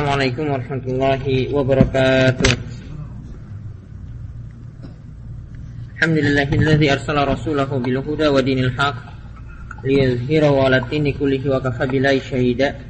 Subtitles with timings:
[0.00, 2.52] Assalamualaikum warahmatullahi wabarakatuh.
[6.00, 8.96] Alhamdulillahilladzi arsala rasulahu bil huda wa dinil haq
[9.84, 12.80] liyuzhirahu 'ala dini kullihi wa kafa billahi shahida.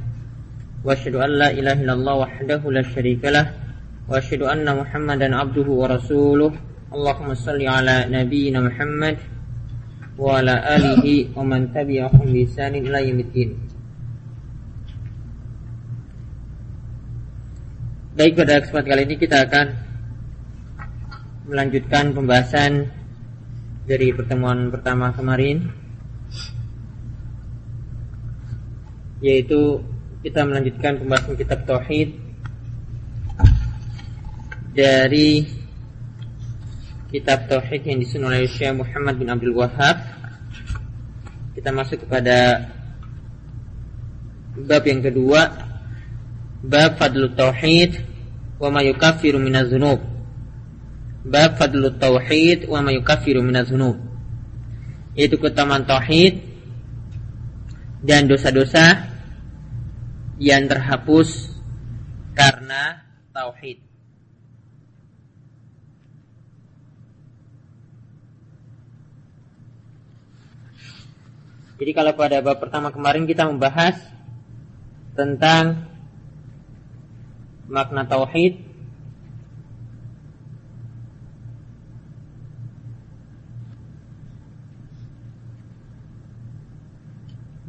[0.87, 3.59] Wa asyhadu an la ilaha illallah wahdahu la syarikalah
[4.07, 6.55] wa asyhadu anna Muhammadan abduhu wa rasuluh.
[6.95, 9.19] Allahumma salli ala nabiyyina Muhammad
[10.15, 13.67] wa ala alihi wa man tabi'ahum bi ihsanin ila yaumiddin.
[18.11, 19.67] Baik pada kesempatan kali ini kita akan
[21.47, 22.91] melanjutkan pembahasan
[23.87, 25.71] dari pertemuan pertama kemarin
[29.23, 29.79] yaitu
[30.27, 32.11] kita melanjutkan pembahasan kitab tauhid
[34.75, 35.47] dari
[37.15, 40.03] kitab tauhid yang disusun oleh Syekh Muhammad bin Abdul Wahab
[41.55, 42.67] kita masuk kepada
[44.67, 45.70] bab yang kedua
[46.61, 47.97] Bab Fadlu Tauhid
[48.61, 49.97] wa ma yukaffiru minaz dzunub.
[51.25, 53.97] Bab Fadlu Tauhid wa ma yukaffiru minaz dzunub.
[55.17, 56.39] Yaitu keutamaan tauhid
[57.99, 59.11] dan dosa-dosa
[60.39, 61.51] yang terhapus
[62.31, 63.03] karena
[63.35, 63.83] tauhid.
[71.81, 73.97] Jadi kalau pada bab pertama kemarin kita membahas
[75.17, 75.90] tentang
[77.71, 78.59] makna tauhid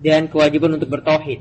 [0.02, 1.38] dan kewajiban untuk bertauhid.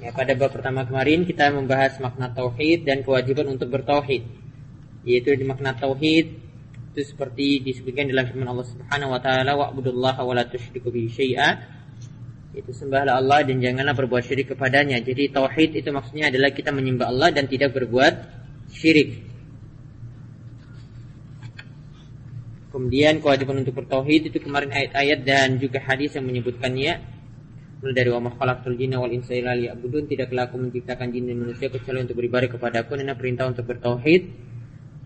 [0.00, 4.28] Ya, pada bab pertama kemarin kita membahas makna tauhid dan kewajiban untuk bertauhid.
[5.08, 6.36] Yaitu di makna tauhid
[6.90, 11.79] itu seperti disebutkan dalam firman Allah Subhanahu wa taala wa'budullaha wa la tusyriku bihi syai'a
[12.50, 14.98] itu sembahlah Allah dan janganlah berbuat syirik kepadanya.
[14.98, 18.14] Jadi tauhid itu maksudnya adalah kita menyembah Allah dan tidak berbuat
[18.74, 19.22] syirik.
[22.70, 27.18] Kemudian kewajiban untuk bertauhid itu kemarin ayat-ayat dan juga hadis yang menyebutkannya.
[27.80, 30.10] Mulai dari wa khalaqtul jinna wal insa illa liya'budun.
[30.10, 32.98] Tidaklah aku menciptakan jin dan manusia kecuali untuk beribadah kepadaku.
[32.98, 34.22] Ini perintah untuk bertauhid.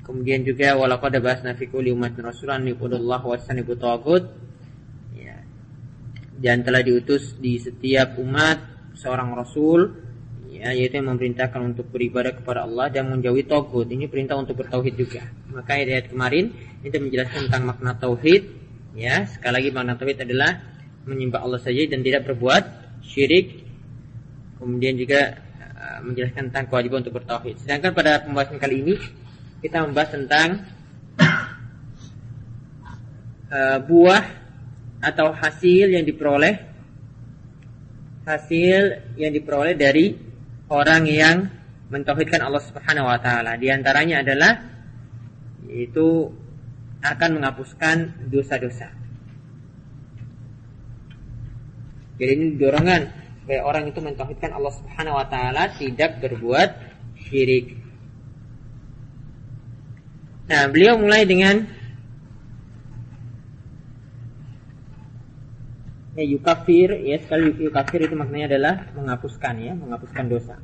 [0.05, 4.29] Kemudian juga walaqad ba'atsna fi kulli ummatin rasulan yaqulullah wa sanibu tawagut
[6.39, 8.59] dan telah diutus di setiap umat
[8.99, 9.91] seorang rasul
[10.51, 13.87] ya, yaitu yang memerintahkan untuk beribadah kepada Allah dan menjauhi togut.
[13.91, 15.23] Ini perintah untuk bertauhid juga.
[15.51, 18.43] Maka ayat kemarin itu menjelaskan tentang makna tauhid
[18.95, 19.27] ya.
[19.27, 20.63] Sekali lagi makna tauhid adalah
[21.05, 22.65] menyembah Allah saja dan tidak berbuat
[23.05, 23.67] syirik.
[24.57, 25.37] Kemudian juga
[25.77, 27.61] uh, menjelaskan tentang kewajiban untuk bertauhid.
[27.61, 28.95] Sedangkan pada pembahasan kali ini
[29.61, 30.49] kita membahas tentang
[33.53, 34.44] uh, buah
[35.05, 36.73] atau hasil yang diperoleh
[38.25, 40.17] hasil yang diperoleh dari
[40.73, 41.37] orang yang
[41.93, 43.61] mentauhidkan Allah Subhanahu wa taala.
[43.61, 44.53] Di antaranya adalah
[45.69, 46.33] itu
[47.05, 48.89] akan menghapuskan dosa-dosa.
[52.17, 53.03] Jadi ini dorongan
[53.45, 56.69] supaya orang itu mentauhidkan Allah Subhanahu wa taala tidak berbuat
[57.29, 57.77] syirik.
[60.49, 61.65] Nah, beliau mulai dengan
[66.15, 70.55] ya yukafir ya sekali yukafir itu maknanya adalah menghapuskan ya menghapuskan dosa.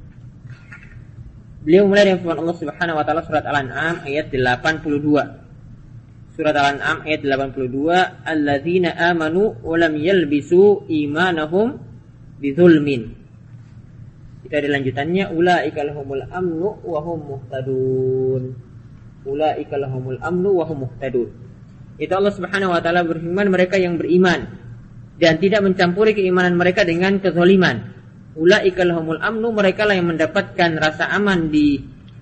[1.61, 7.21] Beliau mulai dengan firman Allah Subhanahu wa taala surat Al-An'am ayat 82 surat Al-An'am ayat
[7.21, 7.69] 82
[8.25, 11.77] alladzina amanu wa lam yalbisu imanahum
[12.41, 13.12] bizulmin.
[14.47, 18.43] Itu ada lanjutannya ulaika lahumul amnu wa hum muhtadun.
[19.28, 21.28] Ulaika lahumul amnu wa hum muhtadun.
[22.00, 24.49] Itu Allah Subhanahu wa taala berfirman mereka yang beriman
[25.21, 27.93] dan tidak mencampuri keimanan mereka dengan kezaliman.
[28.41, 31.77] Ulaika lahumul amnu mereka lah yang mendapatkan rasa aman di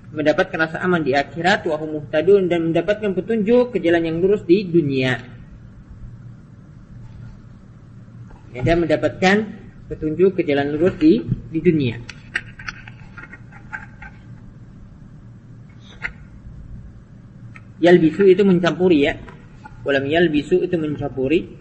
[0.09, 2.03] mendapatkan rasa aman di akhirat wa hum
[2.49, 5.15] dan mendapatkan petunjuk ke jalan yang lurus di dunia.
[8.51, 9.37] Ya, dan mendapatkan
[9.87, 12.03] petunjuk ke jalan lurus di di dunia.
[17.79, 19.15] Yalbisu itu mencampuri ya.
[19.87, 21.57] Walam yalbisu itu mencampuri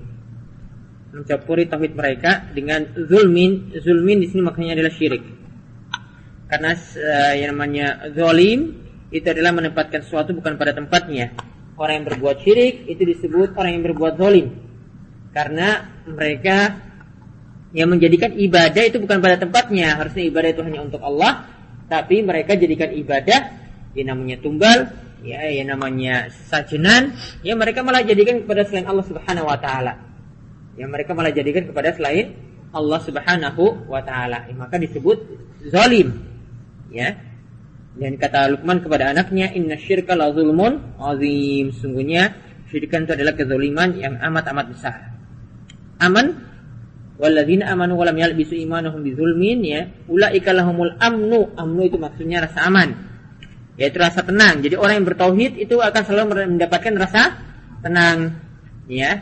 [1.17, 3.73] mencampuri tauhid mereka dengan zulmin.
[3.81, 5.23] Zulmin di sini maknanya adalah syirik.
[6.47, 11.33] Karena uh, yang namanya zalim itu adalah menempatkan sesuatu bukan pada tempatnya.
[11.77, 14.53] Orang yang berbuat syirik itu disebut orang yang berbuat zalim.
[15.33, 16.85] Karena mereka
[17.75, 19.97] yang menjadikan ibadah itu bukan pada tempatnya.
[19.99, 21.45] Harusnya ibadah itu hanya untuk Allah,
[21.91, 23.39] tapi mereka jadikan ibadah
[23.93, 24.87] yang namanya tumbal,
[25.21, 30.06] ya yang namanya sajenan, ya mereka malah jadikan kepada selain Allah Subhanahu wa taala
[30.77, 32.37] yang mereka malah jadikan kepada selain
[32.71, 34.45] Allah Subhanahu wa taala.
[34.47, 35.17] Eh, maka disebut
[35.73, 36.13] zalim.
[36.93, 37.17] Ya.
[37.97, 42.37] Dan kata Luqman kepada anaknya, "Inna syirka la zulmun azim." Sungguhnya
[42.69, 45.17] syirikan itu adalah kezaliman yang amat-amat besar.
[45.97, 46.47] Aman
[47.17, 52.69] walladzina amanu wa lam yalbisu imanuhum bizulmin ya ulaika lahumul amnu amnu itu maksudnya rasa
[52.69, 52.93] aman
[53.77, 57.33] yaitu rasa tenang jadi orang yang bertauhid itu akan selalu mendapatkan rasa
[57.81, 58.37] tenang
[58.85, 59.17] ya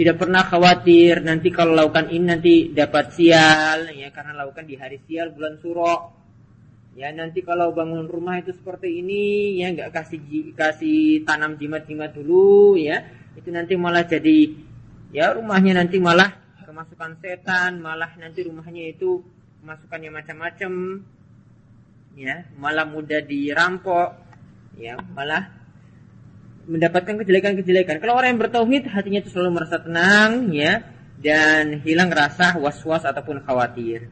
[0.00, 4.96] tidak pernah khawatir nanti kalau lakukan ini nanti dapat sial ya karena lakukan di hari
[5.04, 6.16] sial bulan suro.
[6.96, 12.80] Ya nanti kalau bangun rumah itu seperti ini ya nggak kasih kasih tanam jimat-jimat dulu
[12.80, 13.12] ya.
[13.36, 14.56] Itu nanti malah jadi
[15.12, 16.32] ya rumahnya nanti malah
[16.64, 19.20] kemasukan setan malah nanti rumahnya itu
[19.60, 20.72] kemasukannya macam-macam.
[22.16, 24.16] Ya malah mudah dirampok
[24.80, 25.59] ya malah
[26.68, 28.02] mendapatkan kejelekan-kejelekan.
[28.02, 30.84] Kalau orang yang bertauhid hatinya itu selalu merasa tenang ya
[31.20, 34.08] dan hilang rasa was-was ataupun khawatir.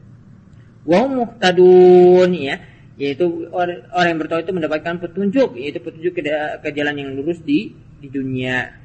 [0.85, 2.57] Wa muhtadun ya
[2.99, 6.21] yaitu orang, orang yang bertauhid itu mendapatkan petunjuk yaitu petunjuk ke,
[6.59, 8.75] ke jalan yang lurus di di dunia.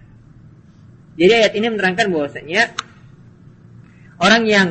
[1.15, 2.75] Jadi ayat ini menerangkan bahwasanya
[4.19, 4.69] orang yang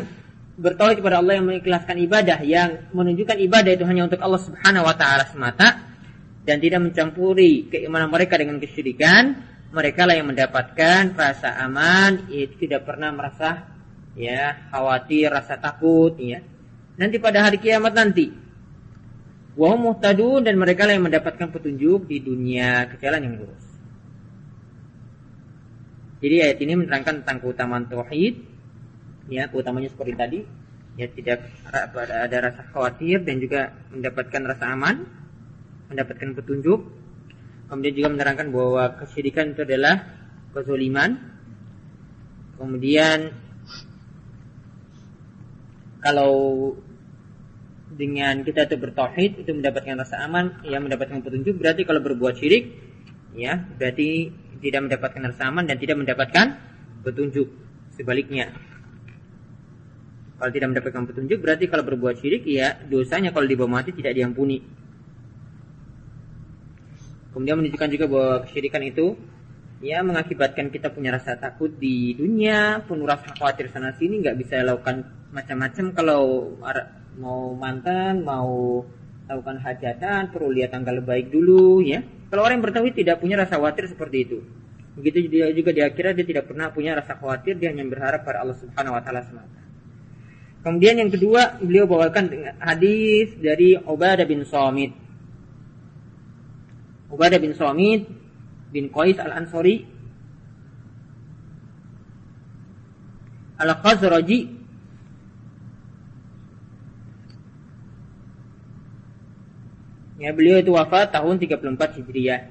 [0.59, 4.95] bertauhid kepada Allah yang mengikhlaskan ibadah yang menunjukkan ibadah itu hanya untuk Allah Subhanahu wa
[4.95, 5.92] taala semata
[6.43, 9.23] dan tidak mencampuri keimanan mereka dengan kesyirikan,
[9.71, 13.63] mereka lah yang mendapatkan rasa aman, itu tidak pernah merasa
[14.13, 16.43] ya khawatir, rasa takut ya.
[16.99, 18.29] Nanti pada hari kiamat nanti
[19.53, 23.65] wa muhtadun dan mereka lah yang mendapatkan petunjuk di dunia ke jalan yang lurus.
[26.23, 28.35] Jadi ayat ini menerangkan tentang keutamaan tauhid
[29.27, 30.39] ya, keutamanya seperti tadi
[30.93, 31.49] ya tidak
[31.97, 35.22] ada rasa khawatir dan juga mendapatkan rasa aman
[35.91, 36.79] mendapatkan petunjuk.
[37.67, 40.03] Kemudian juga menerangkan bahwa kesyirikan itu adalah
[40.53, 41.17] kezoliman.
[42.59, 43.33] Kemudian
[46.03, 46.33] kalau
[47.93, 51.57] dengan kita itu bertauhid itu mendapatkan rasa aman, ya mendapatkan petunjuk.
[51.57, 52.73] Berarti kalau berbuat syirik,
[53.33, 54.29] ya berarti
[54.61, 56.59] tidak mendapatkan rasa aman dan tidak mendapatkan
[57.01, 57.49] petunjuk.
[57.93, 58.49] Sebaliknya,
[60.43, 64.59] kalau tidak mendapatkan petunjuk berarti kalau berbuat syirik ya dosanya kalau dibawa mati tidak diampuni.
[67.33, 69.17] Kemudian menunjukkan juga bahwa kesyirikan itu
[69.83, 74.63] ya mengakibatkan kita punya rasa takut di dunia, penuh rasa khawatir sana sini, nggak bisa
[74.63, 75.03] lakukan
[75.33, 76.53] macam-macam kalau
[77.19, 78.85] mau mantan, mau
[79.27, 81.99] lakukan hajatan, perlu lihat tanggal baik dulu ya.
[82.31, 84.37] Kalau orang yang bertauhid tidak punya rasa khawatir seperti itu.
[84.93, 88.45] Begitu dia juga di akhirat dia tidak pernah punya rasa khawatir, dia hanya berharap pada
[88.45, 89.61] Allah Subhanahu wa taala semata.
[90.63, 95.02] Kemudian yang kedua, beliau bawakan hadis dari Ubadah bin Samit
[97.13, 98.09] Ubadah bin Samit
[98.73, 99.85] bin Qais al-Ansari
[103.61, 104.65] al-Khazraji
[110.23, 112.47] Ya, beliau itu wafat tahun 34 Hijriah.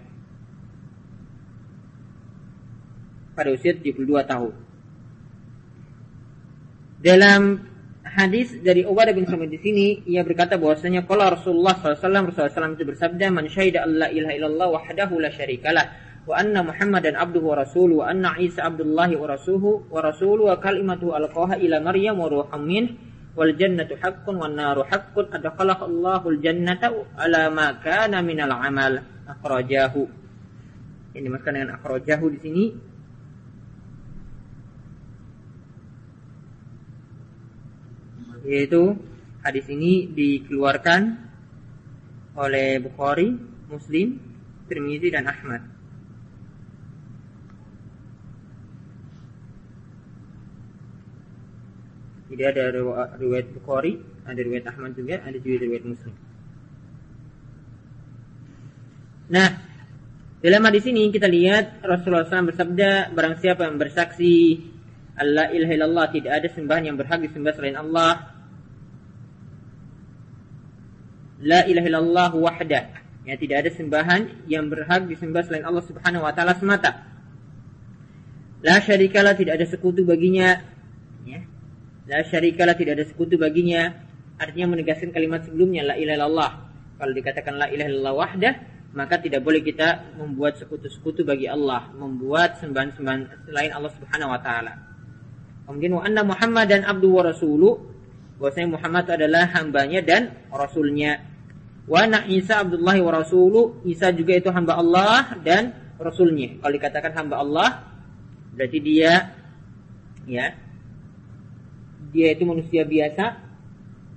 [3.32, 4.52] Pada usia 72 tahun.
[7.00, 7.64] Dalam
[8.12, 12.76] hadis dari Ubadah bin Samit di sini ia berkata bahwasanya kalau Rasulullah SAW Rasulullah SAW
[12.76, 15.84] itu bersabda man syahida alla ilaha illallah wahdahu la syarikalah
[16.28, 20.60] wa anna Muhammadan abduhu wa rasuluhu wa anna Isa abdullahi wa rasuluhu wa rasuluhu wa
[20.60, 22.84] kalimatu alqaha ila Maryam wa ruham min
[23.32, 29.00] wal jannatu haqqun wan naru haqqun adkhalahu Allahu al jannata ala ma kana minal amal.
[29.24, 30.04] Akhrajahu.
[31.16, 32.64] Ini dimaksudkan dengan akhrajahu di sini
[38.42, 38.98] yaitu
[39.42, 41.18] hadis ini dikeluarkan
[42.38, 43.36] oleh Bukhari,
[43.68, 44.16] Muslim,
[44.70, 45.62] Tirmizi dan Ahmad.
[52.32, 52.64] Jadi ada
[53.20, 56.14] riwayat Bukhari, ada riwayat Ahmad juga, ada juga riwayat Muslim.
[59.28, 59.48] Nah,
[60.40, 64.64] dalam hadis ini kita lihat Rasulullah SAW bersabda, barang siapa yang bersaksi
[65.12, 68.31] Allah ilaha illallah tidak ada sembahan yang berhak disembah selain Allah
[71.42, 72.80] La ilaha illallah wahda.
[73.22, 77.06] Ya, tidak ada sembahan yang berhak disembah selain Allah Subhanahu wa taala semata.
[78.62, 80.58] La syarikalah tidak ada sekutu baginya.
[81.26, 81.42] Ya.
[82.06, 83.90] La syarikalah tidak ada sekutu baginya.
[84.38, 86.50] Artinya menegaskan kalimat sebelumnya la ilaha illallah.
[86.98, 88.50] Kalau dikatakan la ilaha illallah wahda,
[88.94, 94.72] maka tidak boleh kita membuat sekutu-sekutu bagi Allah, membuat sembahan-sembahan selain Allah Subhanahu wa taala.
[95.66, 97.80] Kemudian wa anna Muhammad dan abdu wa rasulu
[98.38, 101.31] bahwasanya Muhammad adalah hambanya dan rasulnya
[101.86, 103.82] Wa Isa Abdullah wa Rasulu.
[103.82, 106.58] Isa juga itu hamba Allah dan Rasulnya.
[106.62, 107.68] Kalau dikatakan hamba Allah,
[108.54, 109.34] berarti dia
[110.26, 110.54] ya
[112.12, 113.24] dia itu manusia biasa,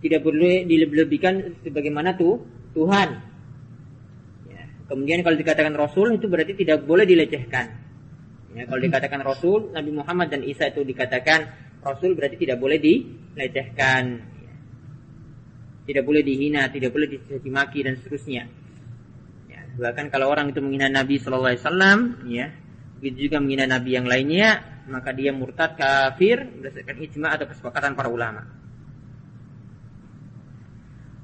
[0.04, 2.44] tidak boleh dilebih-lebihkan sebagaimana tuh
[2.76, 3.10] Tuhan.
[4.52, 4.64] Ya.
[4.92, 7.66] Kemudian kalau dikatakan Rasul itu berarti tidak boleh dilecehkan.
[8.56, 11.48] Ya, kalau dikatakan Rasul, Nabi Muhammad dan Isa itu dikatakan
[11.84, 14.35] Rasul berarti tidak boleh dilecehkan.
[15.86, 18.44] Tidak boleh dihina, tidak boleh dicacimaki dan seterusnya.
[19.46, 22.50] Ya, bahkan kalau orang itu menghina Nabi Shallallahu Alaihi Wasallam, ya,
[22.98, 24.50] begitu juga menghina Nabi yang lainnya,
[24.90, 28.50] maka dia murtad kafir berdasarkan ijma atau kesepakatan para ulama.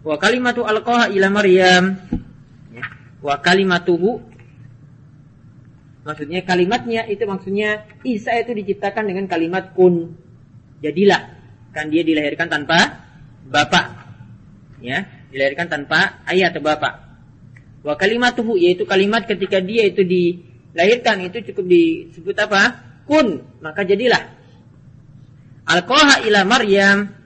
[0.01, 1.97] Wa kalimatu alqaha ila Maryam.
[2.73, 2.85] Ya.
[3.21, 4.31] Wa kalimatuhu
[6.01, 10.17] Maksudnya kalimatnya itu maksudnya Isa itu diciptakan dengan kalimat kun.
[10.81, 11.37] Jadilah.
[11.71, 13.05] Kan dia dilahirkan tanpa
[13.45, 14.00] bapak.
[14.81, 16.93] Ya, dilahirkan tanpa ayah atau bapak.
[17.81, 22.81] Wa kalimatuhu yaitu kalimat ketika dia itu dilahirkan itu cukup disebut apa?
[23.05, 24.21] Kun, maka jadilah.
[25.65, 27.21] Alqaha ila Maryam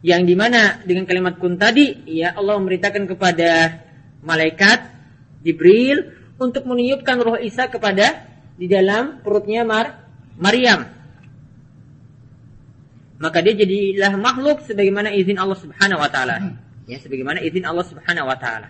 [0.00, 3.80] yang di mana dengan kalimat kun tadi ya Allah memberitakan kepada
[4.24, 4.80] malaikat
[5.44, 8.24] Jibril untuk meniupkan roh Isa kepada
[8.56, 10.08] di dalam perutnya Mar
[10.40, 10.99] Maryam
[13.20, 16.56] maka dia jadilah makhluk sebagaimana izin Allah Subhanahu wa taala
[16.88, 18.68] ya sebagaimana izin Allah Subhanahu wa taala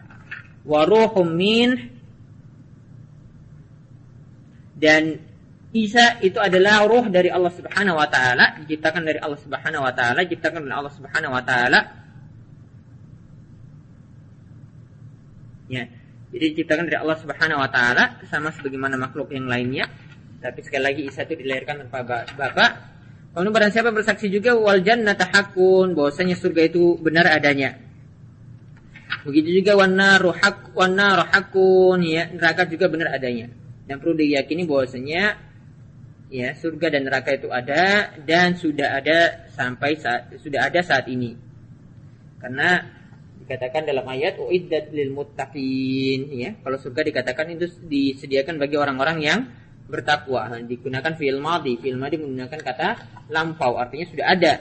[0.67, 1.71] wa ruhum min
[4.81, 5.31] dan
[5.71, 10.27] Isa itu adalah roh dari Allah Subhanahu wa taala, diciptakan dari Allah Subhanahu wa taala,
[10.27, 11.81] diciptakan oleh Allah Subhanahu wa taala.
[15.71, 15.87] Ya.
[16.35, 19.87] Jadi diciptakan dari Allah Subhanahu wa taala sama sebagaimana makhluk yang lainnya.
[20.43, 22.71] Tapi sekali lagi Isa itu dilahirkan tanpa bapak.
[23.31, 27.79] Kemudian barang siapa bersaksi juga wal jannata hakun, bahwasanya surga itu benar adanya.
[29.23, 33.53] Begitu juga wana rohak wana rohakun ya neraka juga benar adanya.
[33.87, 35.51] Dan perlu diyakini bahwasanya
[36.31, 41.35] ya surga dan neraka itu ada dan sudah ada sampai saat sudah ada saat ini
[42.39, 42.87] karena
[43.43, 49.41] dikatakan dalam ayat uiddat lil muttaqin ya kalau surga dikatakan itu disediakan bagi orang-orang yang
[49.91, 52.89] bertakwa nah, digunakan fil madhi fil madhi menggunakan kata
[53.29, 54.55] lampau artinya sudah ada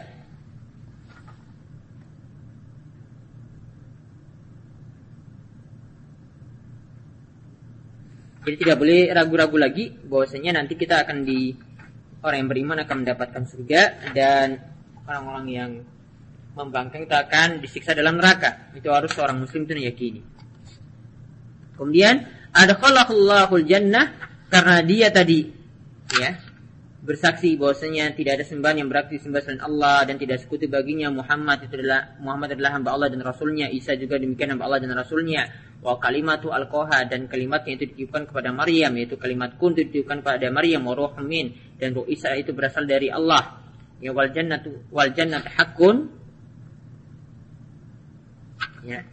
[8.40, 11.54] Jadi tidak boleh ragu-ragu lagi bahwasanya nanti kita akan di
[12.26, 13.82] orang yang beriman akan mendapatkan surga
[14.16, 14.58] dan
[15.06, 15.72] orang-orang yang
[16.58, 18.74] membangkang itu akan disiksa dalam neraka.
[18.74, 20.22] Itu harus seorang muslim itu meyakini.
[21.78, 24.12] Kemudian ada khalaqallahul jannah
[24.50, 25.46] karena dia tadi
[26.18, 26.50] ya
[27.00, 31.64] bersaksi bahwasanya tidak ada sembahan yang berarti disembah selain Allah dan tidak sekutu baginya Muhammad
[31.64, 35.48] itu adalah Muhammad adalah hamba Allah dan Rasulnya Isa juga demikian hamba Allah dan Rasulnya.
[35.80, 40.84] Wa kalimatu alqaha dan kalimatnya itu ditiupkan kepada Maryam yaitu kalimat kun itu kepada Maryam
[40.84, 41.08] wa
[41.80, 43.64] dan ruh Isa itu berasal dari Allah.
[44.04, 46.12] Ya wal jannatu wal jannatu hakun
[48.84, 49.04] ya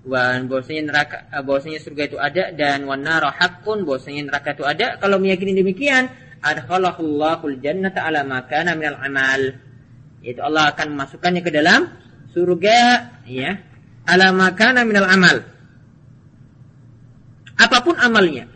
[0.00, 5.20] Wan bahwasanya neraka bahwasanya surga itu ada dan wan nar bahwasanya neraka itu ada kalau
[5.20, 6.08] meyakini demikian
[6.40, 9.60] adkhalahullahu jannata ala ma kana minal amal
[10.24, 11.92] yaitu Allah akan memasukkannya ke dalam
[12.32, 12.80] surga
[13.28, 13.60] ya
[14.08, 15.44] ala ma kana minal amal
[17.60, 18.48] apa pun amalnya.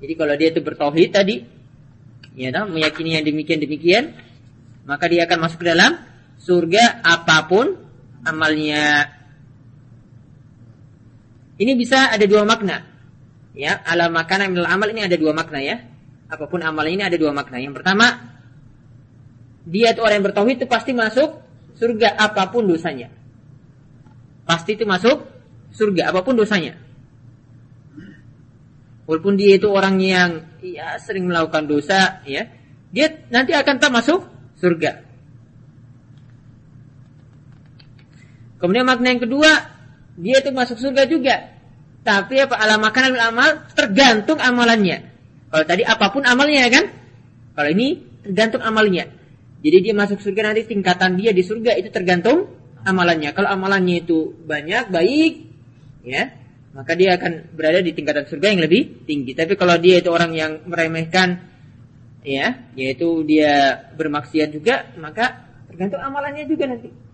[0.00, 1.44] Jadi kalau dia itu bertauhid tadi,
[2.36, 4.04] ya dah, meyakini yang demikian demikian,
[4.88, 6.00] maka dia akan masuk ke dalam
[6.40, 7.76] surga apa pun
[8.24, 9.12] amalnya.
[11.56, 12.84] Ini bisa ada dua makna.
[13.56, 15.80] Ya, ala makana minal amal ini ada dua makna ya.
[16.28, 17.56] Apa pun amalnya ini ada dua makna.
[17.56, 18.36] Yang pertama,
[19.64, 21.40] dia itu orang yang bertauhid itu pasti masuk
[21.80, 23.08] surga apa pun dosanya.
[24.44, 25.24] Pasti itu masuk
[25.72, 26.76] surga apa pun dosanya.
[29.08, 32.50] Walaupun dia itu orang yang ya sering melakukan dosa, ya,
[32.90, 34.26] dia nanti akan tak masuk
[34.58, 35.06] surga.
[38.58, 39.75] Kemudian makna yang kedua,
[40.16, 41.52] dia itu masuk surga juga.
[42.06, 45.12] Tapi apa alam makanan amal tergantung amalannya.
[45.50, 46.84] Kalau tadi apa pun amalnya ya kan?
[47.56, 47.86] Kalau ini
[48.22, 49.10] tergantung amalnya.
[49.62, 52.46] Jadi dia masuk surga nanti tingkatan dia di surga itu tergantung
[52.86, 53.34] amalannya.
[53.34, 55.32] Kalau amalannya itu banyak, baik,
[56.06, 56.30] ya,
[56.76, 59.34] maka dia akan berada di tingkatan surga yang lebih tinggi.
[59.34, 61.42] Tapi kalau dia itu orang yang meremehkan
[62.22, 67.05] ya, yaitu dia bermaksiat juga, maka tergantung amalannya juga nanti.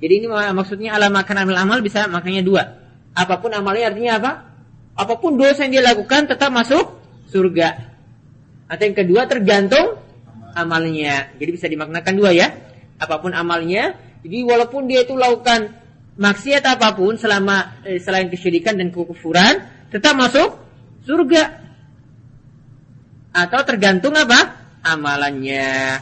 [0.00, 2.62] Jadi ini maksudnya alam makan amal amal bisa makanya dua.
[3.12, 4.32] Apa pun amalnya artinya apa?
[4.96, 6.96] Apa pun dosa yang dia lakukan tetap masuk
[7.28, 7.92] surga.
[8.64, 10.00] Atau yang kedua tergantung
[10.56, 11.36] amalnya.
[11.36, 12.48] Jadi bisa dimaknakan dua ya.
[13.00, 15.72] Apa pun amalnya, jadi walaupun dia itu lakukan
[16.20, 20.60] maksiat apa pun selama eh, selain kesyirikan dan kekufuran tetap masuk
[21.08, 21.60] surga.
[23.32, 24.60] Atau tergantung apa?
[24.84, 26.00] Amalannya.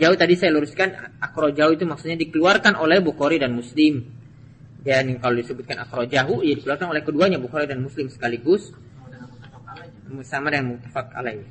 [0.00, 0.96] Jauh tadi saya luruskan
[1.52, 4.00] jauh itu maksudnya dikeluarkan oleh Bukhari dan Muslim.
[4.80, 8.72] Dan kalau disebutkan jauh ya dikeluarkan oleh keduanya Bukhari dan Muslim sekaligus
[10.24, 11.44] sama dengan mutafak alaih.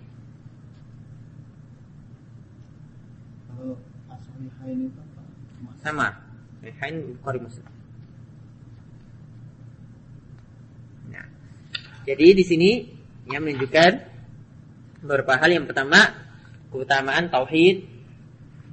[5.86, 6.10] Sama.
[6.58, 7.70] Sahihain Bukhari Muslim.
[11.14, 11.26] Nah,
[12.04, 12.72] jadi di sini
[13.30, 13.92] yang menunjukkan
[15.06, 16.12] beberapa hal yang pertama
[16.74, 17.97] keutamaan tauhid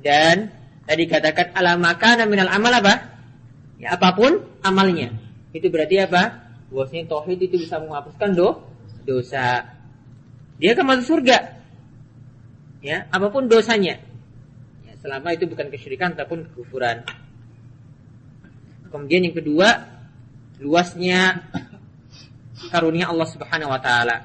[0.05, 0.53] dan
[0.85, 3.17] tadi katakan alamaka minal amal apa?
[3.81, 5.17] Ya, apa pun amalnya.
[5.57, 6.45] Itu berarti apa?
[6.69, 8.61] Bahwasanya tauhid itu bisa menghapuskan do,
[9.09, 9.65] dosa.
[10.61, 11.57] Dia akan masuk surga.
[12.85, 13.97] Ya, apa pun dosanya.
[14.85, 17.09] Ya, selama itu bukan kesyirikan ataupun kekufuran.
[18.93, 19.89] Kemudian yang kedua,
[20.61, 21.49] luasnya
[22.69, 24.17] karunia Allah Subhanahu wa taala.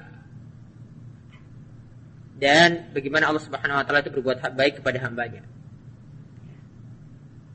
[2.35, 5.58] Dan bagaimana Allah Subhanahu wa taala itu berbuat baik kepada hambanya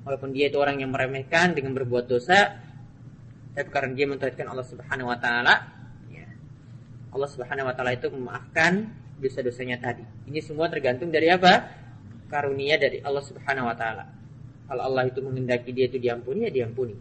[0.04, 2.60] walaupun dia itu orang yang meremehkan dengan berbuat dosa
[3.54, 5.54] tapi karena dia mentauhidkan Allah Subhanahu wa taala
[6.10, 6.26] ya,
[7.14, 8.90] Allah Subhanahu wa taala itu memaafkan
[9.22, 10.02] dosa-dosanya tadi.
[10.26, 11.70] Ini semua tergantung dari apa?
[12.26, 14.10] Karunia dari Allah Subhanahu wa taala.
[14.66, 16.96] Kalau Allah itu menghendaki dia itu diampuni ya diampuni.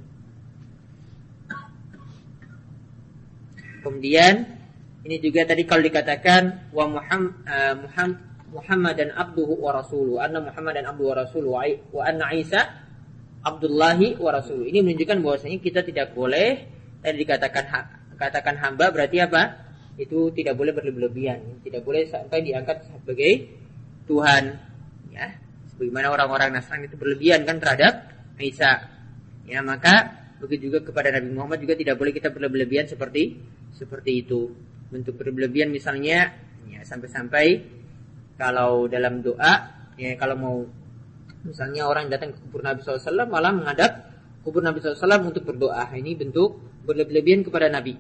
[3.82, 4.48] Kemudian
[5.04, 7.76] ini juga tadi kalau dikatakan wa Muhammad, uh,
[8.54, 11.58] Muhammad dan abduhu wa rasuluhu anna Muhammad dan abduhu wa rasuluhu
[11.92, 12.83] wa anna Isa
[13.44, 14.72] Abdullahi wa Rasuluh.
[14.72, 16.64] Ini menunjukkan bahwasanya kita tidak boleh
[17.04, 17.64] tadi dikatakan
[18.16, 19.60] katakan hamba berarti apa?
[20.00, 23.52] Itu tidak boleh berlebihan, tidak boleh sampai diangkat sebagai
[24.08, 24.44] Tuhan,
[25.12, 25.28] ya.
[25.76, 28.10] Sebagaimana orang-orang Nasrani itu berlebihan kan terhadap
[28.40, 28.90] Isa.
[29.44, 33.38] Ya, maka begitu juga kepada Nabi Muhammad juga tidak boleh kita berlebihan seperti
[33.76, 34.50] seperti itu.
[34.90, 36.32] Bentuk berlebihan misalnya
[36.70, 37.62] ya sampai-sampai
[38.40, 39.54] kalau dalam doa
[40.00, 40.58] ya kalau mau
[41.44, 43.92] Misalnya orang datang ke kubur Nabi SAW malah menghadap
[44.48, 45.92] kubur Nabi SAW untuk berdoa.
[45.92, 47.96] Ini bentuk berlebihan kepada Nabi.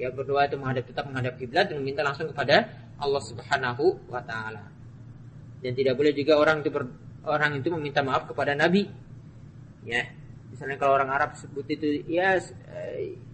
[0.00, 4.64] Ya berdoa itu menghadap tetap menghadap kiblat dan meminta langsung kepada Allah Subhanahu wa taala.
[5.60, 6.88] Dan tidak boleh juga orang itu ber,
[7.28, 8.88] orang itu meminta maaf kepada Nabi.
[9.84, 10.08] Ya.
[10.48, 12.40] Misalnya kalau orang Arab sebut itu ya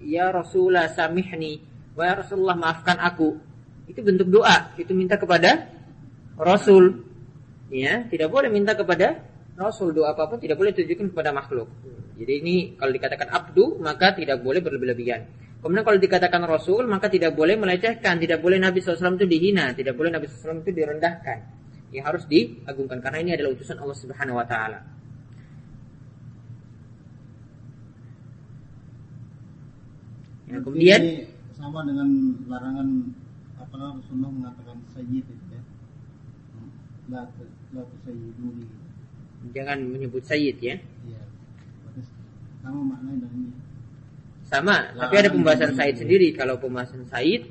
[0.03, 1.62] ya Rasulullah samihni
[1.95, 3.39] wa Rasulullah maafkan aku.
[3.87, 5.71] Itu bentuk doa, itu minta kepada
[6.35, 7.06] Rasul
[7.70, 9.22] ya tidak boleh minta kepada
[9.57, 11.66] Rasul doa apa pun tidak boleh tujukan kepada makhluk.
[12.16, 15.24] Jadi ini kalau dikatakan abdu maka tidak boleh berlebihan.
[15.64, 19.96] Kemudian kalau dikatakan Rasul maka tidak boleh melecehkan, tidak boleh Nabi SAW itu dihina, tidak
[19.96, 21.38] boleh Nabi SAW itu direndahkan.
[21.90, 24.81] Yang harus diagungkan karena ini adalah utusan Allah Subhanahu Wa Taala.
[30.46, 31.02] Ya, kemudian
[31.59, 32.09] sama dengan
[32.46, 32.88] larangan
[33.59, 35.62] apa Rasulullah mengatakan sayyid itu ya.
[39.55, 40.77] Jangan menyebut sayyid ya.
[41.07, 41.23] Iya.
[42.62, 43.29] Sama maknanya
[44.47, 46.29] Sama, tapi ada pembahasan sayyid sendiri.
[46.35, 47.51] Kalau pembahasan sayyid,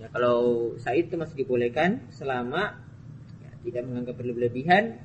[0.00, 2.80] ya kalau sayyid itu masih dibolehkan selama
[3.44, 4.96] ya, tidak menganggap berlebihan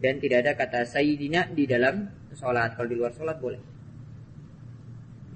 [0.00, 2.72] dan tidak ada kata sayyidina di dalam sholat.
[2.72, 3.60] Kalau di luar sholat boleh.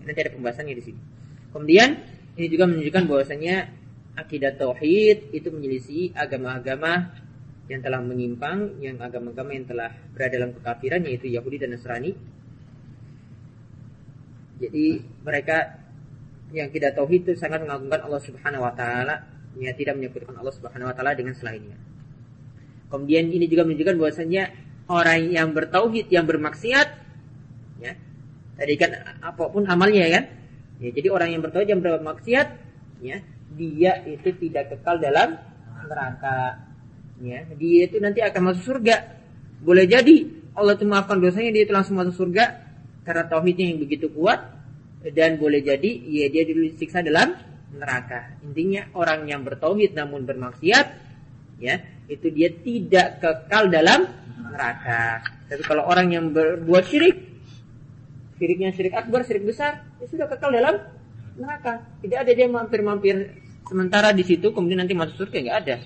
[0.00, 1.00] Ya, nanti ada pembahasannya di sini.
[1.52, 1.88] Kemudian
[2.36, 3.56] ini juga menunjukkan bahwasanya
[4.16, 7.12] akidah tauhid itu menyelisih agama-agama
[7.66, 12.14] yang telah menyimpang, yang agama-agama yang telah berada dalam kekafiran yaitu Yahudi dan Nasrani.
[14.56, 14.86] Jadi
[15.26, 15.82] mereka
[16.54, 19.26] yang tidak tauhid itu sangat mengagungkan Allah Subhanahu wa taala,
[19.58, 21.74] ya tidak menyebutkan Allah Subhanahu wa taala dengan selainnya.
[22.86, 24.42] Kemudian ini juga menunjukkan bahwasanya
[24.86, 26.88] orang yang bertauhid yang bermaksiat
[27.82, 27.92] ya.
[28.56, 30.24] Tadi kan apa pun amalnya ya kan?
[30.78, 32.48] Ya, jadi orang yang bertauhid yang bermaksiat
[33.02, 33.18] ya,
[33.58, 35.34] dia itu tidak kekal dalam
[35.86, 36.65] neraka
[37.22, 38.96] ya dia itu nanti akan masuk surga.
[39.62, 42.44] Boleh jadi Allah itu maafkan dosanya dia itu langsung masuk surga
[43.04, 44.56] karena tauhidnya yang begitu kuat.
[45.06, 47.30] Dan boleh jadi ya dia disiksa dalam
[47.70, 48.34] neraka.
[48.42, 50.86] Intinya orang yang bertauhid namun bermaksiat
[51.62, 51.78] ya
[52.10, 54.08] itu dia tidak kekal dalam
[54.50, 55.22] neraka.
[55.46, 57.16] Tapi kalau orang yang berbuat syirik
[58.36, 60.74] syiriknya syirik akbar syirik besar ya sudah kekal dalam
[61.38, 61.86] neraka.
[62.02, 65.76] Tidak ada dia mampir-mampir sementara di situ kemudian nanti masuk surga nggak ada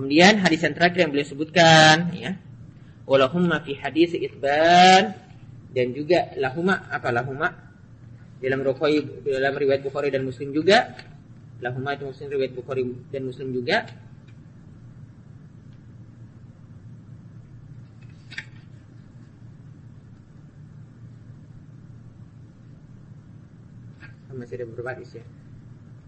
[0.00, 2.32] Kemudian hadis yang terakhir yang beliau sebutkan ya.
[3.04, 5.12] Walahumma fi hadis itban.
[5.76, 7.52] Dan juga lahuma apa lahuma
[8.40, 10.96] dalam Bukhari dalam riwayat Bukhari dan Muslim juga.
[11.60, 13.84] Lahuma itu Muslim riwayat Bukhari dan Muslim juga.
[24.32, 25.39] Masih ada beberapa hadis ya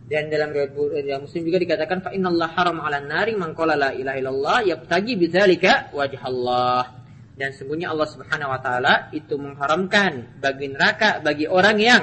[0.02, 4.16] Dan dalam riwayat Muslim juga dikatakan fa innallaha haram 'alan nari man qala la ilaha
[4.18, 7.00] illallah yabtagi bidzalika wajh Allah.
[7.32, 12.02] Dan sungguhnya Allah Subhanahu wa taala itu mengharamkan bagi neraka bagi orang yang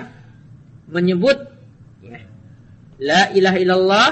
[0.90, 1.38] menyebut
[2.02, 2.18] ya,
[2.98, 4.10] la ilaha illallah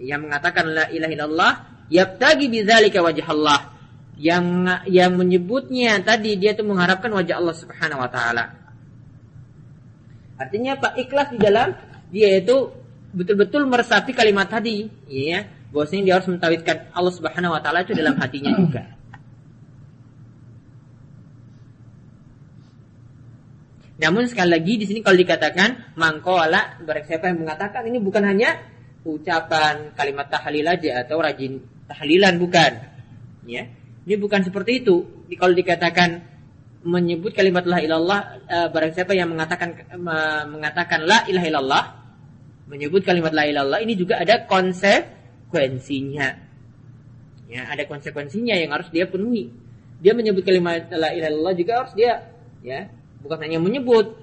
[0.00, 1.52] yang mengatakan la ilaha illallah
[1.92, 3.74] yabtagi bidzalika wajh Allah.
[4.16, 4.44] Yang
[4.88, 8.44] yang menyebutnya tadi dia itu mengharapkan wajah Allah Subhanahu wa taala.
[10.40, 11.74] Artinya Pak ikhlas di dalam
[12.12, 12.70] dia itu
[13.16, 15.48] betul-betul meresapi kalimat tadi, ya.
[15.72, 18.84] Bahwasanya dia harus mentauhidkan Allah Subhanahu wa taala itu dalam hatinya juga.
[24.02, 28.58] Namun sekali lagi di sini kalau dikatakan mangkola barang siapa yang mengatakan ini bukan hanya
[29.06, 32.72] ucapan kalimat tahlil aja atau rajin tahlilan bukan.
[33.46, 33.70] Ya.
[34.02, 35.06] Ini bukan seperti itu.
[35.38, 36.18] Kalau dikatakan
[36.82, 38.20] menyebut kalimat la ilallah
[38.50, 41.46] uh, barang siapa yang mengatakan uh, mengatakan la ilaha
[42.66, 46.28] menyebut kalimat la ilallah ini juga ada konsekuensinya.
[47.52, 49.52] Ya, ada konsekuensinya yang harus dia penuhi.
[50.02, 52.26] Dia menyebut kalimat la ilaha illallah juga harus dia
[52.64, 52.90] ya,
[53.22, 54.22] bukan hanya menyebut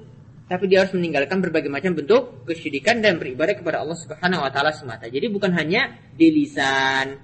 [0.49, 4.73] tapi dia harus meninggalkan berbagai macam bentuk kesyirikan dan beribadah kepada Allah Subhanahu wa taala
[4.73, 5.05] semata.
[5.05, 7.21] Jadi bukan hanya di lisan.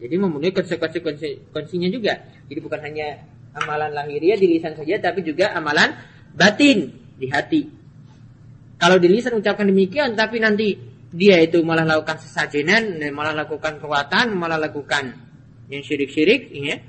[0.00, 2.16] Jadi memenuhi konsekuensinya juga.
[2.48, 3.20] Jadi bukan hanya
[3.52, 5.92] amalan lahiriah di lisan saja tapi juga amalan
[6.34, 7.62] batin di hati.
[8.80, 10.72] Kalau di lisan ucapkan demikian, tapi nanti
[11.10, 15.12] dia itu malah lakukan sesajenan, malah lakukan kekuatan, malah lakukan
[15.68, 16.80] yang syirik-syirik, ya,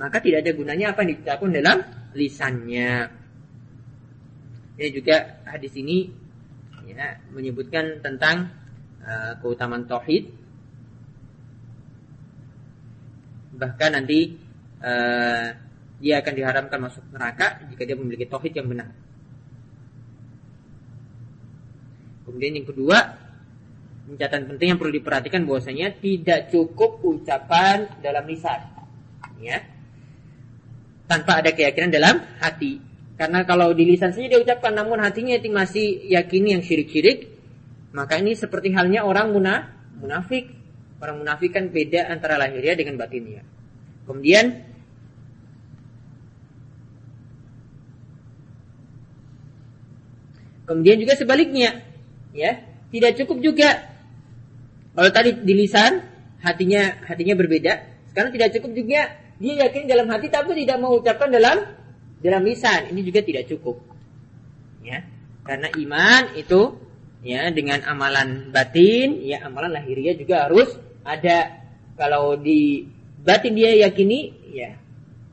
[0.00, 1.78] maka tidak ada gunanya apa yang diucapkan dalam
[2.16, 2.92] lisannya.
[4.76, 6.08] Ini juga hadis ini
[6.88, 8.52] ya, menyebutkan tentang
[9.04, 10.32] uh, keutamaan tauhid.
[13.56, 14.36] Bahkan nanti
[14.84, 15.48] uh,
[15.96, 18.92] dia akan diharamkan masuk neraka jika dia memiliki tauhid yang benar.
[22.26, 22.98] Kemudian yang kedua,
[24.18, 28.60] catatan penting yang perlu diperhatikan bahwasanya tidak cukup ucapan dalam lisan.
[29.40, 29.62] Ya.
[31.06, 32.82] Tanpa ada keyakinan dalam hati.
[33.16, 37.32] Karena kalau di lisan saja dia ucapkan namun hatinya itu masih yakini yang syirik-syirik,
[37.96, 39.32] maka ini seperti halnya orang
[39.96, 40.52] munafik.
[41.00, 43.40] Orang munafik kan beda antara lahiriah dengan batinnya.
[44.04, 44.65] Kemudian
[50.66, 51.82] Kemudian juga sebaliknya,
[52.34, 52.60] ya.
[52.90, 53.96] Tidak cukup juga.
[54.96, 56.00] Kalau tadi di lisan
[56.40, 57.72] hatinya hatinya berbeda.
[58.12, 59.00] Sekarang tidak cukup juga.
[59.36, 61.60] Dia yakin dalam hati tapi tidak mau ucapkan dalam
[62.24, 62.88] dalam lisan.
[62.94, 63.76] Ini juga tidak cukup.
[64.80, 65.04] Ya.
[65.44, 66.80] Karena iman itu
[67.26, 70.72] ya dengan amalan batin ya amalan lahiriah juga harus
[71.04, 71.66] ada.
[71.96, 72.88] Kalau di
[73.20, 74.76] batin dia yakini ya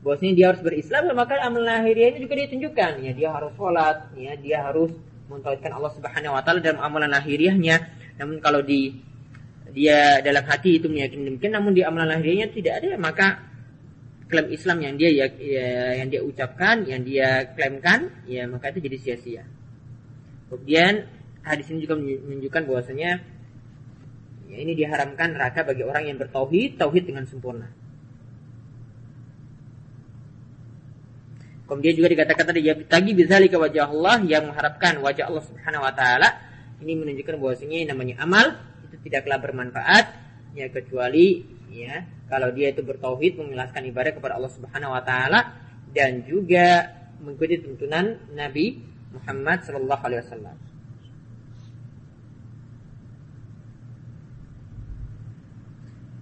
[0.04, 2.92] bosnya dia harus berislam maka amalan lahiriahnya juga dia tunjukkan.
[3.00, 4.92] Ya dia harus sholat ya dia harus
[5.28, 7.76] mentauhidkan Allah Subhanahu wa taala dalam amalan lahiriahnya.
[8.20, 8.94] Namun kalau di
[9.74, 13.26] dia dalam hati itu meyakini demikian namun di amalan lahiriahnya tidak ada maka
[14.30, 15.68] klaim Islam yang dia ya, ya,
[16.02, 19.44] yang dia ucapkan, yang dia klaimkan, ya maka itu jadi sia-sia.
[20.48, 21.06] Kemudian
[21.44, 23.20] hadis ini juga menunjukkan bahwasanya
[24.48, 27.68] ya, ini diharamkan neraka bagi orang yang bertauhid, tauhid dengan sempurna.
[31.74, 33.18] Kemudian juga dikatakan tadi ya tagi
[33.50, 36.30] ke wajah Allah yang mengharapkan wajah Allah Subhanahu wa taala.
[36.78, 38.46] Ini menunjukkan bahwasanya namanya amal
[38.86, 40.06] itu tidaklah bermanfaat
[40.54, 41.42] ya kecuali
[41.74, 45.50] ya kalau dia itu bertauhid mengikhlaskan ibadah kepada Allah Subhanahu wa taala
[45.90, 48.78] dan juga mengikuti tuntunan Nabi
[49.10, 50.56] Muhammad sallallahu alaihi wasallam.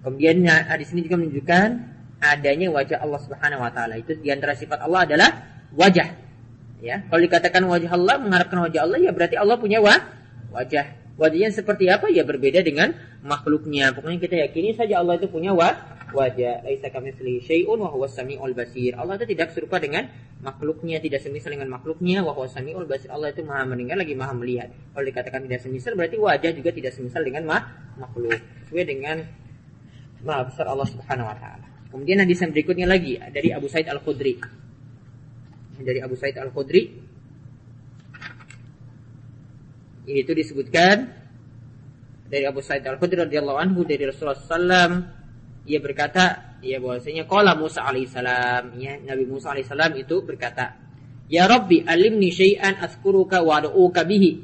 [0.01, 1.92] Kemudian hadis ini juga menunjukkan
[2.23, 3.99] adanya wajah Allah Subhanahu wa taala.
[3.99, 5.29] Itu di antara sifat Allah adalah
[5.75, 6.07] wajah.
[6.83, 9.95] Ya, kalau dikatakan wajah Allah mengharapkan wajah Allah ya berarti Allah punya wa
[10.55, 11.03] wajah.
[11.13, 12.09] Wajahnya seperti apa?
[12.09, 13.93] Ya berbeda dengan makhluknya.
[13.93, 15.69] Pokoknya kita yakini saja Allah itu punya wa
[16.09, 16.65] wajah.
[16.65, 18.97] Laisa kamitslihi syai'un wa huwas samiul basir.
[18.97, 20.09] Allah itu tidak serupa dengan
[20.41, 23.13] makhluknya, tidak semisal dengan makhluknya wa huwas samiul basir.
[23.13, 24.73] Allah itu Maha mendengar lagi Maha melihat.
[24.73, 27.43] Kalau dikatakan tidak semisal berarti wajah juga tidak semisal dengan
[27.97, 28.37] makhluk.
[28.65, 29.21] Sesuai dengan
[30.25, 31.72] Maha besar Allah Subhanahu wa taala.
[31.93, 34.41] Kemudian hadis yang berikutnya lagi dari Abu Said Al-Khudri.
[35.77, 36.89] Dari Abu Said Al-Khudri.
[40.09, 41.05] Itu disebutkan
[42.25, 45.21] dari Abu Said Al-Khudri radhiyallahu anhu dari Rasulullah SAW
[45.63, 50.75] ia berkata ya bahwasanya qala Musa alaihissalam ya Nabi Musa alaihissalam itu berkata
[51.31, 53.63] Ya Rabbi alimni syai'an askuruka wa
[54.03, 54.43] bihi.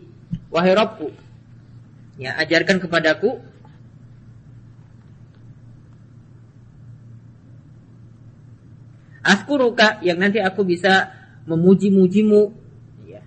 [0.49, 1.11] Wahai Rabbku
[2.19, 3.39] ya ajarkan kepadaku
[9.19, 11.11] Askuruka yang nanti aku bisa
[11.43, 12.41] memuji-mujimu
[13.09, 13.21] ya.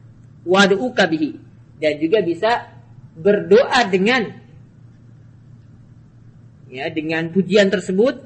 [0.47, 1.37] wad'uka bihi
[1.83, 2.71] dan juga bisa
[3.19, 4.33] berdoa dengan
[6.73, 8.25] ya dengan pujian tersebut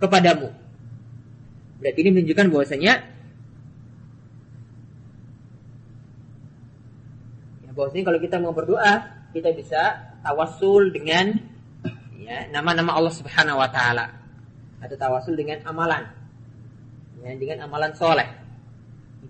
[0.00, 0.48] kepadamu.
[1.82, 2.92] Berarti ini menunjukkan bahwasanya
[7.66, 11.36] ya bahwasanya kalau kita mau berdoa, kita bisa tawasul dengan
[12.16, 14.08] ya nama-nama Allah Subhanahu wa taala
[14.80, 16.21] atau tawasul dengan amalan.
[17.22, 18.26] Ya, dengan amalan soleh.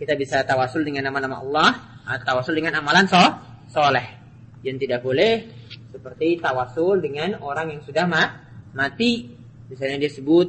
[0.00, 1.70] Kita bisa tawasul dengan nama-nama Allah
[2.09, 3.20] atau tawasul dengan amalan so
[3.68, 4.16] soleh.
[4.64, 5.44] Yang tidak boleh
[5.92, 8.24] seperti tawasul dengan orang yang sudah ma
[8.72, 9.28] mati.
[9.68, 10.48] Misalnya dia sebut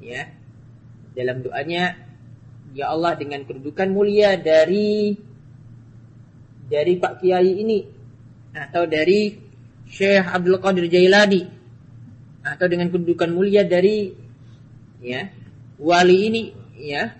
[0.00, 0.32] ya
[1.12, 1.92] dalam doanya
[2.72, 5.12] ya Allah dengan kedudukan mulia dari
[6.68, 7.80] dari Pak Kiai ini
[8.56, 9.36] atau dari
[9.88, 11.42] Syekh Abdul Qadir Jailani
[12.44, 14.12] atau dengan kedudukan mulia dari
[15.04, 15.28] ya
[15.80, 16.42] wali ini
[16.78, 17.12] ya.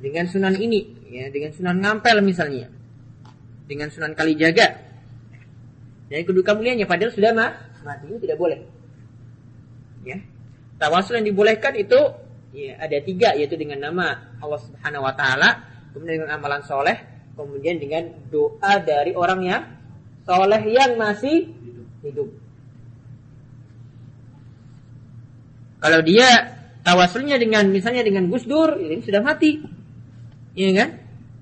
[0.00, 2.68] Dengan sunan ini ya dengan sunan ngampel misalnya.
[3.64, 4.80] Dengan sunan kalijaga.
[6.08, 7.52] Dan kedudukan mulianya padahal sudah mah
[7.84, 8.60] mati itu tidak boleh.
[10.04, 10.20] Ya.
[10.80, 12.00] Tawasul yang dibolehkan itu
[12.56, 15.50] ya, ada tiga yaitu dengan nama Allah Subhanahu Wa Taala
[15.92, 16.96] kemudian dengan amalan soleh
[17.34, 19.62] kemudian dengan doa dari orang yang
[20.24, 21.50] soleh yang masih
[22.04, 22.28] hidup.
[25.84, 26.28] Kalau dia
[26.84, 29.58] tawasulnya dengan misalnya dengan Gus Dur ini sudah mati.
[30.54, 30.90] Ya kan?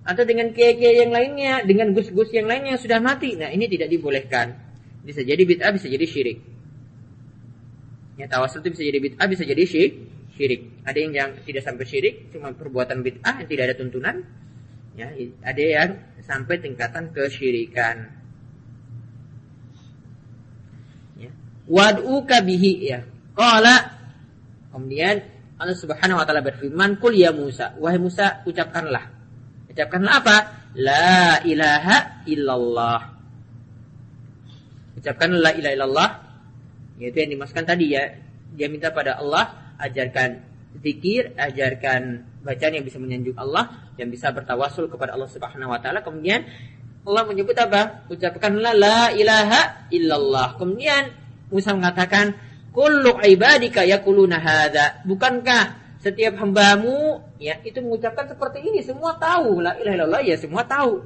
[0.02, 3.38] Atau dengan kiai-kiai yang lainnya dengan gus-gus yang lainnya sudah mati.
[3.38, 4.56] Nah ini tidak dibolehkan.
[5.02, 6.38] Bisa jadi bid'ah bisa jadi syirik.
[8.18, 9.92] Ya tawasul itu bisa jadi bid'ah bisa jadi syirik
[10.34, 10.82] syirik.
[10.82, 14.16] Ada yang, yang tidak sampai syirik cuma perbuatan bid'ah yang tidak ada tuntunan.
[14.98, 15.08] Ya
[15.44, 18.10] ada yang sampai tingkatan kesyirikan.
[21.20, 21.30] Ya.
[21.70, 22.26] Wad'u
[22.82, 23.06] ya.
[23.32, 24.01] Qala
[24.72, 25.22] kemudian
[25.60, 29.22] Allah Subhanahu wa taala berfirman, "Qul ya Musa, wahai Musa, ucapkanlah."
[29.72, 30.36] Ucapkanlah apa?
[30.76, 33.00] La ilaha illallah.
[35.00, 36.10] Ucapkanlah la ilaha illallah.
[37.00, 38.04] Yaitu yang dimasukkan tadi ya.
[38.52, 40.44] Dia minta pada Allah ajarkan
[40.84, 46.04] zikir, ajarkan bacaan yang bisa menyanjung Allah, yang bisa bertawasul kepada Allah Subhanahu wa taala.
[46.04, 46.44] Kemudian
[47.02, 48.04] Allah menyebut apa?
[48.12, 50.60] Ucapkanlah la ilaha illallah.
[50.60, 51.16] Kemudian
[51.48, 52.36] Musa mengatakan,
[52.72, 55.04] Kullu ibadika yakuluna hadza.
[55.04, 60.64] Bukankah setiap hambamu ya itu mengucapkan seperti ini semua tahu la ilaha illallah ya semua
[60.64, 61.04] tahu.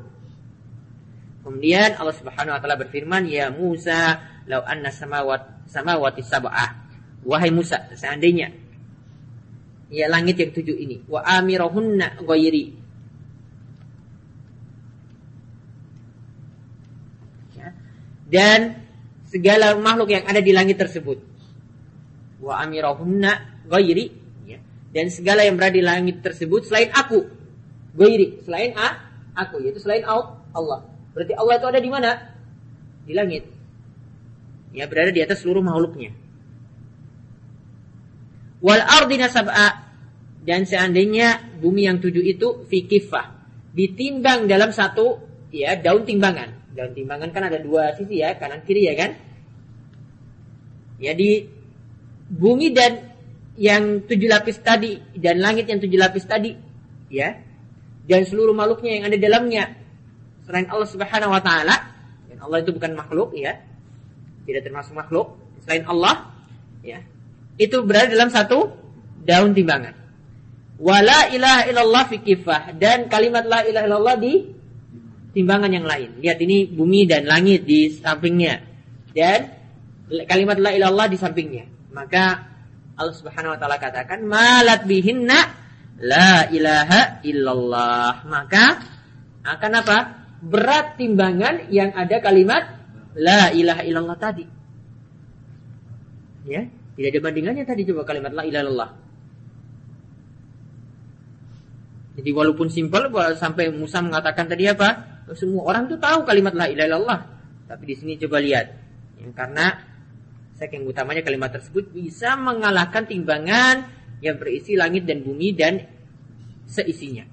[1.42, 4.18] Kemudian Allah Subhanahu wa taala berfirman, "Ya Musa,
[4.50, 6.87] lau anna samawat samawati sab'ah."
[7.26, 8.50] Wahai Musa, seandainya
[9.90, 12.74] ya langit yang tujuh ini wa amirahunna ghairi
[17.55, 17.70] ya.
[18.26, 18.83] dan
[19.31, 21.22] segala makhluk yang ada di langit tersebut
[22.46, 24.06] wa amirahunna ghairi.
[24.46, 24.62] Ya.
[24.94, 27.26] dan segala yang berada di langit tersebut selain aku.
[27.98, 28.46] Ghairi.
[28.46, 29.59] Selain a, aku.
[29.66, 30.87] Yaitu selain Allah.
[31.11, 32.11] Berarti Allah itu ada di mana?
[33.02, 33.44] Di langit.
[34.70, 36.14] Ya berada di atas seluruh makhluknya.
[38.61, 39.85] Wal ardina sab'a
[40.46, 43.37] dan seandainya bumi yang tujuh itu fikifah
[43.76, 45.20] ditimbang dalam satu
[45.52, 46.72] ya daun timbangan.
[46.72, 49.11] Daun timbangan kan ada dua sisi ya kanan kiri ya kan?
[50.96, 51.12] Ya
[52.26, 53.14] bumi dan
[53.56, 56.52] yang tujuh lapis tadi dan langit yang tujuh lapis tadi
[57.08, 57.42] ya.
[58.06, 59.64] Dan seluruh makhluknya yang ada dalamnya
[60.46, 61.76] selain Allah Subhanahu wa taala.
[62.30, 63.58] Dan Allah itu bukan makhluk ya.
[64.46, 65.34] Tidak termasuk makhluk
[65.66, 66.30] selain Allah
[66.86, 67.02] ya.
[67.58, 68.70] Itu berada dalam satu
[69.26, 69.96] daun timbangan.
[70.76, 74.34] Wala ilaha illallah fi kifah dan kalimat la ilaha illallah di
[75.32, 76.20] timbangan yang lain.
[76.20, 78.60] Lihat ini bumi dan langit di sampingnya.
[79.16, 79.50] Dan
[80.28, 82.44] kalimat la ilallah di sampingnya maka
[82.96, 85.40] Allah Subhanahu wa taala katakan malat bihinna
[86.04, 88.28] la ilaha illallah.
[88.28, 88.64] Maka
[89.40, 89.98] akan apa?
[90.44, 92.76] Berat timbangan yang ada kalimat
[93.16, 94.44] la ilaha illallah tadi.
[96.46, 96.68] Ya,
[97.00, 98.90] tidak ada bandingannya tadi coba kalimat la ilaha illallah.
[102.16, 105.20] Jadi walaupun simpel sampai Musa mengatakan tadi apa?
[105.37, 107.20] Semua orang tuh tahu kalimat la ilaha illallah.
[107.66, 108.66] Tapi di sini coba lihat.
[109.20, 109.95] Yang karena
[110.56, 113.86] saking utamanya kalimat tersebut bisa mengalahkan timbangan
[114.24, 115.84] yang berisi langit dan bumi dan
[116.64, 117.24] seisinya.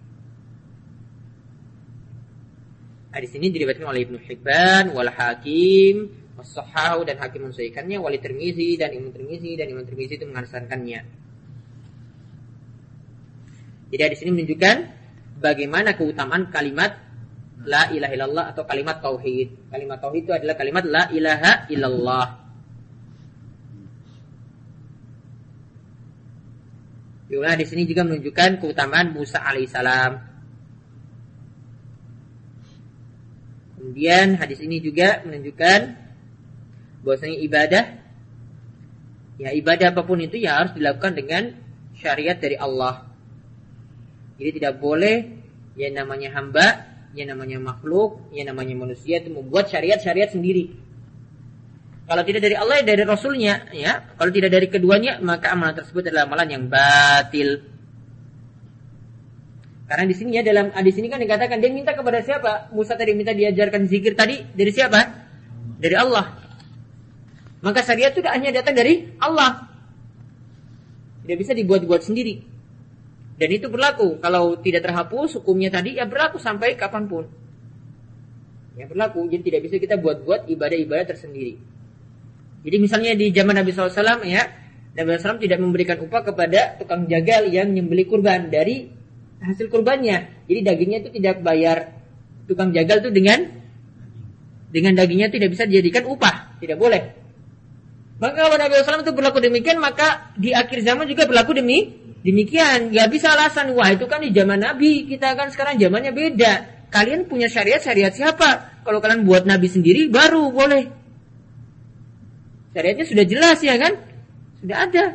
[3.14, 8.92] Di sini diriwayatkan oleh Ibnu Hibban, wal Hakim, Wasahahu dan Hakim mensahihkannya, wali Tirmizi dan
[8.92, 11.02] Imam Tirmizi dan Imam Tirmizi itu mengasankannya.
[13.94, 14.76] Jadi di sini menunjukkan
[15.38, 16.98] bagaimana keutamaan kalimat
[17.64, 19.70] la ilaha illallah atau kalimat tauhid.
[19.70, 22.43] Kalimat tauhid itu adalah kalimat la ilaha illallah.
[27.34, 30.22] Juga di sini juga menunjukkan keutamaan Musa alaihissalam.
[33.74, 35.80] Kemudian hadis ini juga menunjukkan
[37.02, 37.84] bahwasanya ibadah
[39.42, 41.58] ya ibadah apa pun itu ya harus dilakukan dengan
[41.98, 43.10] syariat dari Allah.
[44.38, 45.26] Jadi tidak boleh
[45.74, 46.86] yang namanya hamba,
[47.18, 50.70] yang namanya makhluk, yang namanya manusia itu membuat syariat-syariat sendiri.
[52.04, 54.04] Kalau tidak dari Allah, ya dari Rasulnya, ya.
[54.20, 57.64] Kalau tidak dari keduanya, maka amalan tersebut adalah amalan yang batil.
[59.88, 62.74] Karena di sini ya dalam hadis ini kan dikatakan dia minta kepada siapa?
[62.74, 65.00] Musa tadi minta diajarkan zikir tadi dari siapa?
[65.80, 66.34] Dari Allah.
[67.64, 69.70] Maka syariat itu hanya datang dari Allah.
[71.24, 72.42] Tidak bisa dibuat-buat sendiri.
[73.40, 74.20] Dan itu berlaku.
[74.20, 77.30] Kalau tidak terhapus hukumnya tadi ya berlaku sampai kapan pun.
[78.76, 79.30] Ya berlaku.
[79.32, 81.56] Jadi tidak bisa kita buat-buat ibadah-ibadah tersendiri.
[82.64, 84.44] Jadi misalnya di zaman Nabi SAW ya,
[84.96, 88.88] Nabi SAW tidak memberikan upah kepada tukang jagal yang menyembeli kurban dari
[89.44, 90.48] hasil kurbannya.
[90.48, 91.92] Jadi dagingnya itu tidak bayar
[92.48, 93.40] tukang jagal itu dengan
[94.74, 97.04] dengan dagingnya tidak bisa dijadikan upah, tidak boleh.
[98.18, 101.92] Maka kalau Nabi SAW itu berlaku demikian, maka di akhir zaman juga berlaku demi
[102.24, 102.90] demikian.
[102.96, 106.54] Gak bisa alasan, wah itu kan di zaman Nabi, kita kan sekarang zamannya beda.
[106.88, 108.82] Kalian punya syariat, syariat siapa?
[108.88, 111.03] Kalau kalian buat Nabi sendiri, baru boleh.
[112.74, 113.94] Syariatnya sudah jelas ya kan?
[114.60, 115.06] Sudah ada.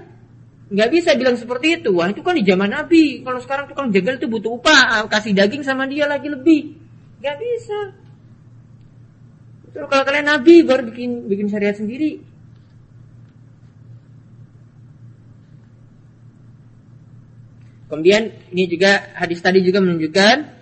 [0.69, 1.91] Nggak bisa bilang seperti itu.
[1.91, 3.27] Wah itu kan di zaman Nabi.
[3.27, 4.83] Kalau sekarang tukang jagal itu butuh upah.
[4.95, 6.79] Ah, kasih daging sama dia lagi lebih.
[7.19, 7.81] Nggak bisa.
[9.69, 12.23] Betul kalau kalian Nabi baru bikin bikin syariat sendiri.
[17.89, 20.58] Kemudian ini juga hadis tadi juga menunjukkan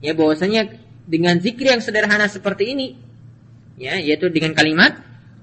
[0.00, 2.86] ya bahwasanya dengan zikir yang sederhana seperti ini
[3.80, 5.00] ya yaitu dengan kalimat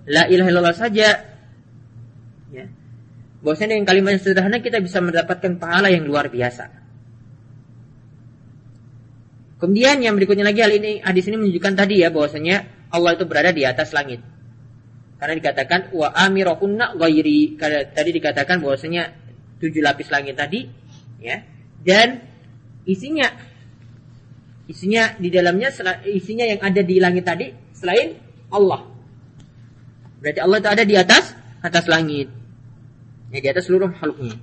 [0.07, 1.07] la ilaha illallah saja
[2.49, 2.65] ya.
[3.43, 6.73] Bahwasanya dengan kalimat yang sederhana kita bisa mendapatkan pahala yang luar biasa.
[9.57, 13.49] Kemudian yang berikutnya lagi hal ini hadis ini menunjukkan tadi ya bahwasanya Allah itu berada
[13.49, 14.21] di atas langit.
[15.17, 17.57] Karena dikatakan wa amirohunna ghairi
[17.89, 19.17] tadi dikatakan bahwasanya
[19.57, 20.69] tujuh lapis langit tadi
[21.17, 21.41] ya.
[21.81, 22.21] Dan
[22.85, 23.33] isinya
[24.67, 25.71] Isinya di dalamnya
[26.03, 28.19] isinya yang ada di langit tadi selain
[28.51, 28.83] Allah.
[30.19, 31.31] Berarti Allah itu ada di atas
[31.63, 32.27] atas langit.
[33.31, 34.35] Ya, di atas seluruh makhluknya.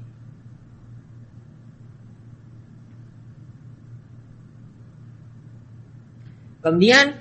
[6.64, 7.20] Kemudian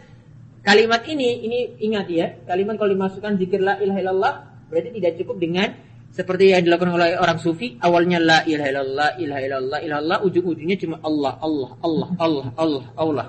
[0.64, 5.76] kalimat ini ini ingat ya, kalimat kalau dimasukkan zikir la ilaha berarti tidak cukup dengan
[6.14, 11.02] seperti yang dilakukan oleh orang sufi awalnya la ilaha illallah ilaha illallah ilallah ujung-ujungnya cuma
[11.02, 13.28] Allah Allah Allah Allah Allah Allah.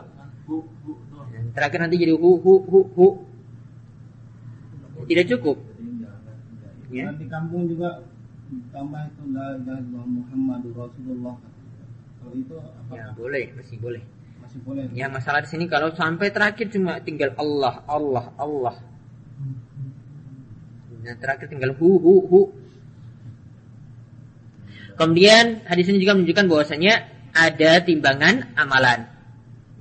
[1.56, 3.06] Terakhir nanti jadi hu hu hu hu.
[5.08, 5.56] Tidak cukup.
[6.92, 7.10] Ya.
[7.10, 8.04] di kampung juga
[8.70, 11.36] tambah itu la ilaha illallah Muhammadur Rasulullah.
[12.20, 12.92] Kalau itu apa?
[12.92, 14.02] Ya boleh masih boleh.
[14.44, 14.84] Masih boleh.
[14.92, 18.76] Ya masalah di sini kalau sampai terakhir cuma tinggal Allah Allah Allah.
[21.00, 22.40] Nah, terakhir tinggal hu hu hu
[24.94, 26.94] Kemudian hadis ini juga menunjukkan bahwasanya
[27.34, 29.10] ada timbangan amalan.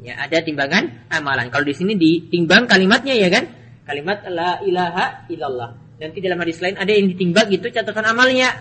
[0.02, 1.48] Ya, ada timbangan amalan.
[1.54, 3.46] Kalau di sini ditimbang kalimatnya ya kan?
[3.86, 5.70] Kalimat la ilaha illallah.
[6.02, 8.52] Nanti dalam hadis lain ada yang ditimbang itu catatan amalnya.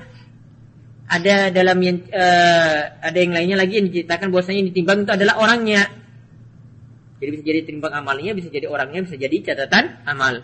[1.09, 5.35] Ada dalam yang uh, ada yang lainnya lagi yang diceritakan bahwasanya yang ditimbang itu adalah
[5.41, 5.83] orangnya.
[7.19, 10.43] Jadi bisa jadi timbang amalnya, bisa jadi orangnya, bisa jadi catatan amal.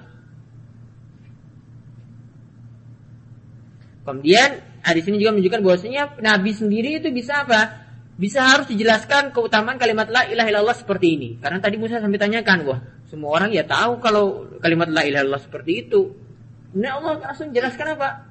[4.09, 7.85] Kemudian Hadis ini juga menunjukkan bahwasanya Nabi sendiri itu bisa apa?
[8.17, 11.29] Bisa harus dijelaskan keutamaan kalimat la ilaha illallah seperti ini.
[11.37, 15.45] Karena tadi Musa sampai tanyakan, wah semua orang ya tahu kalau kalimat la ilaha illallah
[15.45, 16.17] seperti itu.
[16.73, 18.25] Nah Allah langsung jelaskan apa?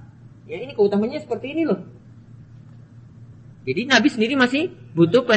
[0.50, 1.78] Ya ini keutamanya seperti ini loh.
[3.70, 5.30] Jadi Nabi sendiri masih butuh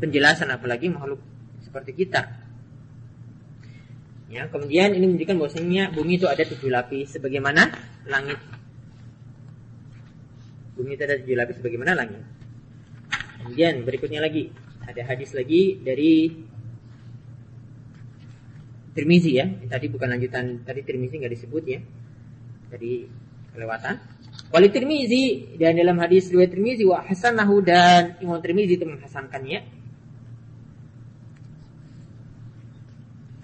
[0.00, 1.20] penjelasan apalagi makhluk
[1.60, 2.46] seperti kita.
[4.26, 7.70] Ya, kemudian ini menunjukkan bahwasanya bumi itu ada tujuh lapis sebagaimana
[8.10, 8.38] langit
[10.76, 12.20] Bumi itu ada tujuh lapis bagaimana langit.
[13.40, 14.52] Kemudian berikutnya lagi
[14.84, 16.28] ada hadis lagi dari
[18.92, 19.48] Tirmizi ya.
[19.48, 21.80] Tadi bukan lanjutan tadi Tirmizi nggak disebut ya.
[22.68, 22.92] Tadi
[23.56, 23.94] kelewatan.
[24.52, 29.60] Wali Tirmizi dan dalam hadis riwayat Tirmizi wa hasanahu dan Imam Tirmizi itu menghasankannya.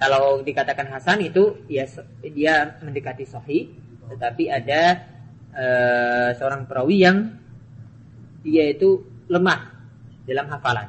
[0.02, 1.86] Kalau dikatakan hasan itu ya
[2.26, 3.70] dia mendekati sahih,
[4.10, 5.11] tetapi ada
[5.54, 7.18] uh, seorang perawi yang
[8.42, 9.70] dia itu lemah
[10.26, 10.88] dalam hafalan.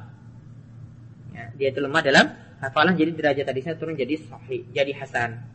[1.34, 2.26] Ya, dia itu lemah dalam
[2.64, 5.54] hafalan jadi derajat tadi saya turun jadi sahih, jadi hasan.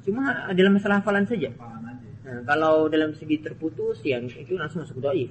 [0.00, 1.52] Cuma dalam masalah hafalan saja.
[2.24, 5.30] Nah, kalau dalam segi terputus yang itu langsung masuk doif.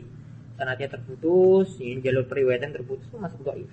[0.60, 3.70] Sanatnya terputus, yang jalur periwayatan terputus itu masuk doif.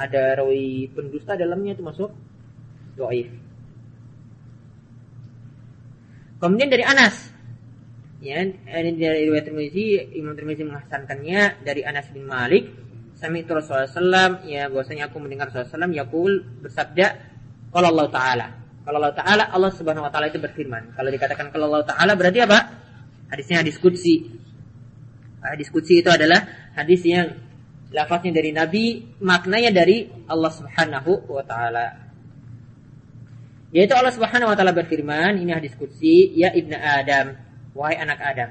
[0.00, 2.10] Ada rawi pendusta dalamnya itu masuk
[2.96, 3.28] doif.
[6.40, 7.28] Kemudian dari Anas,
[8.24, 12.64] ya ini dari riwayat Tirmizi, Imam Tirmizi menghasankannya dari Anas bin Malik.
[13.20, 16.32] Sami itu Rasulullah SAW, ya bahwasanya aku mendengar Rasulullah SAW yakul
[16.64, 17.06] bersabda,
[17.68, 18.46] kalau Allah Taala,
[18.80, 20.96] kalau Allah Taala Allah Subhanahu Wa Taala itu berfirman.
[20.96, 22.58] Kalau dikatakan kalau Allah Taala berarti apa?
[23.28, 24.26] Hadisnya hadis kutsi.
[25.44, 27.28] Hadis kutsi itu adalah hadis yang
[27.92, 28.84] lafaznya dari Nabi,
[29.20, 32.09] maknanya dari Allah Subhanahu Wa Taala.
[33.70, 37.38] Yaitu Allah Subhanahu wa taala berfirman, ini hadis qudsi, ya ibnu Adam,
[37.70, 38.50] wahai anak Adam.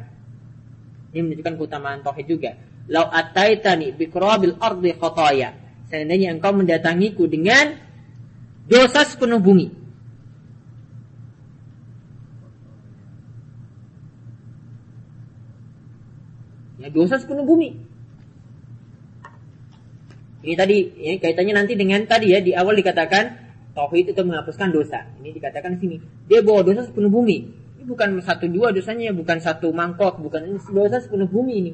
[1.12, 2.56] Ini menunjukkan keutamaan tauhid juga.
[2.88, 5.54] Lau ataitani biqrabil ardi khataya.
[5.92, 7.76] Seandainya engkau mendatangiku dengan
[8.70, 9.68] dosa sepenuh bumi.
[16.80, 17.76] Ya, dosa sepenuh bumi.
[20.40, 23.49] Ini tadi, ya, kaitannya nanti dengan tadi ya, di awal dikatakan
[23.80, 25.08] Tauhid itu menghapuskan dosa.
[25.24, 25.96] Ini dikatakan di sini.
[26.28, 27.38] Dia bawa dosa sepenuh bumi.
[27.80, 31.72] Ini bukan satu dua dosanya, bukan satu mangkok, bukan ini dosa sepenuh bumi ini.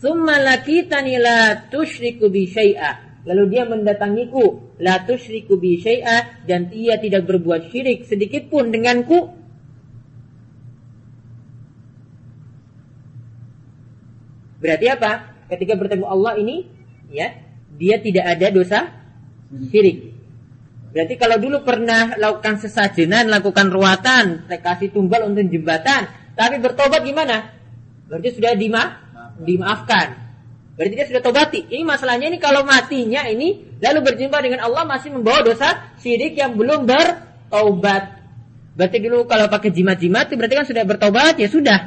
[0.00, 3.20] Summa lakitani la tusyriku bi syai'a.
[3.28, 9.28] Lalu dia mendatangiku, la tusyriku bi syai'a dan ia tidak berbuat syirik sedikit pun denganku.
[14.64, 15.36] Berarti apa?
[15.52, 16.64] Ketika bertemu Allah ini,
[17.12, 17.36] ya,
[17.76, 18.88] dia tidak ada dosa
[19.68, 20.13] syirik.
[20.94, 26.06] Berarti kalau dulu pernah lakukan sesajenan, lakukan ruatan, kasih tumbal untuk jembatan,
[26.38, 27.50] tapi bertobat gimana?
[28.06, 29.02] Berarti sudah dima
[29.42, 30.24] dimaafkan.
[30.78, 31.66] Berarti dia sudah tobati.
[31.70, 36.54] Ini masalahnya ini kalau matinya ini lalu berjumpa dengan Allah masih membawa dosa syirik yang
[36.54, 38.22] belum bertobat.
[38.74, 41.80] Berarti dulu kalau pakai jimat-jimat berarti kan sudah bertobat ya sudah.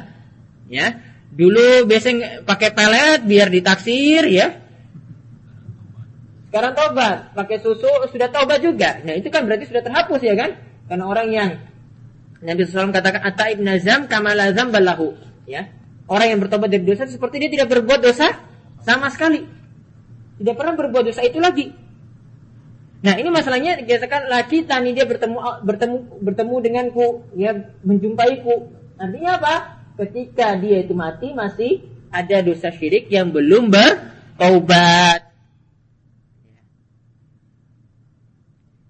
[0.68, 1.04] Ya.
[1.28, 4.67] Dulu biasanya pakai pelet biar ditaksir ya.
[6.48, 9.04] Sekarang tobat, pakai susu sudah tobat juga.
[9.04, 10.56] Nah itu kan berarti sudah terhapus ya kan?
[10.88, 11.50] Karena orang yang
[12.40, 15.12] Nabi SAW katakan Ataib nazam kamalazam balahu.
[15.44, 15.68] Ya,
[16.08, 18.32] orang yang bertobat dari dosa seperti dia tidak berbuat dosa
[18.80, 19.44] sama sekali.
[20.40, 21.68] Tidak pernah berbuat dosa itu lagi.
[22.98, 27.52] Nah ini masalahnya dikatakan lagi tani dia bertemu bertemu bertemu denganku, ya
[27.84, 28.72] menjumpaiku.
[28.96, 29.54] Artinya apa?
[30.00, 35.27] Ketika dia itu mati masih ada dosa syirik yang belum bertobat.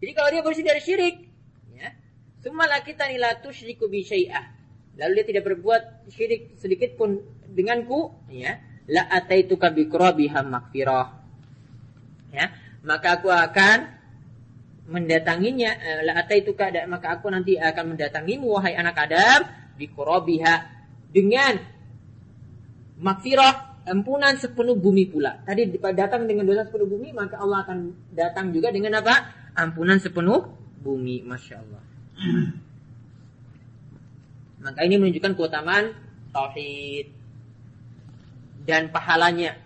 [0.09, 1.21] Jadi kalau dia bersih dari syirik,
[1.77, 1.93] ya,
[2.41, 4.01] semua kita nila tusyriku bi.
[4.97, 8.57] Lalu dia tidak berbuat syirik sedikit pun denganku, ya,
[8.89, 11.09] la ataituka bi qurabiha maghfirah.
[12.33, 12.57] Ya,
[12.89, 13.79] maka aku akan
[14.89, 19.45] mendatanginya eh, la ataituka maka aku nanti akan mendatangimu wahai anak Adam
[19.77, 20.55] bi qurabiha
[21.13, 21.61] dengan
[22.97, 25.45] makfirah ampunan sepenuh bumi pula.
[25.45, 29.48] Tadi datang dengan dosa sepenuh bumi, maka Allah akan datang juga dengan apa?
[29.59, 30.47] Ampunan sepenuh
[30.79, 31.83] bumi, masya Allah.
[34.65, 35.95] Maka ini menunjukkan keutamaan
[36.31, 37.11] tauhid
[38.63, 39.59] dan pahalanya.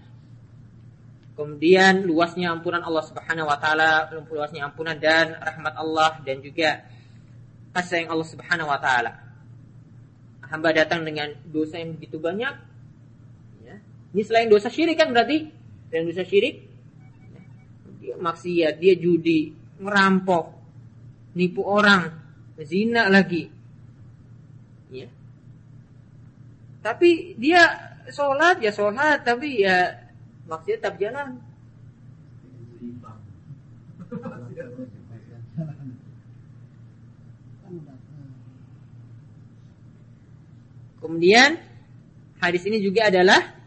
[1.33, 6.85] Kemudian luasnya ampunan Allah Subhanahu wa taala, luasnya ampunan dan rahmat Allah dan juga
[7.73, 9.17] kasih yang Allah Subhanahu wa taala.
[10.45, 12.53] Hamba datang dengan dosa yang begitu banyak.
[13.65, 13.81] Ya.
[14.13, 15.49] Ini selain dosa syirik kan berarti
[15.89, 16.69] dan dosa syirik
[17.33, 17.41] ya.
[17.97, 20.53] dia maksiat, dia judi, ngerampok,
[21.37, 22.13] nipu orang,
[22.61, 23.49] zina lagi.
[24.93, 25.09] Ya.
[26.83, 27.63] Tapi dia
[28.11, 30.11] sholat ya sholat, tapi ya
[30.45, 31.41] maksudnya tetap jalan.
[41.03, 41.59] Kemudian
[42.39, 43.59] hadis ini juga adalah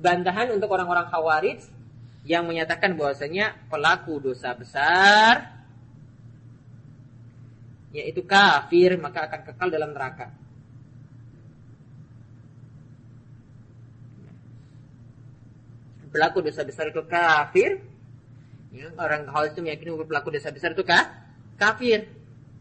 [0.00, 1.79] bantahan untuk orang-orang khawarij
[2.28, 5.56] yang menyatakan bahwasanya pelaku dosa besar
[7.90, 10.30] yaitu kafir maka akan kekal dalam neraka.
[16.10, 17.78] Pelaku dosa besar itu kafir.
[18.74, 21.30] Ya, orang kafir itu meyakini pelaku dosa besar itu kah?
[21.60, 22.08] kafir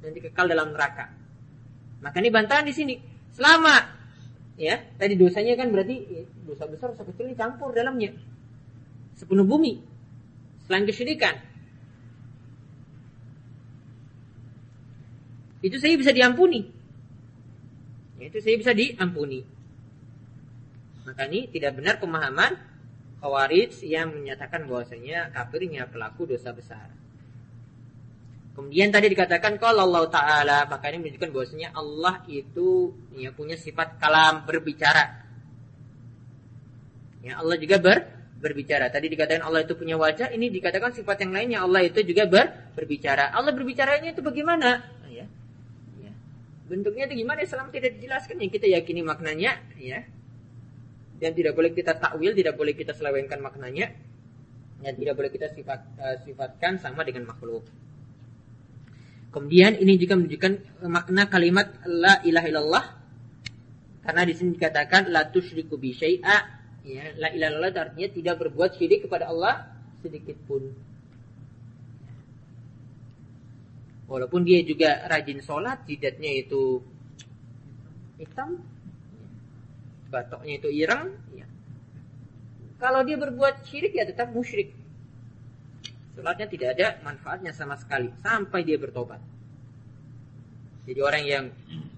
[0.03, 1.07] nanti kekal dalam neraka.
[2.03, 2.95] Maka ini bantahan di sini.
[3.31, 3.79] Selama
[4.59, 8.11] ya tadi dosanya kan berarti ya, dosa besar dosa kecil ini campur dalamnya
[9.19, 9.83] sepenuh bumi
[10.63, 11.35] selain kesyirikan.
[15.59, 16.71] Itu saya bisa diampuni.
[18.15, 19.43] Itu saya bisa diampuni.
[21.03, 22.55] Maka ini tidak benar pemahaman
[23.19, 26.87] Khawarij yang menyatakan bahwasanya kafirnya pelaku dosa besar.
[28.55, 33.99] Kemudian tadi dikatakan kalau Allah Taala, maka ini menunjukkan bahwasanya Allah itu ya punya sifat
[33.99, 35.27] kalam berbicara.
[37.19, 38.87] Ya Allah juga ber, berbicara.
[38.87, 42.71] Tadi dikatakan Allah itu punya wajah, ini dikatakan sifat yang lainnya Allah itu juga ber,
[42.73, 43.35] berbicara.
[43.35, 44.79] Allah berbicaranya itu bagaimana?
[45.11, 45.27] Ya.
[45.99, 46.11] ya.
[46.71, 47.43] Bentuknya itu gimana?
[47.43, 50.07] Selama tidak dijelaskan, ya kita yakini maknanya, ya.
[51.19, 53.91] Dan tidak boleh kita takwil, tidak boleh kita selewengkan maknanya,
[54.79, 57.67] dan tidak boleh kita sifat, uh, sifatkan sama dengan makhluk.
[59.29, 62.85] Kemudian ini juga menunjukkan makna kalimat la ilaha illallah
[64.01, 68.71] karena di sini dikatakan la tusyriku bi syai'a ya la ilaha illallah artinya tidak berbuat
[68.79, 69.67] syirik kepada Allah
[69.99, 70.63] sedikit pun.
[74.09, 76.81] Walaupun dia juga rajin sholat, jidatnya itu
[78.17, 78.57] hitam,
[80.09, 81.45] batoknya itu irang, ya.
[82.81, 84.73] kalau dia berbuat syirik ya tetap musyrik.
[86.17, 89.21] Sholatnya tidak ada manfaatnya sama sekali sampai dia bertobat.
[90.89, 91.45] Jadi orang yang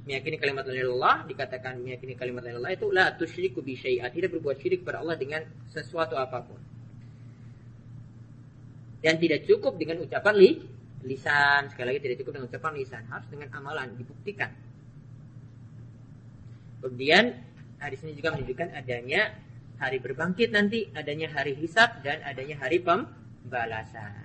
[0.04, 4.84] meyakini kalimat la dikatakan meyakini kalimat la itu la tusyriku bi syai'a, tidak berbuat syirik
[4.84, 6.60] kepada Allah dengan sesuatu apa pun.
[9.00, 10.60] Dan tidak cukup dengan ucapan li,
[11.08, 14.52] lisan, sekali lagi tidak cukup dengan ucapan lisan, harus dengan amalan dibuktikan.
[16.84, 17.32] Kemudian
[17.80, 19.32] hadis ini juga menunjukkan adanya
[19.80, 23.08] hari berbangkit nanti, adanya hari hisab dan adanya hari pem
[23.48, 24.20] balasan.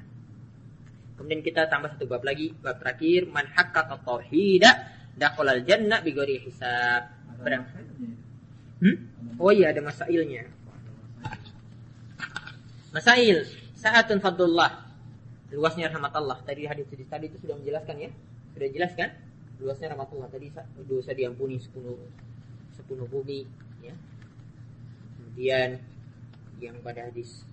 [1.16, 4.70] Kemudian kita tambah satu bab lagi, bab terakhir man haqqaqa tauhida
[5.16, 7.08] dakhalal jannah bi ghairi hisab.
[7.40, 7.64] Berang.
[8.84, 8.96] Hmm?
[9.40, 10.44] Oh iya ada masailnya.
[12.92, 14.84] Masail saatun fadlullah.
[15.52, 16.36] Luasnya rahmat Allah.
[16.44, 18.10] Tadi hadis tadi itu sudah menjelaskan ya.
[18.52, 19.08] Sudah jelaskan
[19.56, 20.52] luasnya rahmat Allah tadi
[20.84, 21.96] dosa diampuni sepenuh
[22.76, 23.48] sepenuh bumi
[23.80, 23.96] ya.
[25.16, 25.80] Kemudian
[26.60, 27.44] yang pada hadis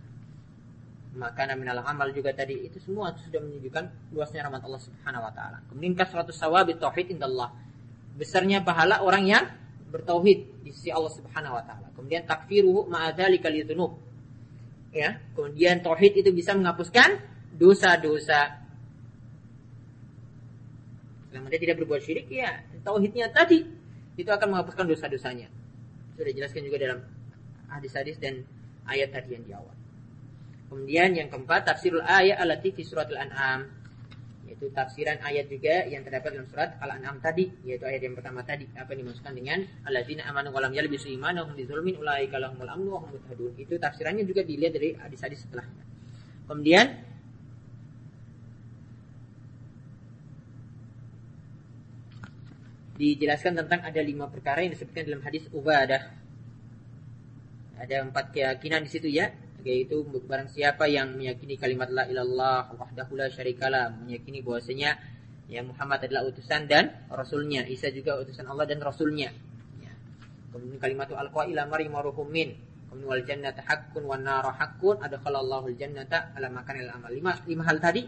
[1.14, 5.58] makanan minal amal juga tadi itu semua sudah menunjukkan luasnya rahmat Allah Subhanahu wa taala.
[5.70, 7.54] Kemudian kasratus sawabit tauhid indallah.
[8.14, 9.46] Besarnya pahala orang yang
[9.94, 11.88] bertauhid di sisi Allah Subhanahu wa taala.
[11.94, 13.98] Kemudian takfiruhu ma'adzalika lidzunub.
[14.94, 17.18] Ya, kemudian tauhid itu bisa menghapuskan
[17.54, 18.62] dosa-dosa.
[21.30, 23.66] Selama dia tidak berbuat syirik ya tauhidnya tadi
[24.14, 25.50] itu akan menghapuskan dosa-dosanya.
[26.14, 27.00] Sudah dijelaskan juga dalam
[27.74, 28.46] hadis-hadis dan
[28.86, 29.74] ayat tadi yang di awal.
[30.74, 33.70] Kemudian yang keempat tafsirul ayat alati fi suratul an'am
[34.50, 38.66] yaitu tafsiran ayat juga yang terdapat dalam surat Al-An'am tadi yaitu ayat yang pertama tadi
[38.74, 43.06] apa yang dimaksudkan dengan alladzina amanu wa lam yalbisu imanahum bizulmin ulaika lahumul amnu wa
[43.06, 45.86] hum muhtadun itu tafsirannya juga dilihat dari hadis-hadis setelahnya.
[46.50, 46.86] Kemudian
[52.98, 56.02] dijelaskan tentang ada lima perkara yang disebutkan dalam hadis Ubadah.
[57.78, 59.30] Ada empat keyakinan di situ ya
[59.64, 65.00] yaitu barang siapa yang meyakini kalimat la ilallah wahdahu la syarikalah meyakini bahwasanya
[65.48, 69.32] ya Muhammad adalah utusan dan rasulnya Isa juga utusan Allah dan rasulnya.
[69.80, 69.94] Ya.
[70.52, 72.56] kemudian kalimat al-qaila marimaruhum min.
[72.92, 75.00] Kemudian wal jannata haqqun wan nar haqqun.
[75.00, 77.10] Adkhalallahu al jannata ala makanil amal.
[77.10, 78.04] Lima, lima hal tadi.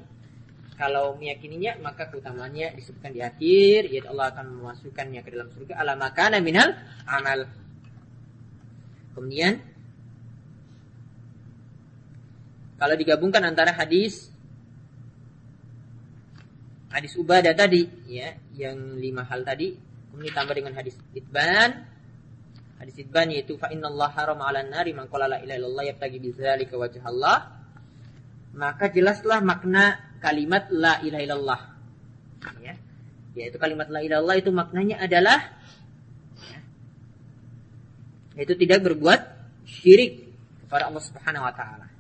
[0.76, 5.80] Kalau meyakininya maka keutamaannya disebutkan di akhir yaitu Allah akan memasukkannya ke dalam surga.
[5.80, 6.76] Ala makana minal
[7.08, 7.48] amal.
[9.16, 9.75] Kemudian
[12.86, 14.30] kalau digabungkan antara hadis
[16.94, 19.74] hadis Ubadah tadi ya, yang lima hal tadi,
[20.14, 21.82] kemudian ditambah dengan hadis Itban.
[22.78, 26.78] Hadis Itban yaitu fa Allah haram 'alan nari man qala la ilaha illallah yabtagi bidzalika
[26.78, 27.58] wajh Allah.
[28.54, 31.62] Maka jelaslah makna kalimat la ilaha illallah.
[32.62, 32.78] Ya.
[33.34, 35.58] Yaitu kalimat la ilaha illallah itu maknanya adalah
[36.38, 36.60] ya,
[38.38, 39.26] yaitu tidak berbuat
[39.66, 40.30] syirik
[40.62, 41.95] kepada Allah Subhanahu wa taala.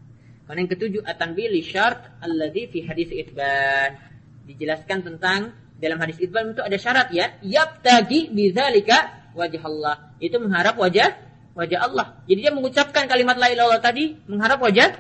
[0.45, 3.97] Kemudian yang ketujuh at-tanbih li syart alladhi fi hadis itban.
[4.45, 7.33] Dijelaskan tentang dalam hadis itban itu ada syarat ya.
[7.41, 9.95] Yabtagi bidzalika wajah Allah.
[10.21, 11.17] Itu mengharap wajah
[11.57, 12.21] wajah Allah.
[12.29, 14.93] Jadi dia mengucapkan kalimat la ilaha tadi mengharap wajah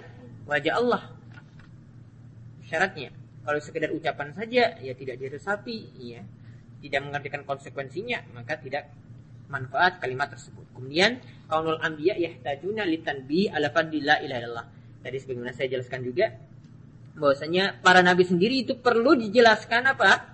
[0.49, 1.13] wajah Allah.
[2.65, 3.13] Syaratnya.
[3.45, 6.25] Kalau sekedar ucapan saja ya tidak diresapi ya.
[6.81, 8.89] Tidak mengertikan konsekuensinya maka tidak
[9.45, 10.73] manfaat kalimat tersebut.
[10.73, 14.67] Kemudian kaunul anbiya yahtajuna litanbi ala fadlillah ilaha illallah
[15.05, 16.33] tadi sebagaimana saya jelaskan juga
[17.13, 20.33] bahwasanya para nabi sendiri itu perlu dijelaskan apa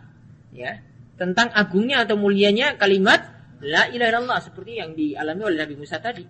[0.55, 0.79] ya
[1.19, 3.19] tentang agungnya atau mulianya kalimat
[3.61, 6.25] la ilaha illallah seperti yang dialami oleh Nabi Musa tadi.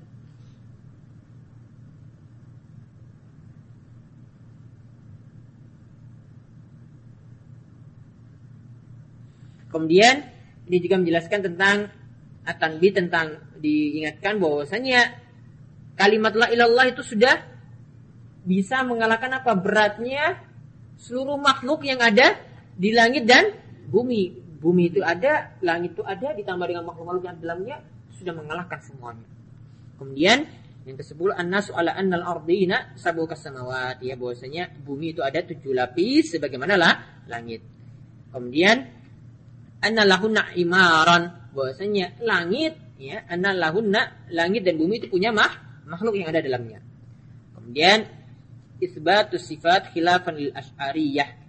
[9.71, 10.27] Kemudian
[10.67, 11.87] ini juga menjelaskan tentang
[12.43, 15.15] akan bi tentang diingatkan bahwasanya
[15.95, 17.50] kalimat la ilallah itu sudah
[18.41, 20.41] bisa mengalahkan apa beratnya
[20.97, 22.37] seluruh makhluk yang ada
[22.77, 23.53] di langit dan
[23.89, 24.41] bumi.
[24.61, 27.77] Bumi itu ada, langit itu ada, ditambah dengan makhluk-makhluk yang dalamnya
[28.13, 29.25] sudah mengalahkan semuanya.
[29.97, 30.45] Kemudian
[30.85, 36.37] yang ke-10 an-nasu ala annal ardina sabu kasamawat ya bahwasanya bumi itu ada tujuh lapis
[36.37, 36.93] sebagaimana lah
[37.29, 37.61] langit.
[38.29, 38.77] Kemudian
[39.81, 46.17] anna lahunna imaran bahwasanya langit ya anna lahunna langit dan bumi itu punya mah, makhluk
[46.17, 46.81] yang ada dalamnya.
[47.57, 48.20] Kemudian
[48.81, 51.41] isbatus sifat khilafan lil asy'ariyah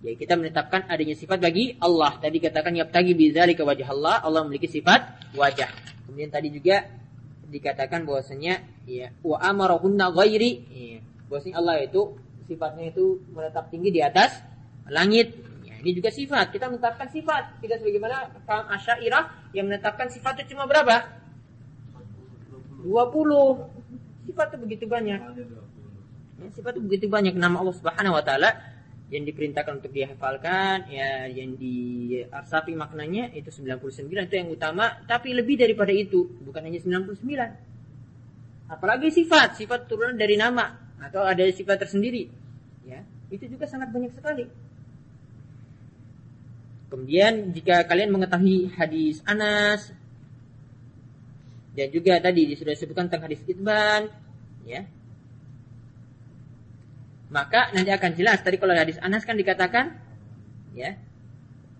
[0.00, 2.16] Ya, kita menetapkan adanya sifat bagi Allah.
[2.16, 5.68] Tadi katakan yabtagi bidzalika wajah Allah, Allah memiliki sifat wajah.
[6.08, 6.88] Kemudian tadi juga
[7.44, 10.52] dikatakan bahwasanya ya wa amarahunna ghairi.
[10.72, 12.16] Ya, bahwasanya Allah itu
[12.48, 14.40] sifatnya itu menetap tinggi di atas
[14.88, 15.36] langit.
[15.68, 16.48] Ya, ini juga sifat.
[16.48, 17.60] Kita menetapkan sifat.
[17.60, 21.12] Tidak sebagaimana kaum Asy'ariyah yang menetapkan sifat itu cuma berapa?
[22.88, 22.88] 20.
[24.32, 25.20] Sifat itu begitu banyak.
[26.40, 28.56] Ya, sifat itu begitu banyak nama Allah Subhanahu wa taala
[29.12, 35.04] yang diperintahkan untuk dihafalkan ya yang di arsafi maknanya itu 99 itu yang utama.
[35.04, 37.20] Tapi lebih daripada itu bukan hanya 99
[38.70, 40.70] apalagi sifat sifat turunan dari nama
[41.02, 42.30] atau ada sifat tersendiri
[42.88, 43.04] ya.
[43.28, 44.46] Itu juga sangat banyak sekali.
[46.90, 49.94] Kemudian jika kalian mengetahui hadis Anas
[51.76, 54.10] dan juga tadi sudah disebutkan tentang hadis Itban
[54.66, 54.82] ya
[57.30, 59.94] maka nanti akan jelas tadi kalau hadis Anas kan dikatakan
[60.74, 60.98] ya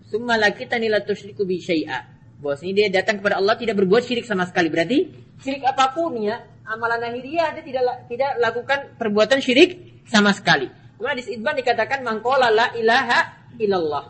[0.07, 2.07] summa kita nila tusyriku bi syai'a.
[2.41, 4.67] Bahwasanya dia datang kepada Allah tidak berbuat syirik sama sekali.
[4.73, 4.97] Berarti
[5.39, 10.71] syirik apa pun ya amalan lahiriah dia tidak tidak lakukan perbuatan syirik sama sekali.
[10.97, 14.05] Kemudian hadis Ibn dikatakan mangkola la ilaha illallah.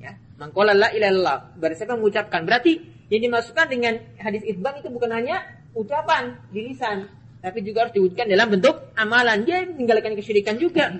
[0.00, 2.46] Ya mangkola la ilallah berarti siapa mengucapkan?
[2.46, 2.80] Berarti
[3.12, 5.42] yang dimasukkan dengan hadis Ibn itu bukan hanya
[5.76, 9.48] ucapan di lisan tapi juga harus diwujudkan dalam bentuk amalan.
[9.48, 10.92] Dia meninggalkan kesyirikan juga.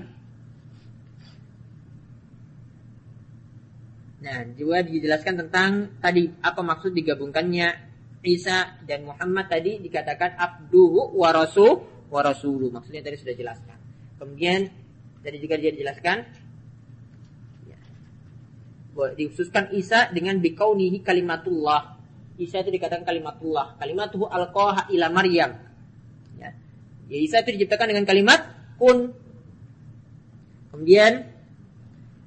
[4.20, 5.70] Nah, juga dijelaskan tentang
[6.00, 7.68] tadi apa maksud digabungkannya
[8.20, 11.84] Isa dan Muhammad tadi dikatakan abduhu wa rasul.
[12.08, 13.76] Maksudnya tadi sudah jelaskan.
[14.16, 14.68] Kemudian
[15.20, 16.16] tadi juga dia dijelaskan
[17.68, 17.78] ya,
[18.96, 22.00] dikhususkan Isa dengan bikaunihi kalimatullah.
[22.40, 23.76] Isa itu dikatakan kalimatullah.
[23.76, 25.69] Kalimatuhu alqaha ila Maryam
[27.10, 28.40] Ya Isa itu diciptakan dengan kalimat
[28.78, 29.10] kun.
[30.70, 31.26] Kemudian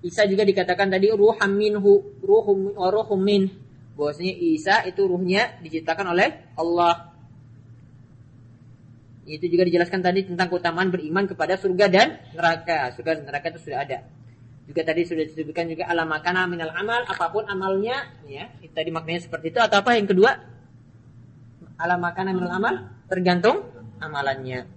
[0.04, 3.48] Isa juga dikatakan tadi ruham minhu, ruhum ruhum min.
[3.96, 7.16] Bahwasanya Isa itu ruhnya diciptakan oleh Allah.
[9.24, 12.92] Itu juga dijelaskan tadi tentang keutamaan beriman kepada surga dan neraka.
[12.92, 14.04] Surga dan neraka itu sudah ada.
[14.68, 18.52] Juga tadi sudah disebutkan juga alam makana minal amal, apa pun amalnya, ya.
[18.60, 20.36] Itu tadi maknanya seperti itu atau apa yang kedua?
[21.80, 23.73] Alam makana minal amal tergantung
[24.06, 24.68] amalannya.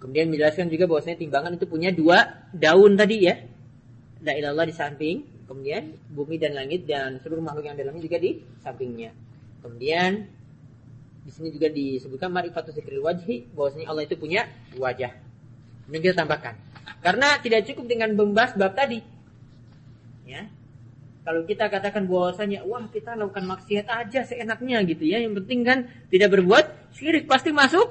[0.00, 3.36] Kemudian menjelaskan juga bahwasanya timbangan itu punya dua daun tadi ya.
[4.24, 8.40] La ilallah di samping, kemudian bumi dan langit dan seluruh makhluk yang dalamnya juga di
[8.64, 9.12] sampingnya.
[9.60, 10.24] Kemudian
[11.20, 15.12] di sini juga disebutkan marifatu zikril wajhi bahwasanya Allah itu punya wajah.
[15.92, 16.56] Ini kita tambahkan.
[17.04, 19.04] Karena tidak cukup dengan membahas bab tadi.
[20.24, 20.48] Ya.
[21.30, 25.22] Kalau kita katakan bahwasanya wah kita lakukan maksiat aja seenaknya gitu ya.
[25.22, 27.86] Yang penting kan tidak berbuat syirik pasti masuk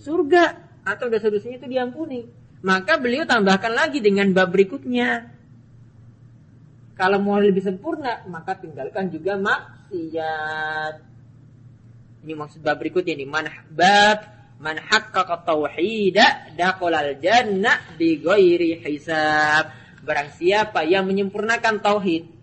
[0.00, 0.56] surga
[0.88, 2.24] atau dosa-dosanya itu diampuni.
[2.64, 5.28] Maka beliau tambahkan lagi dengan bab berikutnya.
[6.96, 10.94] Kalau mau lebih sempurna, maka tinggalkan juga maksiat.
[12.24, 13.28] Ini maksud bab berikutnya ini.
[13.28, 14.32] Man bab
[14.64, 19.76] man haqqaqa tauhida al jannah bi ghairi hisab.
[20.08, 22.37] Barang siapa yang menyempurnakan tauhid,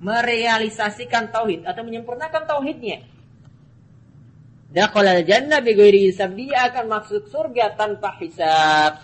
[0.00, 3.04] merealisasikan tauhid atau menyempurnakan tauhidnya,
[4.70, 6.38] Dakhalal jannah ghairi hisab.
[6.38, 9.02] Dia akan masuk surga tanpa hisab.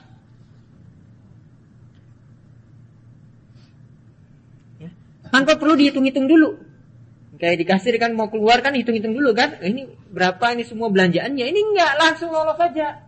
[4.79, 4.91] Ya.
[5.35, 6.63] Tanpa perlu dihitung-hitung dulu.
[7.37, 9.59] Kayak di kasir kan mau keluar kan hitung-hitung dulu kan.
[9.59, 11.45] Eh, ini berapa ini semua belanjaannya.
[11.51, 13.03] Ini enggak langsung lolos saja.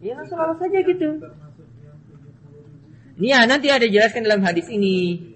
[0.00, 1.20] Ya langsung lolos saja gitu.
[3.20, 5.33] Ini ya nanti ada jelaskan dalam hadis ini.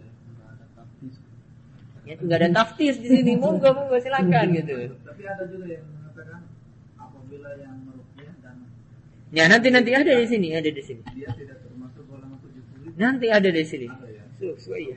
[2.09, 3.33] Ya, enggak ada tafsir di sini.
[3.43, 6.41] Monggo monggo silakan gitu tapi ada juga yang mengatakan
[6.97, 8.57] apabila yang merukyah dan
[9.29, 11.05] Ya nanti nanti ada di sini, ada di sini.
[11.13, 12.97] Dia tidak termasuk golongan tujuh puluh.
[12.97, 13.87] Nanti ada di sini.
[13.93, 14.25] Ada ya.
[14.41, 14.97] Sesuai ya.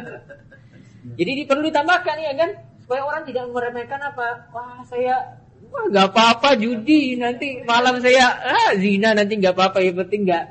[1.20, 2.50] Jadi ini perlu ditambahkan ya kan
[2.82, 4.50] supaya orang tidak meremehkan apa.
[4.50, 5.38] Wah saya
[5.70, 10.44] wah nggak apa-apa judi nanti malam saya ah zina nanti nggak apa-apa yang penting nggak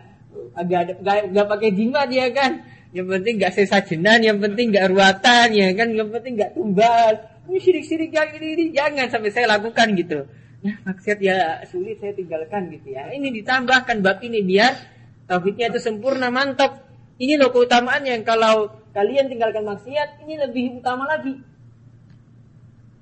[0.56, 5.70] agak nggak pakai jimat ya kan yang penting nggak sesajenan yang penting nggak ruatan ya
[5.78, 7.14] kan yang penting nggak tumbal
[7.50, 10.30] ini syirik-syirik yang ini, ini jangan sampai saya lakukan gitu.
[10.62, 13.10] Nah, maksiat ya sulit saya tinggalkan gitu ya.
[13.10, 14.78] Ini ditambahkan bab ini biar
[15.26, 16.86] tauhidnya itu sempurna, mantap.
[17.18, 21.42] Ini loh keutamaannya kalau kalian tinggalkan maksiat, ini lebih utama lagi.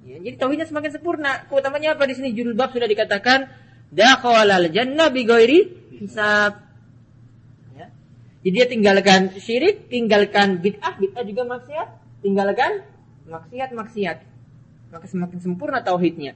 [0.08, 1.44] Ya, jadi tauhidnya semakin sempurna.
[1.52, 2.32] Keutamanya apa di sini?
[2.32, 3.52] Judul bab sudah dikatakan
[3.92, 5.60] dakhalal jannah bi ghairi
[6.00, 6.67] hisab.
[8.48, 11.88] Jadi dia tinggalkan syirik, tinggalkan bid'ah, bid'ah juga maksiat,
[12.24, 12.80] tinggalkan
[13.28, 14.18] maksiat, maksiat.
[14.88, 16.32] Maka semakin sempurna tauhidnya.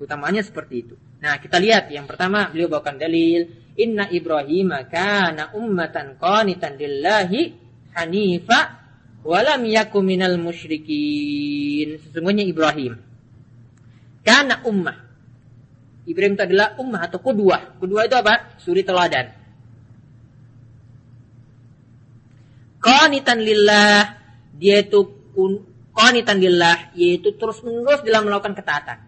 [0.00, 0.96] Utamaannya seperti itu.
[1.20, 7.52] Nah, kita lihat yang pertama beliau bawakan dalil Inna Ibrahim kana ummatan qanitan lillahi
[7.92, 8.80] hanifa
[9.28, 12.00] walam yaku minal musyrikin.
[12.00, 12.96] Sesungguhnya Ibrahim
[14.24, 15.04] kana ummah.
[16.08, 17.76] Ibrahim itu adalah ummah atau kedua.
[17.76, 18.56] Kedua itu apa?
[18.56, 19.43] Suri teladan.
[22.84, 24.20] Qanitan lillah
[24.52, 25.08] dia itu
[25.96, 28.98] qanitan lillah yaitu terus-menerus dalam melakukan ketaatan.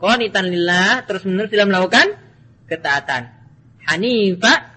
[0.00, 2.16] Qanitan lillah terus menerus dalam melakukan
[2.64, 3.36] ketaatan.
[3.84, 4.70] Hanifa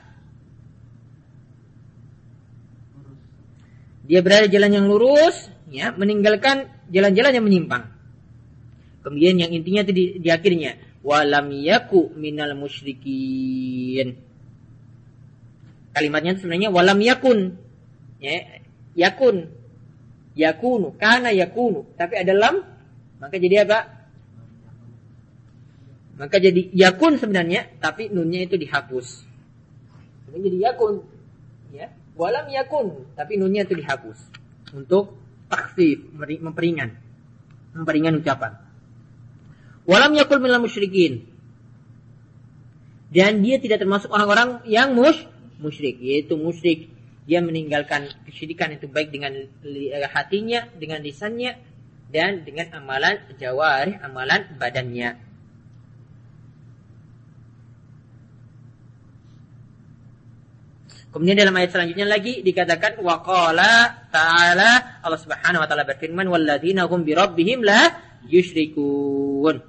[4.03, 7.87] dia berada jalan yang lurus, ya, meninggalkan jalan-jalan yang menyimpang.
[8.99, 10.75] Kemudian yang intinya itu di, di akhirnya
[11.07, 14.32] walam yaku minal musyrikin.
[15.93, 17.57] Kalimatnya sebenarnya walam yakun.
[18.17, 18.61] Ya,
[18.97, 19.53] yakun.
[20.33, 22.73] Yakunu, kana yakunu, tapi ada lam
[23.23, 23.79] maka jadi apa?
[26.19, 29.23] Maka jadi yakun sebenarnya, tapi nunnya itu dihapus.
[30.27, 31.07] Jadi yakun.
[31.71, 31.87] Ya.
[32.19, 34.19] Walam yakun, tapi nunnya itu dihapus.
[34.75, 35.15] Untuk
[35.47, 36.99] taksif, memperingan.
[37.73, 38.59] Memperingan ucapan.
[39.87, 41.23] Walam yakul minal musyrikin.
[43.07, 45.15] Dan dia tidak termasuk orang-orang yang mus
[45.63, 46.03] musyrik.
[46.03, 46.91] Yaitu musyrik.
[47.23, 49.31] Dia meninggalkan kesyirikan itu baik dengan
[50.11, 51.55] hatinya, dengan lisannya,
[52.11, 55.23] dan dengan amalan jawari, amalan badannya.
[61.13, 67.05] Kemudian dalam ayat selanjutnya lagi dikatakan waqala ta'ala Allah Subhanahu wa taala berfirman walladzina hum
[67.05, 67.93] bi rabbihim la
[68.25, 69.61] yusyrikun.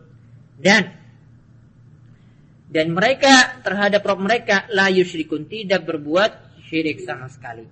[0.56, 1.03] Dan
[2.74, 7.62] dan mereka terhadap Rabb mereka la yusyrikun tidak berbuat syirik sama sekali.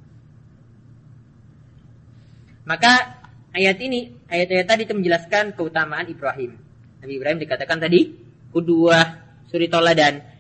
[2.63, 3.19] Maka
[3.51, 6.55] ayat ini, ayat-ayat tadi itu menjelaskan keutamaan Ibrahim.
[7.03, 8.15] Nabi Ibrahim dikatakan tadi
[8.55, 9.19] kedua
[9.51, 10.33] suri toladan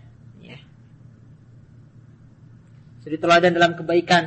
[3.02, 4.24] Jadi teladan dalam kebaikan.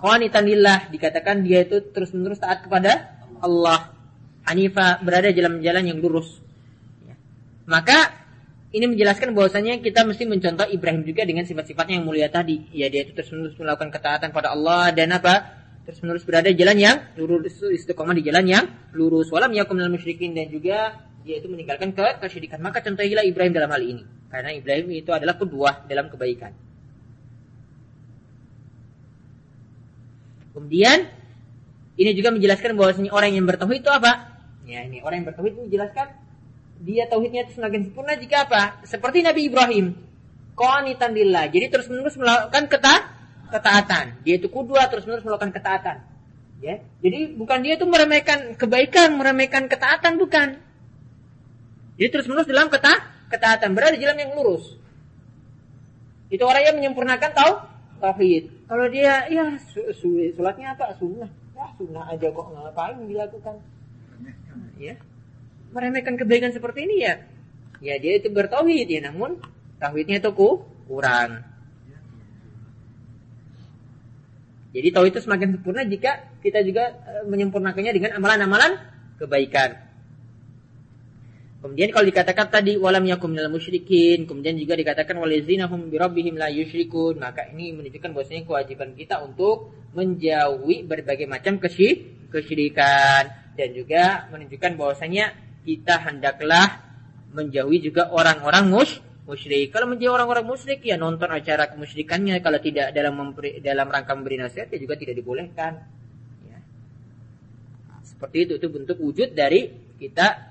[0.00, 3.99] Qanitan lillah dikatakan dia itu terus-menerus taat kepada Allah.
[4.46, 6.40] Hanifa berada dalam jalan yang lurus.
[7.04, 7.14] Ya.
[7.68, 8.20] Maka
[8.70, 12.70] ini menjelaskan bahwasanya kita mesti mencontoh Ibrahim juga dengan sifat-sifatnya yang mulia tadi.
[12.70, 15.58] Ya dia itu terus-menerus melakukan ketaatan pada Allah dan apa?
[15.90, 18.64] Terus-menerus berada jalan yang lurus istiqomah di jalan yang
[18.94, 19.26] lurus.
[19.34, 22.62] Walam yakum minal musyrikin dan juga yaitu meninggalkan ke kesyirikan.
[22.62, 24.04] Maka contohilah Ibrahim dalam hal ini.
[24.30, 26.54] Karena Ibrahim itu adalah kedua dalam kebaikan.
[30.54, 31.10] Kemudian
[31.98, 34.29] ini juga menjelaskan bahwasanya orang yang bertauhid itu apa?
[34.70, 36.06] Ya, ini orang yang bertauhid itu menjelaskan
[36.80, 38.86] dia tauhidnya itu semakin sempurna jika apa?
[38.86, 39.98] Seperti Nabi Ibrahim.
[40.54, 41.50] Qanitan lillah.
[41.50, 42.94] Jadi terus-menerus melakukan keta
[43.50, 44.22] ketaatan.
[44.22, 46.06] Dia itu kudua terus-menerus melakukan ketaatan.
[46.62, 46.78] Ya.
[47.02, 50.62] Jadi bukan dia itu meremehkan kebaikan, meremehkan ketaatan bukan.
[51.98, 52.94] Jadi terus menerus dalam keta
[53.28, 54.78] ketaatan berada di jalan yang lurus.
[56.30, 57.52] Itu orang yang menyempurnakan tahu
[57.98, 58.70] tauhid.
[58.70, 59.58] Kalau dia ya
[60.38, 61.26] sholatnya apa sunnah,
[61.58, 63.58] ya sunnah aja kok ngapain dilakukan.
[64.80, 64.96] Ya,
[65.76, 67.20] meremehkan kebaikan seperti ini ya.
[67.84, 69.40] Ya dia itu bertauhid ya, namun
[69.76, 70.32] tauhidnya itu
[70.88, 71.44] kurang.
[74.70, 78.80] Jadi tauhid itu semakin sempurna jika kita juga eh, menyempurnakannya dengan amalan-amalan
[79.20, 79.90] kebaikan.
[81.60, 86.40] Kemudian kalau dikatakan tadi walam yakum minal musyrikin, kemudian juga dikatakan walazina hum bi rabbihim
[86.40, 94.24] la yusyrikun, maka ini menunjukkan bahwasanya kewajiban kita untuk menjauhi berbagai macam kesyirikan dan juga
[94.32, 95.36] menunjukkan bahwasanya
[95.68, 96.80] kita hendaklah
[97.36, 99.70] menjauhi juga orang-orang mus musyrik.
[99.70, 104.40] Kalau menjauhi orang-orang musyrik ya nonton acara kemusyrikannya, kalau tidak dalam memberi, dalam rangka memberi
[104.40, 105.78] nasihat ya juga tidak dibolehkan.
[106.48, 106.58] Ya.
[108.02, 110.50] Seperti itu itu bentuk wujud dari kita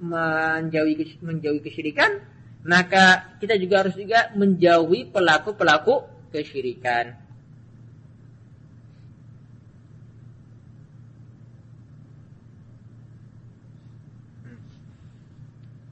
[0.00, 2.18] menjauhi menjauhi kesyirikan,
[2.64, 7.27] maka kita juga harus juga menjauhi pelaku-pelaku kesyirikan.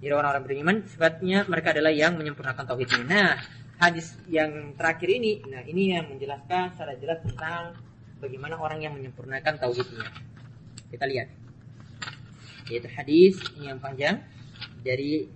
[0.06, 3.02] Jadi orang-orang beriman sifatnya mereka adalah yang menyempurnakan tauhidnya.
[3.10, 3.42] Nah,
[3.82, 7.74] hadis yang terakhir ini, nah ini yang menjelaskan secara jelas tentang
[8.22, 10.06] bagaimana orang yang menyempurnakan tauhidnya.
[10.94, 11.26] Kita lihat.
[12.70, 14.22] Yaitu hadis ini yang panjang
[14.86, 15.26] dari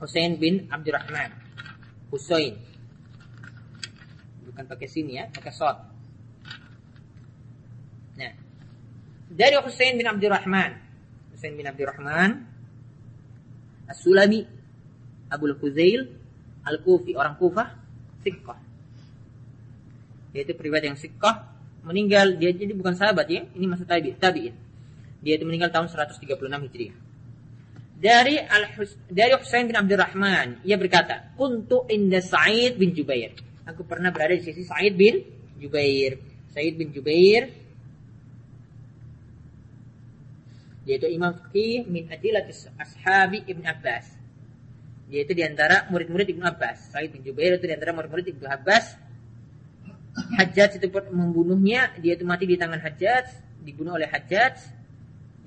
[0.00, 1.28] Hussein bin Abdurrahman.
[2.08, 2.56] Hussein.
[4.48, 5.76] Bukan pakai sini ya, pakai sod.
[8.16, 8.32] Nah,
[9.28, 10.83] dari Hussein bin Abdurrahman
[11.44, 12.40] Husain bin Abdurrahman
[13.84, 14.48] As-Sulami
[15.28, 16.08] Abul Fuzail
[16.64, 17.68] Al-Kufi orang Kufah
[18.24, 18.56] Sikkah.
[20.32, 21.52] Yaitu pribadi yang Sikkah
[21.84, 22.40] meninggal.
[22.40, 24.56] Dia jadi bukan sahabat ya ini masa tabi tabiin.
[25.20, 26.96] Dia itu meninggal tahun 136 Hijriah.
[28.00, 28.64] Dari Al
[29.12, 33.36] dari Husain bin Abdurrahman ia berkata untuk inda Sa'id bin Jubair.
[33.68, 35.20] Aku pernah berada di sisi Sa'id bin
[35.60, 36.16] Jubair.
[36.56, 37.63] Sa'id bin Jubair
[40.84, 44.06] yaitu imam fikih min adilat ashabi Ibn Abbas.
[45.08, 46.92] Yaitu di antara murid-murid Ibn Abbas.
[46.92, 49.00] Sa'id bin Jubair itu di antara murid-murid Ibn Abbas.
[50.14, 53.26] Hajjaj itu membunuhnya dia itu mati di tangan Hajjaj
[53.66, 54.54] dibunuh oleh Hajjaj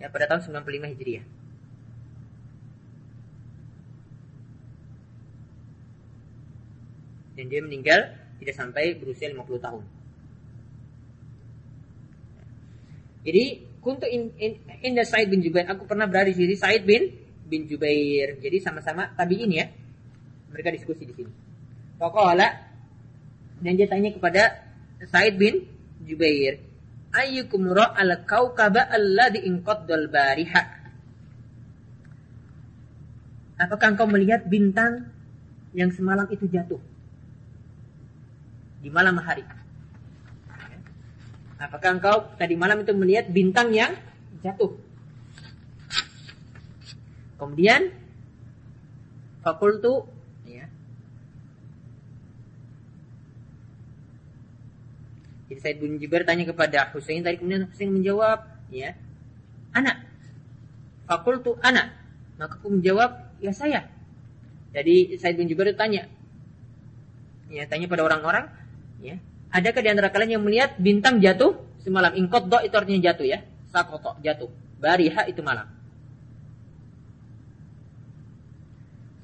[0.01, 1.25] ya pada tahun 95 Hijriah.
[7.37, 9.85] Dan dia meninggal tidak sampai berusia 50 tahun.
[13.21, 17.11] Jadi kuntu in, in, inda Said bin Jubair, aku pernah berada di sini Said bin
[17.47, 18.37] bin Jubair.
[18.41, 19.65] Jadi sama-sama tabiin ya.
[20.51, 21.31] Mereka diskusi di sini.
[21.97, 22.47] Pokoknya
[23.57, 24.43] dan dia tanya kepada
[25.07, 25.65] Said bin
[26.05, 26.61] Jubair,
[27.13, 30.61] ayyukum ra'al kaukaba alladhi inqaddal bariha?
[33.57, 35.09] Apakah engkau melihat bintang
[35.73, 36.77] yang semalam itu jatuh?
[38.81, 39.43] di malam hari.
[41.57, 43.97] Apakah engkau tadi malam itu melihat bintang yang
[44.45, 44.77] jatuh?
[47.37, 47.93] Kemudian
[49.41, 50.05] fakultu
[50.45, 50.69] ya.
[55.49, 58.93] Jadi Said bin Jubair tanya kepada Husain tadi kemudian Husain menjawab, ya.
[59.73, 60.05] Anak.
[61.09, 61.93] Fakultu anak.
[62.37, 63.89] Maka aku menjawab, ya saya.
[64.77, 66.05] Jadi Said bin Jubair tanya,
[67.49, 68.45] ya tanya pada orang-orang
[68.97, 69.21] Ya.
[69.57, 72.13] Adakah di antara kalian yang melihat bintang jatuh semalam?
[72.13, 73.41] do itu artinya jatuh ya.
[73.73, 74.53] Sakoto jatuh.
[74.77, 75.65] Bariha itu malam.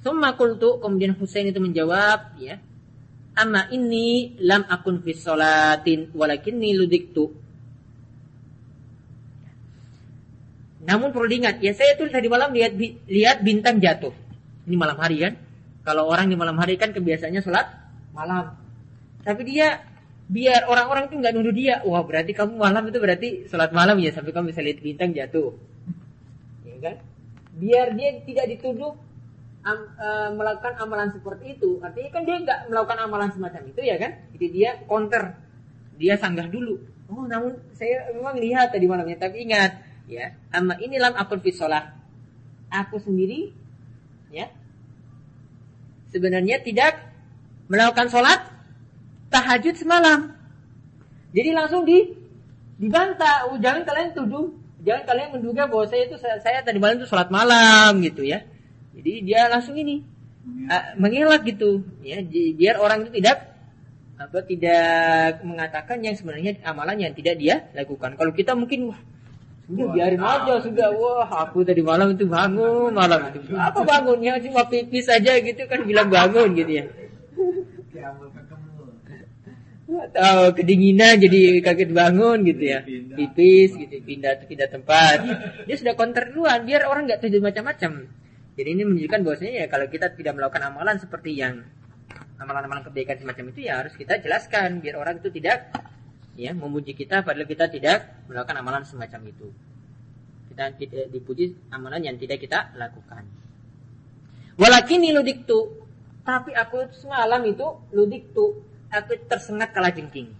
[0.02, 2.58] Summa kultu kemudian Husain itu menjawab ya.
[3.38, 7.30] Amma ini lam akun fi salatin walakinni ludiktu.
[10.84, 12.76] Namun perlu diingat, ya saya itu tadi malam lihat
[13.08, 14.12] lihat bintang jatuh.
[14.68, 15.34] Ini malam hari kan?
[15.86, 17.66] Kalau orang di malam hari kan kebiasaannya sholat
[18.12, 18.52] malam.
[19.24, 19.93] Tapi dia
[20.24, 24.08] biar orang-orang tuh nggak nuduh dia, wah berarti kamu malam itu berarti sholat malam ya
[24.08, 25.52] sampai kamu bisa lihat bintang jatuh,
[26.64, 26.96] ya kan?
[27.54, 28.96] Biar dia tidak dituduh
[29.62, 33.96] am, e, melakukan amalan seperti itu, artinya kan dia nggak melakukan amalan semacam itu ya
[34.00, 34.12] kan?
[34.32, 35.36] Jadi dia counter,
[36.00, 36.80] dia sanggah dulu.
[37.12, 39.76] Oh namun saya memang lihat tadi malamnya, tapi ingat
[40.08, 41.84] ya, ama ini lam akun fi sholat.
[42.72, 43.52] Aku sendiri
[44.32, 44.48] ya
[46.10, 47.12] sebenarnya tidak
[47.68, 48.53] melakukan sholat
[49.34, 50.30] tahajud semalam.
[51.34, 52.14] Jadi langsung di
[52.78, 53.50] dibantah.
[53.50, 54.54] Oh, jangan kalian tuduh,
[54.86, 58.46] jangan kalian menduga bahwa saya itu saya, saya tadi malam itu sholat malam gitu ya.
[58.94, 60.06] Jadi dia langsung ini
[60.70, 62.22] uh, mengelak gitu ya
[62.54, 63.50] biar orang itu tidak
[64.14, 68.14] apa tidak mengatakan yang sebenarnya amalan yang tidak dia lakukan.
[68.14, 69.00] Kalau kita mungkin wah
[69.64, 74.68] sudah biarin aja sudah wah aku tadi malam itu bangun malam itu apa bangunnya cuma
[74.68, 76.86] pipis saja gitu kan bilang bangun gitu ya
[79.98, 82.80] atau kedinginan jadi kaget bangun gitu ya.
[82.86, 85.18] Pipis gitu pindah pindah tempat.
[85.66, 88.08] Dia sudah counter duluan biar orang nggak tuduh macam-macam.
[88.54, 91.66] Jadi ini menunjukkan bahwasanya ya kalau kita tidak melakukan amalan seperti yang
[92.38, 95.70] amalan-amalan kebaikan semacam itu ya harus kita jelaskan biar orang itu tidak
[96.34, 99.48] ya memuji kita padahal kita tidak melakukan amalan semacam itu.
[100.54, 103.26] Kita tidak dipuji amalan yang tidak kita lakukan.
[104.54, 105.82] Walakin ludiktu.
[106.24, 110.30] Tapi aku semalam itu ludiktu aku tersengat kalajengking.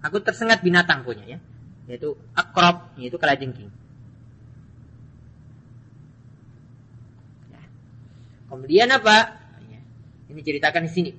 [0.00, 1.38] Aku tersengat binatang punya ya,
[1.90, 3.68] yaitu akrab, yaitu kalajengking.
[7.52, 7.62] Ya.
[8.48, 9.36] Kemudian apa?
[9.68, 9.80] Ya.
[10.32, 11.10] Ini ceritakan di sini.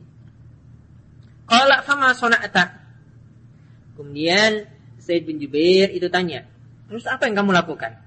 [1.46, 2.80] Kalau fama sonata.
[4.00, 4.66] Kemudian
[4.98, 6.48] Said bin Jubair itu tanya,
[6.90, 8.02] terus apa yang kamu lakukan?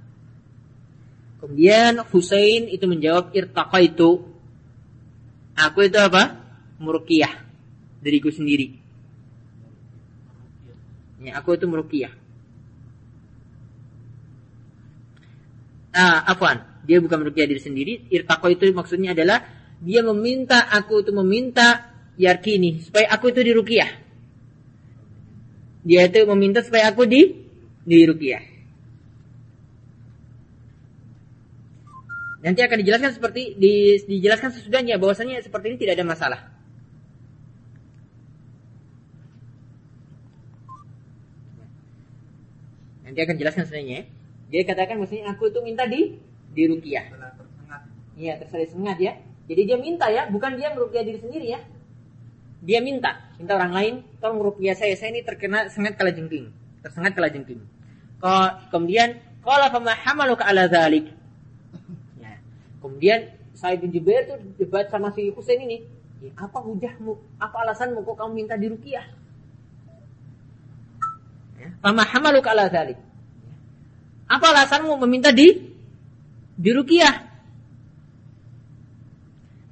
[1.38, 4.26] Kemudian Husain itu menjawab irtaqa itu.
[5.54, 6.40] Aku itu apa?
[6.82, 7.43] Murkiyah
[8.04, 8.76] diriku sendiri.
[11.24, 12.12] Ya, aku itu merukiah.
[15.96, 18.04] Ah, afwan, dia bukan merukiah diri sendiri.
[18.12, 19.40] Irtako itu maksudnya adalah
[19.80, 23.88] dia meminta aku itu meminta yakini supaya aku itu dirukiah.
[25.80, 27.32] Dia itu meminta supaya aku di
[27.88, 28.44] dirukiah.
[32.44, 36.40] Nanti akan dijelaskan seperti di, dijelaskan sesudahnya bahwasanya seperti ini tidak ada masalah.
[43.14, 44.10] Nanti akan jelaskan sebenarnya.
[44.50, 46.18] Dia katakan maksudnya aku itu minta di
[46.50, 47.14] di rukiah.
[48.18, 49.14] Iya, terserah sengat ya.
[49.46, 51.62] Jadi dia minta ya, bukan dia merukiah diri sendiri ya.
[52.58, 56.50] Dia minta, minta orang lain, tolong merukiah saya, saya ini terkena sengat kala jengking,
[56.82, 57.62] tersengat kala jengking.
[58.74, 61.12] Kemudian, kalau fama hamaluka ala dzalik.
[62.18, 62.42] Ya.
[62.82, 65.86] Kemudian Said bin Jubair itu debat sama si Husain ini.
[66.18, 67.38] Ya, apa hujahmu?
[67.38, 69.06] Apa alasanmu kok kamu minta dirukiah?
[71.82, 72.98] Fama hamaluka ala dzalik.
[74.28, 75.52] Apa alasanmu meminta di
[76.56, 77.28] dirukiah?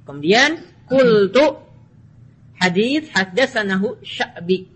[0.03, 1.57] Kemudian kultu
[2.59, 4.67] hadis hadasanahu Sya'bi.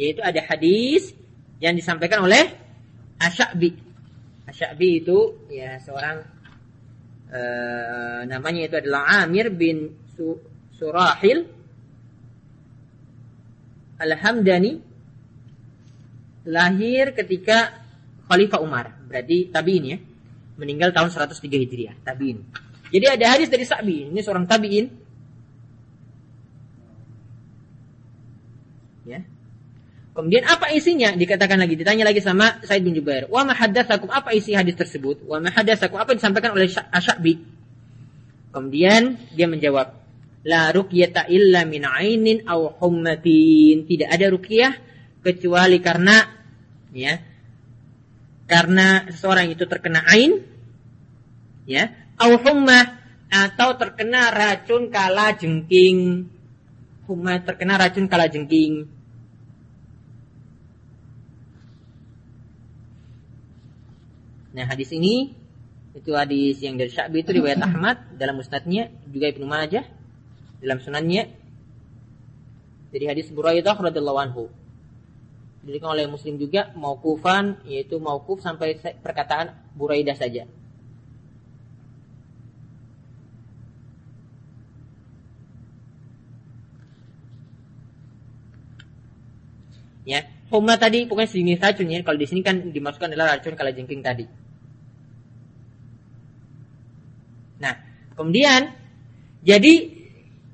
[0.00, 1.12] Yaitu ada hadis
[1.60, 2.50] yang disampaikan oleh
[3.20, 3.76] Asy'abi.
[4.48, 5.18] Asy'abi itu
[5.52, 6.24] ya seorang
[7.28, 10.40] uh, namanya itu adalah Amir bin Su
[10.80, 11.44] Surahil
[14.00, 14.89] Al-Hamdani
[16.44, 17.80] lahir ketika
[18.30, 18.94] Khalifah Umar.
[19.10, 19.98] Berarti tabi'in ya.
[20.60, 22.44] Meninggal tahun 103 Hijriah, tabi'in.
[22.90, 24.86] Jadi ada hadis dari Sa'bi, ini seorang tabi'in.
[29.08, 29.24] Ya.
[30.10, 31.14] Kemudian apa isinya?
[31.16, 33.30] Dikatakan lagi, ditanya lagi sama Said bin Jubair.
[33.30, 35.24] Wa ma haddatsakum apa isi hadis tersebut?
[35.24, 37.40] Wa ma haddatsakum apa yang disampaikan oleh Asyabi?
[38.50, 39.96] Kemudian dia menjawab,
[40.40, 43.84] La ruqyata illa min ainin aw hummatin.
[43.84, 44.89] Tidak ada ruqyah
[45.20, 46.16] kecuali karena
[46.90, 47.20] ya
[48.50, 50.42] karena seseorang itu terkena ain
[51.68, 53.00] ya au hummah
[53.30, 56.26] atau terkena racun kala jengking.
[57.06, 58.90] Hummah terkena racun kala jengking.
[64.50, 65.30] Nah hadis ini
[65.94, 69.86] itu hadis yang dari Sya'bi itu riwayat Ahmad dalam musnadnya juga Ibnu Majah
[70.58, 71.22] dalam sunannya
[72.90, 74.44] dari hadis Buraidah radhiyallahu anhu
[75.60, 80.48] dirikan oleh Muslim juga maukufan yaitu maukuf sampai perkataan Buraidah saja
[90.10, 92.00] Ya, homa tadi pokoknya sejenis racun ya.
[92.02, 94.26] Kalau di sini kan dimasukkan adalah racun kalajengking tadi.
[97.62, 97.74] Nah,
[98.18, 98.74] kemudian
[99.44, 99.72] jadi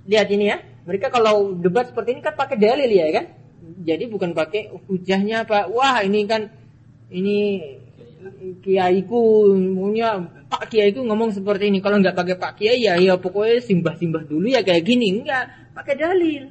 [0.04, 0.58] lihat ini ya.
[0.86, 3.26] Mereka kalau debat seperti ini kan pakai dalil ya kan.
[3.86, 5.70] Jadi bukan pakai hujahnya apa.
[5.70, 6.50] Wah, ini kan
[7.14, 7.62] ini
[8.66, 10.18] kiaiku punya
[10.50, 11.78] Pak Kiaiku ngomong seperti ini.
[11.78, 15.22] Kalau nggak pakai Pak Kiai ya ya pokoknya simbah-simbah dulu ya kayak gini.
[15.22, 16.50] Enggak, pakai dalil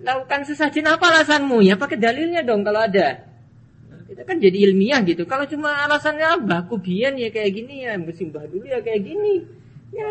[0.00, 1.60] lakukan sesajen apa alasanmu?
[1.60, 3.28] Ya pakai dalilnya dong kalau ada.
[4.08, 5.22] Kita kan jadi ilmiah gitu.
[5.28, 9.46] Kalau cuma alasannya ah, baku bian ya kayak gini ya, bersimbah dulu ya kayak gini.
[9.94, 10.06] Ya,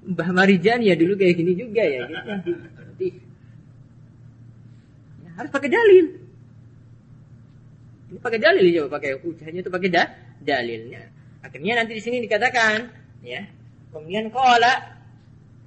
[0.00, 2.08] Mbah Marijan ya dulu kayak gini juga ya.
[2.08, 2.52] Gitu.
[5.24, 6.06] Ya, harus pakai dalil.
[8.10, 10.04] Ini pakai dalil ya, pakai hujahnya itu pakai da,
[10.42, 11.06] dalilnya.
[11.40, 12.90] Akhirnya nanti di sini dikatakan,
[13.24, 13.46] ya.
[13.90, 15.00] Kemudian kola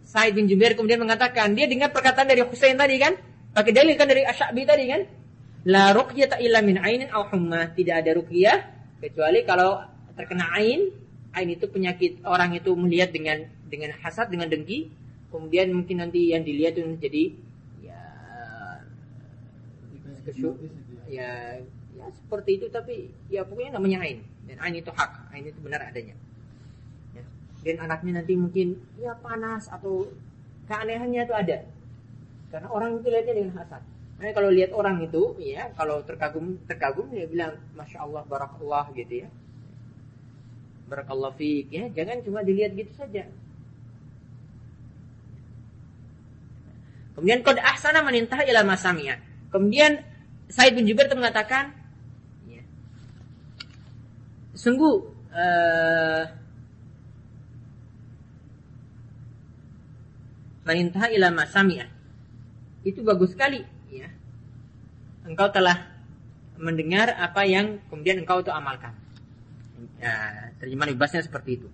[0.04, 3.16] Said bin Jubair kemudian mengatakan, dia dengar perkataan dari Husain tadi kan?
[3.56, 5.02] Pakai dalil kan dari Asy'abi tadi kan?
[5.64, 7.72] La ruqyata illa min ainin aw humma.
[7.72, 8.58] Tidak ada ruqyah
[9.00, 9.80] kecuali kalau
[10.14, 10.92] terkena ain.
[11.34, 14.92] Ain itu penyakit orang itu melihat dengan dengan hasad, dengan dengki.
[15.34, 17.24] Kemudian mungkin nanti yang dilihat itu jadi
[17.82, 18.02] ya
[20.30, 20.62] kesyuk,
[21.10, 21.58] ya?
[21.98, 25.90] Ya seperti itu tapi ya pokoknya namanya ain dan ain itu hak, ain itu benar
[25.90, 26.14] adanya.
[27.66, 30.06] Dan anaknya nanti mungkin ya panas atau
[30.70, 31.58] keanehannya itu ada.
[32.54, 33.82] Karena orang itu lihatnya dengan hasad.
[34.22, 39.26] Nah kalau lihat orang itu ya kalau terkagum terkagum dia bilang masya Allah barakallah gitu
[39.26, 39.28] ya.
[40.86, 41.90] Barakallah fiq ya.
[41.90, 43.26] Jangan cuma dilihat gitu saja
[47.18, 50.02] kemudian kode ahsana menintah ila masamiyah kemudian
[50.52, 51.74] Said bin Jubair itu mengatakan
[52.46, 52.62] ya,
[54.54, 54.94] sungguh
[55.34, 56.24] uh,
[60.64, 61.92] Manintah ila masami'ah.
[62.88, 63.60] Itu bagus sekali.
[63.92, 64.08] Ya.
[65.28, 65.92] Engkau telah
[66.56, 68.96] mendengar apa yang kemudian engkau itu amalkan.
[70.00, 71.68] Ya, terjemahan ibasnya seperti itu.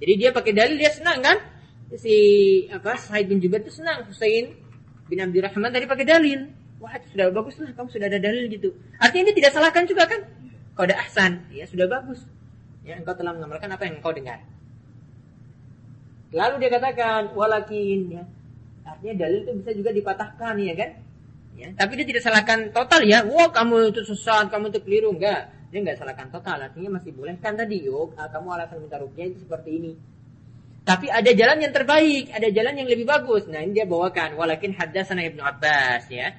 [0.00, 1.36] Jadi dia pakai dalil dia senang kan?
[1.94, 2.16] Si
[2.66, 4.50] apa Said bin Jubair itu senang Husain
[5.06, 6.50] bin Abdurrahman tadi pakai dalil.
[6.82, 8.74] Wah sudah bagus lah, kamu sudah ada dalil gitu.
[8.98, 10.20] Artinya ini tidak salahkan juga kan?
[10.76, 12.26] Kau ada ahsan, ya sudah bagus.
[12.84, 14.44] Ya engkau telah mengamalkan apa yang engkau dengar.
[16.34, 18.22] Lalu dia katakan walakin ya.
[18.84, 20.90] Artinya dalil itu bisa juga dipatahkan ya kan?
[21.56, 23.24] Ya, tapi dia tidak salahkan total ya.
[23.24, 25.56] Wah, kamu itu sesat, kamu itu keliru enggak.
[25.66, 29.26] dia nggak salahkan total artinya masih boleh kan tadi yuk ah, kamu alasan minta rukyah
[29.34, 29.92] itu seperti ini
[30.86, 33.50] tapi ada jalan yang terbaik ada jalan yang lebih bagus.
[33.50, 34.38] Nah ini dia bawakan.
[34.38, 36.30] Walakin haddatsana ibnu abbas ya.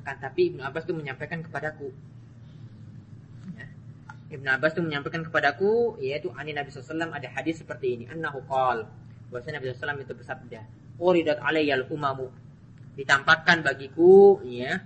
[0.00, 1.92] Akan tapi ibnu abbas itu menyampaikan kepadaku.
[3.52, 3.68] Ya.
[4.30, 8.04] Ibnu Abbas itu menyampaikan kepadaku yaitu ani Nabi SAW ada hadis seperti ini.
[8.08, 8.88] Annahu qol
[9.28, 10.60] bahwasanya Nabi SAW itu bersabda
[10.96, 12.32] uridat alayyal umamu.
[12.94, 14.80] Ditampakkan bagiku ya.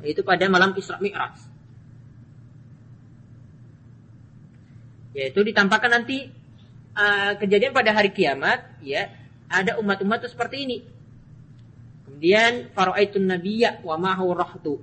[0.00, 1.36] Itu pada malam Isra Mi'raj.
[5.12, 6.41] Yaitu ditampakkan nanti
[6.96, 9.08] uh, kejadian pada hari kiamat ya
[9.48, 10.82] ada umat-umat seperti ini
[12.08, 14.80] kemudian faraitun nabiyya wa ma rahtu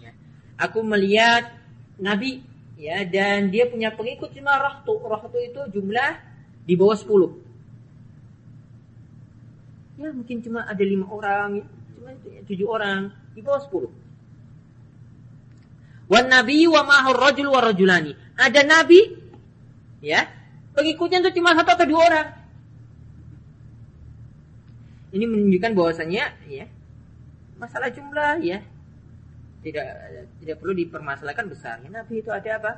[0.00, 0.12] ya.
[0.56, 1.52] aku melihat
[2.00, 2.42] nabi
[2.76, 6.16] ya dan dia punya pengikut cuma rahtu rahtu itu jumlah
[6.64, 7.46] di bawah 10
[9.96, 11.64] ya mungkin cuma ada lima orang ya.
[11.96, 12.12] cuma
[12.44, 14.06] tujuh orang di bawah 10
[16.06, 18.14] Wan nabi wa mahur rajul wa rajulani.
[18.38, 19.10] Ada nabi
[19.98, 20.22] ya,
[20.76, 22.28] pengikutnya itu cuma satu atau dua orang.
[25.16, 26.68] Ini menunjukkan bahwasanya ya,
[27.56, 28.60] masalah jumlah ya
[29.64, 29.86] tidak
[30.44, 31.80] tidak perlu dipermasalahkan besar.
[31.82, 32.72] Ya, nabi itu ada apa?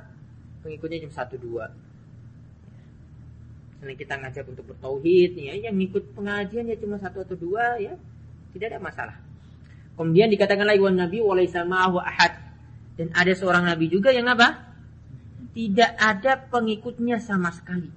[0.63, 1.69] Pengikutnya cuma satu dua.
[3.79, 7.95] Karena kita ngajak untuk bertauhid ya, yang ikut pengajian ya cuma satu atau dua ya,
[8.55, 9.17] tidak ada masalah.
[9.99, 12.33] Kemudian dikatakan lagi wan nabi walaisa ahad
[12.95, 14.68] dan ada seorang nabi juga yang apa?
[15.53, 17.91] Tidak ada pengikutnya sama sekali.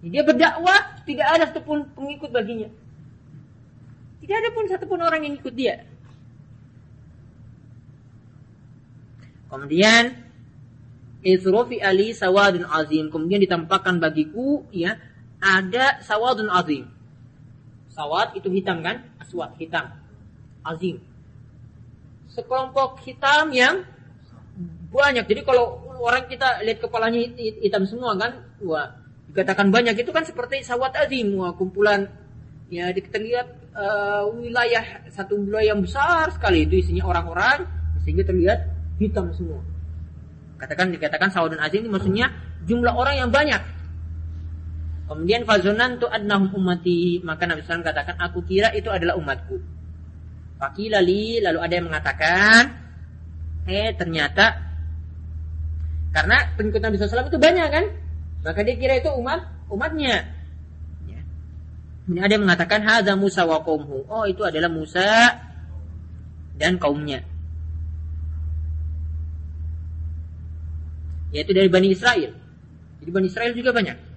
[0.00, 2.72] Dia berdakwah, tidak ada satupun pengikut baginya.
[4.24, 5.84] Tidak ada pun satupun orang yang ikut dia.
[9.52, 10.16] Kemudian
[11.20, 13.12] Isrofi Ali sawadun azim.
[13.12, 14.96] Kemudian ditampakkan bagiku ya
[15.42, 16.88] ada sawadun azim.
[17.92, 19.04] Sawad itu hitam kan?
[19.20, 19.92] Aswad hitam.
[20.64, 21.04] Azim
[22.30, 23.82] sekelompok hitam yang
[24.90, 25.24] banyak.
[25.24, 28.98] Jadi kalau orang kita lihat kepalanya hitam semua kan, wah
[29.30, 32.10] dikatakan banyak itu kan seperti sawat azim, wah kumpulan
[32.70, 37.66] ya kita lihat uh, wilayah satu wilayah yang besar sekali itu isinya orang-orang
[38.02, 38.58] sehingga terlihat
[38.98, 39.62] hitam semua.
[40.58, 42.26] Katakan dikatakan sawadun azim ini maksudnya
[42.66, 43.62] jumlah orang yang banyak.
[45.10, 49.58] Kemudian fazonan tu adnahum ummati maka Nabi SAW katakan aku kira itu adalah umatku.
[50.60, 52.62] Fakilali lalu ada yang mengatakan,
[53.64, 54.69] eh ternyata
[56.10, 57.84] karena pengikut Nabi SAW itu banyak kan,
[58.42, 60.26] maka dia kira itu umat umatnya.
[61.06, 61.20] Ya.
[62.10, 63.62] Ini ada yang mengatakan hadza Musa wa.
[63.62, 65.38] Oh itu adalah Musa
[66.58, 67.22] dan kaumnya.
[71.30, 72.34] Yaitu dari Bani Israel.
[72.98, 74.10] Jadi Bani Israel juga banyak.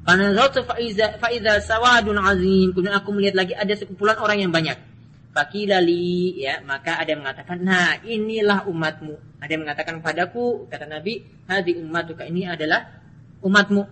[0.00, 0.32] Karena
[0.64, 2.72] faiza faiza sawadun azim.
[2.72, 4.89] Kemudian aku melihat lagi ada sekumpulan orang yang banyak.
[5.30, 9.38] Fakilali ya maka ada yang mengatakan nah inilah umatmu.
[9.38, 12.98] Ada yang mengatakan padaku kata Nabi hadi ummatuka ini adalah
[13.38, 13.82] umatmu.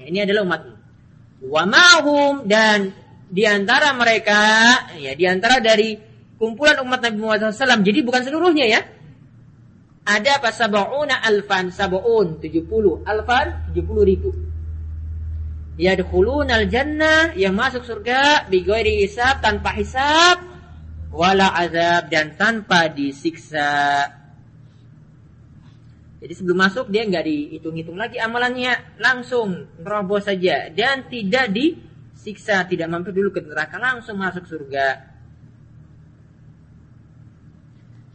[0.00, 0.74] Ya ini adalah umatmu.
[1.44, 2.96] Wa mahum dan
[3.28, 4.40] di antara mereka
[4.96, 6.00] ya di antara dari
[6.40, 8.80] kumpulan umat Nabi Muhammad SAW jadi bukan seluruhnya ya.
[10.04, 10.52] Ada apa?
[10.52, 14.53] Sabauna alfan sabaun 70 alfan 70 ribu
[15.74, 20.38] yadkhulunal jannah yang masuk surga bighairi hisab tanpa hisab
[21.14, 24.10] wala azab dan tanpa disiksa.
[26.18, 32.88] Jadi sebelum masuk dia nggak dihitung-hitung lagi amalannya, langsung nerobos saja dan tidak disiksa, tidak
[32.88, 35.14] mampir dulu ke neraka, langsung masuk surga.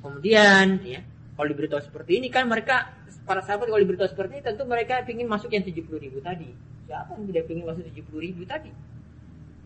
[0.01, 1.05] Kemudian ya,
[1.37, 2.97] kalau diberitahu seperti ini kan mereka
[3.29, 6.49] para sahabat kalau diberitahu seperti ini tentu mereka ingin masuk yang 70 ribu tadi.
[6.89, 8.73] Siapa yang tidak ingin masuk 70 ribu tadi?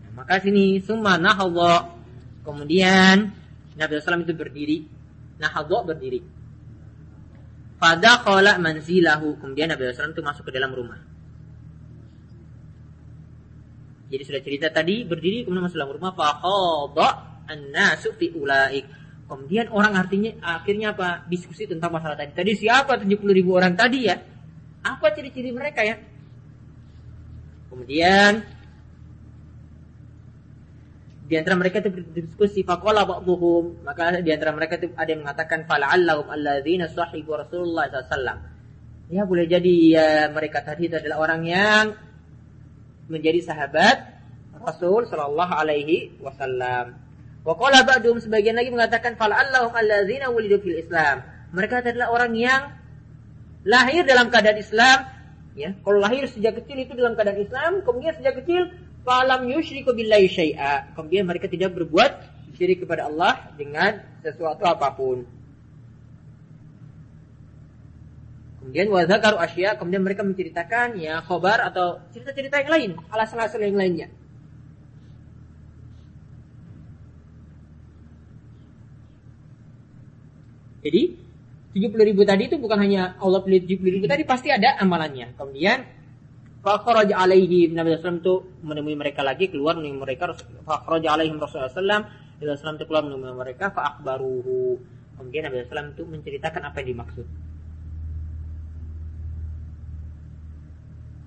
[0.04, 1.88] Nah, maka sini summa nahadha.
[2.44, 3.32] Kemudian
[3.80, 4.84] Nabi SAW itu berdiri.
[5.40, 6.20] Nahadha berdiri.
[7.80, 9.40] Pada kola manzilahu.
[9.40, 11.00] Kemudian Nabi SAW itu masuk ke dalam rumah.
[14.12, 16.12] Jadi sudah cerita tadi berdiri kemudian masuk dalam rumah.
[16.12, 17.08] Fahadha
[17.48, 18.84] an-nasu fi ulaik.
[19.24, 21.24] Kemudian orang artinya akhirnya apa?
[21.24, 22.36] Diskusi tentang masalah tadi.
[22.36, 24.20] Tadi siapa 70 ribu orang tadi ya?
[24.84, 25.96] Apa ciri-ciri mereka ya?
[27.74, 28.46] Kemudian
[31.24, 35.66] di antara mereka itu berdiskusi faqala ba'dhum maka di antara mereka itu ada yang mengatakan
[35.66, 38.44] fala'allahum alladzina sahibu Rasulullah SAW
[39.08, 41.84] ya boleh jadi ya mereka tadi itu adalah orang yang
[43.08, 44.14] menjadi sahabat
[44.64, 46.96] Rasul sallallahu alaihi wasallam.
[47.44, 51.20] Wa qala ba'dhum sebagian lagi mengatakan fala'allahum alladzina wulidu fil Islam.
[51.52, 52.72] Mereka adalah orang yang
[53.68, 54.98] lahir dalam keadaan Islam
[55.54, 58.74] Ya, kalau lahir sejak kecil itu dalam keadaan Islam, kemudian sejak kecil
[59.06, 60.98] falam yusyriku billahi syai'a.
[60.98, 62.10] Kemudian mereka tidak berbuat
[62.58, 65.22] syirik kepada Allah dengan sesuatu apa pun.
[68.64, 74.08] Kemudian wazakaru asya, kemudian mereka menceritakan ya khobar atau cerita-cerita yang lain, alasan-alasan yang lainnya.
[80.84, 81.23] Jadi
[81.74, 85.34] 70 ribu tadi itu bukan hanya Allah pilih 70 ribu tadi pasti ada amalannya.
[85.34, 85.82] Kemudian
[86.62, 90.32] Fakhraj alaihim Nabi SAW itu menemui mereka lagi keluar menemui mereka
[90.64, 92.06] Fakhraj alaihim Rasulullah SAW
[92.38, 94.78] Nabi SAW itu keluar menemui mereka Fa'akbaruhu
[95.18, 97.26] Kemudian Nabi SAW itu menceritakan apa yang dimaksud.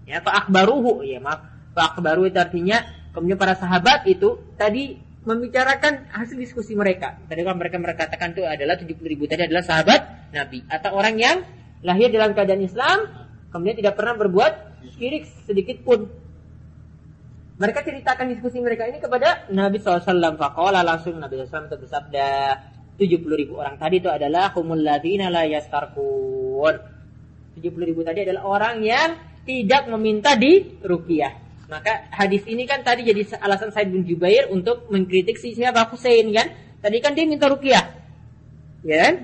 [0.07, 1.43] Ya fa'akbaruhu Ya maaf.
[1.75, 7.19] Fa'akbaruhu itu artinya Kemudian para sahabat itu Tadi membicarakan hasil diskusi mereka.
[7.27, 11.43] Tadi kan mereka katakan itu adalah 70 ribu tadi adalah sahabat Nabi atau orang yang
[11.83, 14.53] lahir dalam keadaan Islam kemudian tidak pernah berbuat
[14.95, 16.07] syirik sedikit pun.
[17.59, 20.39] Mereka ceritakan diskusi mereka ini kepada Nabi SAW.
[20.39, 22.27] Fakola langsung Nabi SAW itu bersabda
[22.95, 26.75] 70 ribu orang tadi itu adalah humul ladina la yastarkun.
[27.59, 29.09] 70 ribu tadi adalah orang yang
[29.43, 31.46] tidak meminta di rukiah.
[31.67, 36.31] Maka hadis ini kan tadi jadi alasan Said bin Jubair untuk mengkritik si siapa Husain
[36.31, 36.47] kan.
[36.79, 37.83] Tadi kan dia minta rukiah.
[38.87, 39.15] Ya kan?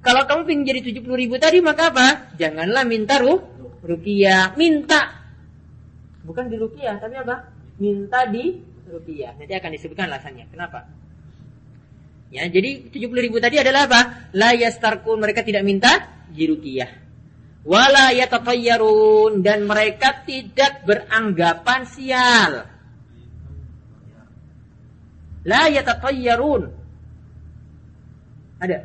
[0.00, 2.32] Kalau kamu ingin jadi 70 ribu tadi maka apa?
[2.40, 3.36] Janganlah minta ru
[3.84, 4.56] rukiah.
[4.56, 5.28] Minta.
[6.24, 7.52] Bukan di rukiah tapi apa?
[7.76, 8.56] Minta di
[8.88, 9.36] rukiah.
[9.36, 10.48] Nanti akan disebutkan alasannya.
[10.48, 10.88] Kenapa?
[12.32, 14.32] Ya, jadi 70 ribu tadi adalah apa?
[14.32, 15.20] La yastarkun.
[15.20, 17.09] Mereka tidak minta di rukiah
[17.64, 22.52] wala yatatayyarun dan mereka tidak beranggapan sial.
[25.44, 26.62] La yatatayyarun.
[28.60, 28.78] Ada.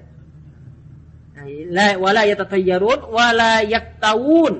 [1.69, 4.55] La wala yatatayyarun wala yaktawun.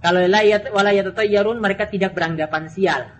[0.00, 3.19] Kalau la yat wala yatatayyarun mereka tidak beranggapan sial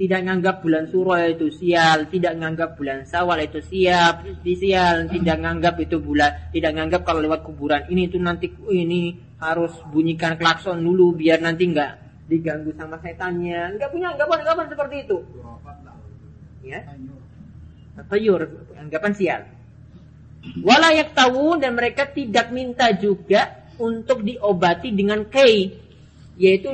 [0.00, 5.36] tidak nganggap bulan suro itu sial, tidak nganggap bulan sawal itu siap, di sial, tidak
[5.44, 10.80] nganggap itu bulan, tidak nganggap kalau lewat kuburan ini itu nanti ini harus bunyikan klakson
[10.80, 12.00] dulu biar nanti enggak
[12.32, 13.76] diganggu sama setannya.
[13.76, 15.18] Enggak punya anggapan-anggapan seperti itu.
[16.64, 16.80] Ya.
[18.08, 18.40] Tayur,
[18.80, 19.42] anggapan sial.
[20.64, 25.76] Walayak tahu dan mereka tidak minta juga untuk diobati dengan kei,
[26.40, 26.72] yaitu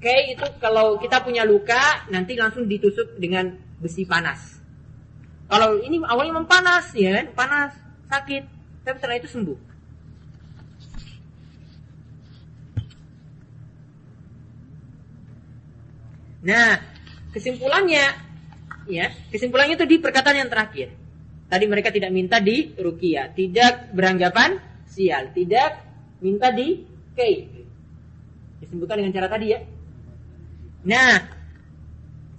[0.00, 4.56] Kayak itu kalau kita punya luka nanti langsung ditusuk dengan besi panas.
[5.44, 7.72] Kalau ini awalnya memang panas ya kan, panas,
[8.08, 8.42] sakit,
[8.80, 9.58] tapi setelah itu sembuh.
[16.40, 16.80] Nah,
[17.36, 18.04] kesimpulannya
[18.88, 20.88] ya, kesimpulannya itu di perkataan yang terakhir.
[21.50, 24.56] Tadi mereka tidak minta di rukia, tidak beranggapan
[24.88, 25.82] sial, tidak
[26.24, 27.44] minta di kei,
[28.64, 29.60] disebutkan dengan cara tadi ya.
[30.80, 31.20] Nah,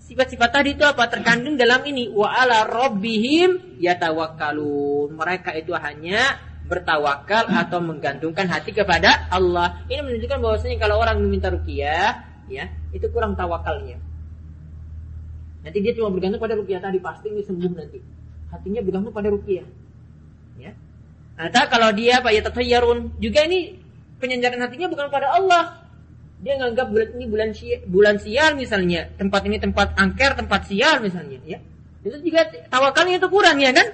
[0.01, 5.13] sifat-sifat tadi itu apa terkandung dalam ini wa ala rabbihim yatawakkalun.
[5.13, 9.84] Mereka itu hanya bertawakal atau menggantungkan hati kepada Allah.
[9.91, 13.99] Ini menunjukkan bahwasanya kalau orang meminta rukiah, ya, itu kurang tawakalnya.
[15.61, 17.99] Nanti dia cuma bergantung pada rukiah tadi pasti ini sembuh nanti.
[18.49, 19.68] Hatinya bergantung pada rukiah.
[20.57, 20.73] Ya.
[21.38, 22.41] Atau kalau dia apa ya
[23.19, 23.77] juga ini
[24.22, 25.81] penyandaran hatinya bukan pada Allah,
[26.41, 29.13] dia nganggap bulan ini bulan sial, bulan sial misalnya.
[29.13, 31.61] Tempat ini tempat angker tempat sial misalnya ya.
[32.01, 33.88] Itu juga tawakalnya itu kurang ya kan?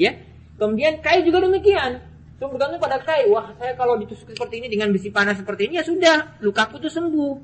[0.00, 0.16] Ya.
[0.56, 2.00] Kemudian kai juga demikian.
[2.40, 3.28] So bergantung pada kai.
[3.28, 6.92] Wah saya kalau ditusuk seperti ini dengan besi panas seperti ini ya sudah lukaku tuh
[6.92, 7.36] sembuh.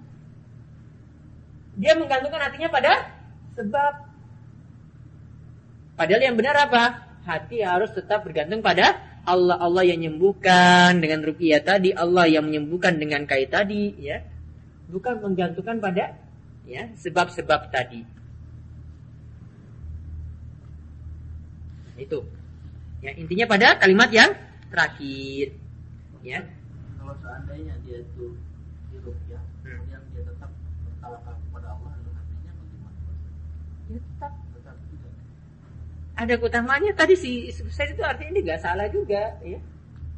[1.76, 3.12] Dia menggantungkan hatinya pada
[3.60, 3.92] sebab.
[6.00, 7.12] Padahal yang benar apa?
[7.28, 12.98] Hati harus tetap bergantung pada Allah Allah yang menyembuhkan dengan rupiah tadi, Allah yang menyembuhkan
[12.98, 14.18] dengan kait tadi, ya.
[14.90, 16.18] Bukan menggantungkan pada
[16.66, 18.02] ya sebab-sebab tadi.
[21.94, 22.26] Itu.
[23.02, 24.34] Ya, intinya pada kalimat yang
[24.74, 25.54] terakhir.
[26.22, 26.42] Ya.
[26.98, 28.34] Kalau seandainya dia itu
[28.90, 29.70] di rupiah, hmm.
[29.70, 30.50] kemudian dia tetap
[30.86, 32.98] bertawakal kepada Allah, artinya bagaimana?
[33.90, 34.32] Ya tetap
[36.16, 36.92] ada keutamaannya.
[36.92, 39.58] Tadi si sukses itu artinya ini nggak salah juga ya.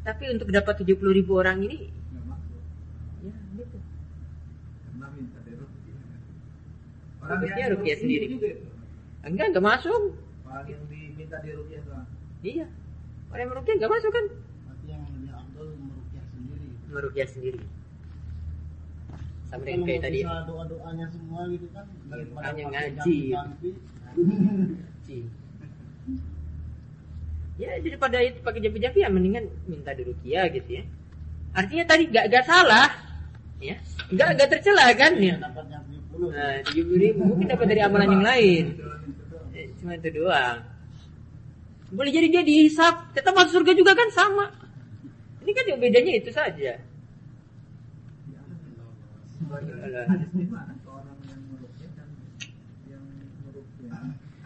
[0.04, 1.88] Tapi untuk dapat 70 ribu orang ini
[3.24, 3.78] ya gitu.
[7.24, 7.96] Bagusnya rupiah.
[7.96, 8.26] Sendiri.
[9.24, 10.12] enggak enggak masuk.
[10.44, 12.06] Orang yang diminta di rupiah doang
[12.44, 12.66] iya.
[13.32, 14.24] Orang yang merupiah enggak masuk kan?
[14.28, 16.66] Berarti yang lebih abdul merupiah sendiri.
[16.92, 17.60] Merupiah sendiri.
[19.48, 20.20] Sama dengan kayak tadi.
[20.26, 21.86] doa doanya semua gitu kan.
[22.12, 23.18] Daripada ngaji.
[24.14, 25.18] ngaji
[27.55, 30.85] ya daripada itu pakai japi-japi ya mendingan minta dirukia gitu ya
[31.55, 32.90] artinya tadi gak gak salah
[33.62, 33.76] ya
[34.10, 35.36] gak gak tercela kan ya
[36.14, 38.64] Nah, tujuh puluh ribu mungkin dapat dari amalan yang lain.
[39.51, 40.62] Eh, Cuma itu doang.
[41.90, 44.47] Boleh jadi dia dihisap, tetap masuk surga juga kan sama.
[45.43, 46.78] Ini kan yang bedanya itu saja.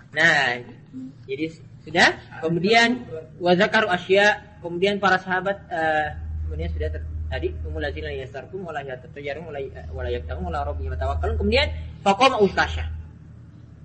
[0.09, 0.45] Nah,
[1.29, 1.47] jadi
[1.89, 2.09] sudah.
[2.45, 3.09] Kemudian
[3.41, 4.45] wazakaru asya.
[4.61, 6.09] Kemudian para sahabat eh,
[6.45, 9.61] kemudian sudah ter, tadi umul lazina yasarkum wala yatatajarun wala
[9.95, 11.41] wala yabtagun wala rabbihim tawakkalun.
[11.41, 11.73] Kemudian
[12.05, 12.85] faqama ustasya.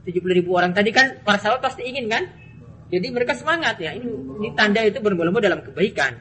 [0.04, 2.28] 70 ribu orang tadi kan para sahabat pasti ingin kan?
[2.92, 3.96] Jadi mereka semangat ya.
[3.96, 4.06] Ini,
[4.38, 6.14] ini tanda itu berlomba-lomba dalam kebaikan.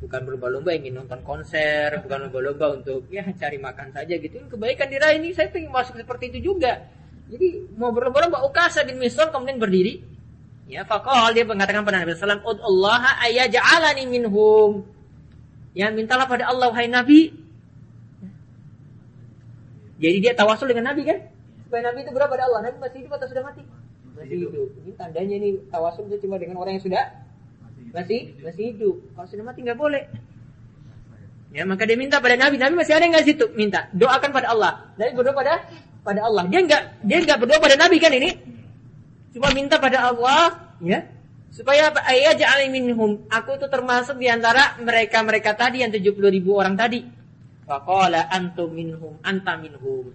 [0.00, 4.40] Bukan berlomba-lomba ingin nonton konser, bukan berlomba-lomba untuk ya cari makan saja gitu.
[4.48, 6.80] Kebaikan diraih ini saya ingin masuk seperti itu juga.
[7.26, 10.15] Jadi mau berlomba-lomba Ukasa bin Misal kemudian berdiri.
[10.66, 14.82] Ya, fakal dia mengatakan pada Nabi alaihi wasallam, "Allah ayaj'alani minhum."
[15.78, 17.30] Ya, mintalah pada Allah wahai Nabi.
[20.02, 21.22] Jadi dia tawasul dengan Nabi kan?
[21.68, 22.60] Supaya Nabi itu berapa pada Allah?
[22.66, 23.62] Nabi masih hidup atau sudah mati?
[24.18, 24.68] Masih hidup.
[24.82, 27.04] Ini tandanya ini tawasul itu cuma dengan orang yang sudah
[27.94, 28.96] masih masih hidup.
[29.14, 30.04] Kalau sudah mati nggak boleh.
[31.54, 32.58] Ya, maka dia minta pada Nabi.
[32.58, 33.46] Nabi masih ada nggak situ?
[33.54, 33.86] Minta.
[33.94, 34.72] Doakan pada Allah.
[34.98, 35.52] Nabi berdoa pada
[36.02, 36.42] pada Allah.
[36.50, 38.55] Dia nggak dia nggak berdoa pada Nabi kan ini?
[39.36, 41.04] Cuma minta pada Allah, ya,
[41.52, 41.92] supaya?
[42.08, 42.32] Ayah
[42.72, 43.28] minhum.
[43.28, 47.04] Aku itu termasuk di antara mereka-mereka tadi yang 70 ribu orang tadi.
[47.68, 50.08] Waqala antum minhum, anta minhum.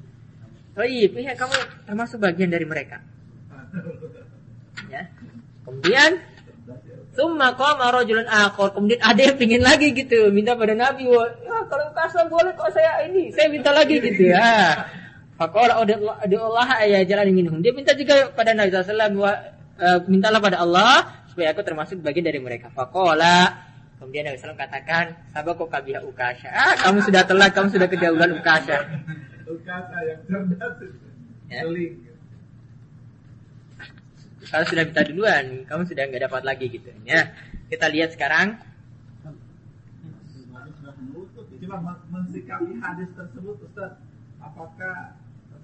[0.73, 1.53] Baik, ya kamu
[1.85, 2.97] termasuk bagian dari mereka.
[4.89, 5.05] Ya.
[5.61, 6.17] Kemudian
[7.11, 8.71] Summa qama rajulun akhar.
[8.71, 12.71] Kemudian ada yang pingin lagi gitu, minta pada Nabi, "Wah, ya, kalau kasar boleh kok
[12.71, 14.79] saya ini, saya minta lagi gitu ya."
[15.41, 17.65] Faqala Allah ya jalan minhum.
[17.65, 22.37] Dia minta juga pada Nabi sallallahu alaihi mintalah pada Allah supaya aku termasuk bagian dari
[22.37, 22.69] mereka.
[22.69, 23.49] Faqala
[23.97, 28.85] kemudian Nabi SAW katakan, "Sabaku kabiha ukasha." Ah, kamu sudah telat, kamu sudah kedahuluan ukasha.
[29.49, 30.77] Ukasha yang cerdas.
[31.49, 31.65] Ya.
[34.45, 36.93] Kalau sudah minta duluan, kamu sudah nggak dapat lagi gitu.
[37.01, 37.33] Ya,
[37.73, 38.61] kita lihat sekarang.
[41.61, 43.97] Coba mensikapi hadis tersebut, Ustaz.
[44.41, 45.13] Apakah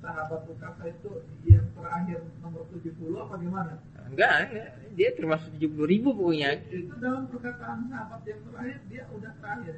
[0.08, 1.12] sahabat Ukasa itu
[1.44, 3.74] yang terakhir nomor 70 apa gimana?
[4.08, 4.70] Enggak, enggak.
[4.96, 6.64] Dia termasuk 70 ribu pokoknya.
[6.72, 9.74] Itu dalam perkataan sahabat yang terakhir dia udah terakhir.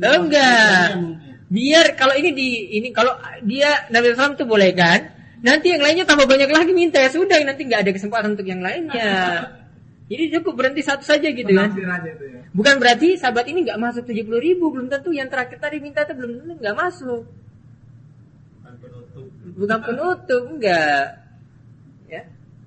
[0.00, 0.88] enggak.
[1.52, 2.48] Biar kalau ini di
[2.80, 3.12] ini kalau
[3.44, 5.00] dia Nabi Muhammad itu boleh kan?
[5.44, 8.64] Nanti yang lainnya tambah banyak lagi minta ya sudah nanti nggak ada kesempatan untuk yang
[8.64, 9.12] lainnya.
[10.10, 11.74] Jadi cukup berhenti satu saja gitu kan?
[11.74, 12.46] Ya.
[12.54, 16.14] Bukan berarti sahabat ini nggak masuk 70 ribu belum tentu yang terakhir tadi minta itu
[16.14, 17.26] belum tentu nggak masuk
[19.54, 21.22] bukan penutup enggak.
[22.10, 22.22] Ya.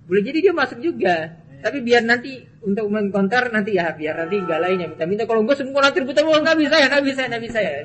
[0.08, 1.36] Boleh jadi dia masuk juga.
[1.60, 5.04] Tapi biar nanti untuk mengkonter nanti ya biar nanti enggak lainnya minta.
[5.04, 7.76] Minta kalau enggak semua nanti rebutan uang nggak bisa ya nggak bisa nggak bisa ya.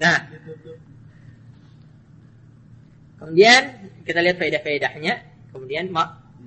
[0.00, 0.18] Nah.
[3.20, 3.62] Kemudian
[4.04, 5.14] kita lihat faedah-faedahnya.
[5.52, 5.92] Kemudian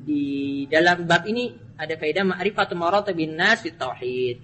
[0.06, 4.42] di dalam bab ini ada faedah ma'rifatu maratibin nas tauhid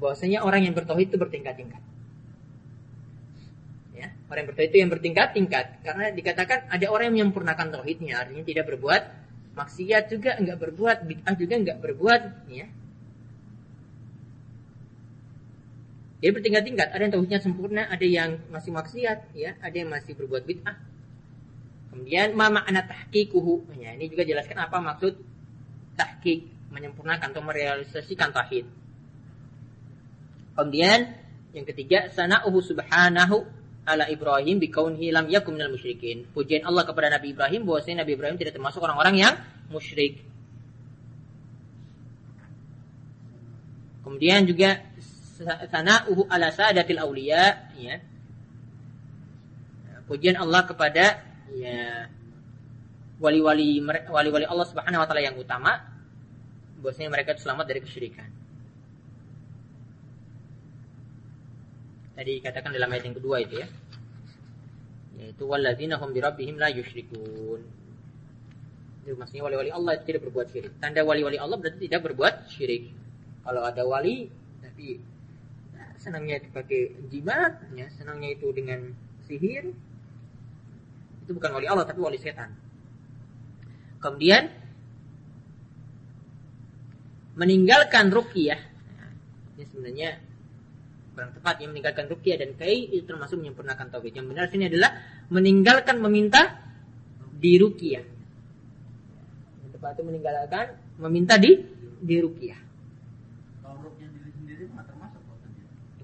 [0.00, 1.82] bahwasanya orang yang bertauhid itu bertingkat-tingkat.
[3.92, 8.42] Ya, orang yang bertauhid itu yang bertingkat-tingkat karena dikatakan ada orang yang menyempurnakan tauhidnya, artinya
[8.42, 9.02] tidak berbuat
[9.60, 12.66] maksiat juga enggak berbuat, bid'ah juga enggak berbuat, ya.
[16.20, 20.44] Dia bertingkat-tingkat, ada yang tauhidnya sempurna, ada yang masih maksiat, ya, ada yang masih berbuat
[20.44, 20.76] bid'ah.
[21.90, 23.66] Kemudian mama anak tahqiquhu.
[23.80, 25.18] Ya, ini juga jelaskan apa maksud
[25.98, 28.68] tahqiq, menyempurnakan atau merealisasikan tauhid.
[30.54, 31.16] Kemudian
[31.50, 33.42] yang ketiga sana'uhu subhanahu
[33.86, 36.28] ala Ibrahim bikaunhi lam yakum minal musyrikin.
[36.30, 39.34] Pujian Allah kepada Nabi Ibrahim bahwasanya Nabi Ibrahim tidak termasuk orang-orang yang
[39.72, 40.22] musyrik.
[44.06, 44.82] Kemudian juga
[45.70, 47.96] sana'uhu ala sadatil auliya ya.
[50.10, 51.22] Pujian Allah kepada
[51.54, 52.10] ya
[53.22, 53.78] wali-wali
[54.10, 55.78] wali-wali Allah Subhanahu wa taala yang utama
[56.82, 58.39] bahwasanya mereka selamat dari kesyirikan.
[62.20, 63.66] Tadi katakan dalam ayat yang kedua itu ya.
[65.16, 67.64] Yaitu walladzina hum birabbihim la yusyrikun.
[69.00, 70.76] Itu maksudnya wali-wali Allah tidak berbuat syirik.
[70.84, 72.92] Tanda wali-wali Allah berarti tidak berbuat syirik.
[73.40, 74.28] Kalau ada wali
[74.60, 75.00] tapi
[75.72, 78.92] nah, senangnya itu pakai jimat, ya, senangnya itu dengan
[79.24, 79.72] sihir,
[81.24, 82.52] itu bukan wali Allah tapi wali setan.
[83.96, 84.44] Kemudian
[87.32, 88.60] meninggalkan ruqyah.
[89.00, 89.08] Nah,
[89.56, 90.10] ini sebenarnya
[91.12, 94.14] kurang tepat yang meninggalkan rukyah dan kai itu termasuk menyempurnakan tauhid.
[94.14, 94.90] Yang benar sini adalah
[95.28, 96.42] meninggalkan meminta
[97.36, 98.04] di rukyah.
[99.64, 100.66] Yang tepat itu meninggalkan
[101.00, 101.60] meminta di
[102.00, 102.70] di rukyah.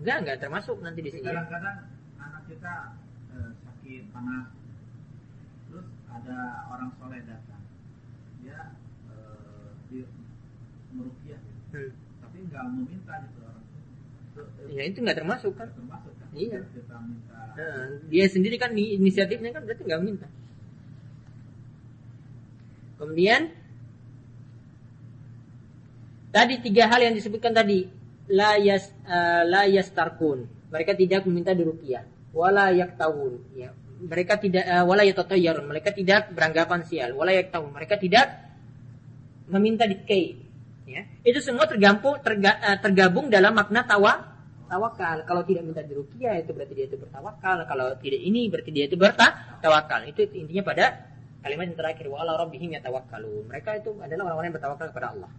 [0.07, 1.27] Enggak, enggak termasuk nanti di sini.
[1.27, 1.83] Kadang-kadang
[2.23, 2.95] anak kita
[3.35, 4.55] eh, sakit panas,
[5.67, 7.59] terus ada orang soleh datang,
[8.39, 8.71] dia
[9.11, 10.07] eh, di
[10.95, 11.43] merukiah,
[11.75, 11.91] Hmm.
[12.23, 13.41] tapi nggak meminta gitu
[14.73, 15.69] Ya itu nggak termasuk kan?
[15.73, 16.29] termasuk kan?
[16.37, 16.61] Iya.
[17.57, 20.29] Nah, dia sendiri kan inisiatifnya kan berarti nggak minta.
[22.97, 23.53] Kemudian
[26.33, 27.89] tadi tiga hal yang disebutkan tadi
[28.29, 30.45] la yas eh, la yastarkun.
[30.73, 32.33] Mereka tidak meminta diruqyah.
[32.37, 33.57] Wala yaktawun.
[33.57, 33.73] Ya.
[33.97, 35.65] Mereka tidak uh, wala yatatayyarun.
[35.65, 37.17] Mereka tidak beranggapan sial.
[37.17, 37.73] Wala yaktawun.
[37.73, 38.29] Mereka tidak
[39.49, 40.46] meminta dikai.
[40.87, 41.03] Ya.
[41.27, 44.37] Itu semua tergabung terga, eh, tergabung dalam makna tawa
[44.71, 45.23] tawakal.
[45.27, 47.67] Kalau tidak minta diruqyah itu berarti dia itu bertawakal.
[47.67, 50.01] Kalau tidak ini berarti dia itu bertawakal.
[50.07, 50.85] Itu intinya pada
[51.43, 52.79] kalimat yang terakhir wa rabbihim.
[53.51, 55.31] Mereka itu adalah orang-orang yang bertawakal kepada Allah.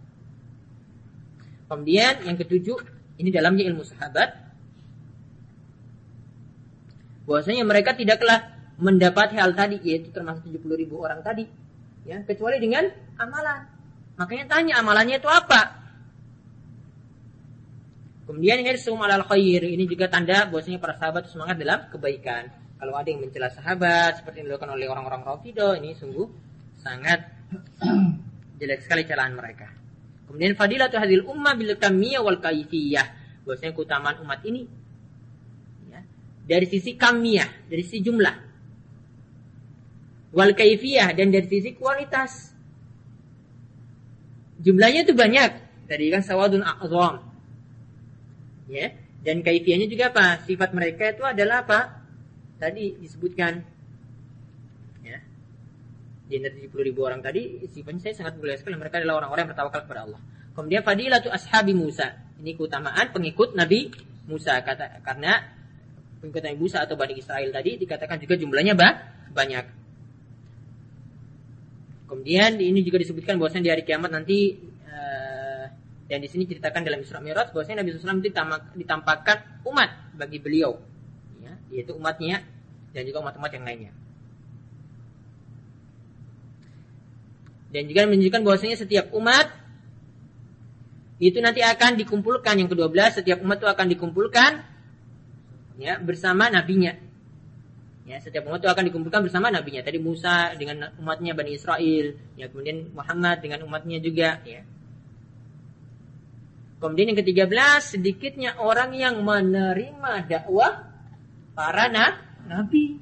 [1.68, 2.80] Kemudian yang ketujuh,
[3.20, 4.48] ini dalamnya ilmu sahabat.
[7.28, 11.44] Bahwasanya mereka tidaklah mendapat hal tadi, yaitu termasuk 70 ribu orang tadi.
[12.08, 12.88] ya Kecuali dengan
[13.20, 13.77] amalan.
[14.18, 15.78] Makanya tanya amalannya itu apa?
[18.26, 19.64] Kemudian hirsum alal khair.
[19.64, 22.50] Ini juga tanda bahwasanya para sahabat semangat dalam kebaikan.
[22.76, 26.28] Kalau ada yang mencela sahabat seperti yang dilakukan oleh orang-orang Rafidah, ini sungguh
[26.76, 27.24] sangat
[28.60, 29.70] jelek sekali celaan mereka.
[30.28, 33.06] Kemudian fadilatu hadil ummah bil kamiyah wal kaifiyah.
[33.48, 34.68] Bahwasanya keutamaan umat ini
[35.88, 36.04] ya,
[36.44, 38.36] dari sisi kamiyah, dari sisi jumlah.
[40.36, 42.57] Wal kaifiyah dan dari sisi kualitas.
[44.58, 45.50] Jumlahnya itu banyak.
[45.88, 47.24] Tadi kan sawadun a'zam.
[48.68, 48.92] Ya,
[49.24, 50.44] dan kaifiyahnya juga apa?
[50.44, 52.04] Sifat mereka itu adalah apa?
[52.60, 53.64] Tadi disebutkan
[55.02, 55.18] ya.
[56.28, 59.52] Di antara 70 ribu orang tadi sifatnya saya sangat mulia sekali mereka adalah orang-orang yang
[59.54, 60.20] bertawakal kepada Allah.
[60.52, 62.18] Kemudian fadilatu ashabi Musa.
[62.38, 63.90] Ini keutamaan pengikut Nabi
[64.28, 65.38] Musa kata karena
[66.20, 68.92] pengikut Nabi Musa atau Bani Israel tadi dikatakan juga jumlahnya bah,
[69.32, 69.77] banyak.
[72.08, 74.56] Kemudian ini juga disebutkan bahwasanya di hari kiamat nanti
[74.88, 75.64] eh,
[76.08, 80.80] dan di sini ceritakan dalam Isra Mi'raj bahwasanya Nabi SAW ditamak- ditampakkan umat bagi beliau,
[81.44, 82.40] ya, yaitu umatnya
[82.96, 83.92] dan juga umat-umat yang lainnya.
[87.68, 89.52] Dan juga menunjukkan bahwasanya setiap umat
[91.20, 94.50] itu nanti akan dikumpulkan yang ke-12 setiap umat itu akan dikumpulkan
[95.76, 96.96] ya bersama nabinya.
[98.08, 99.84] Ya, setiap umat itu akan dikumpulkan bersama nabinya.
[99.84, 104.64] Tadi Musa dengan umatnya Bani Israel, ya kemudian Muhammad dengan umatnya juga, ya.
[106.80, 107.52] Kemudian yang ke-13
[107.84, 110.88] sedikitnya orang yang menerima dakwah
[111.52, 112.16] para na
[112.48, 112.96] nabi.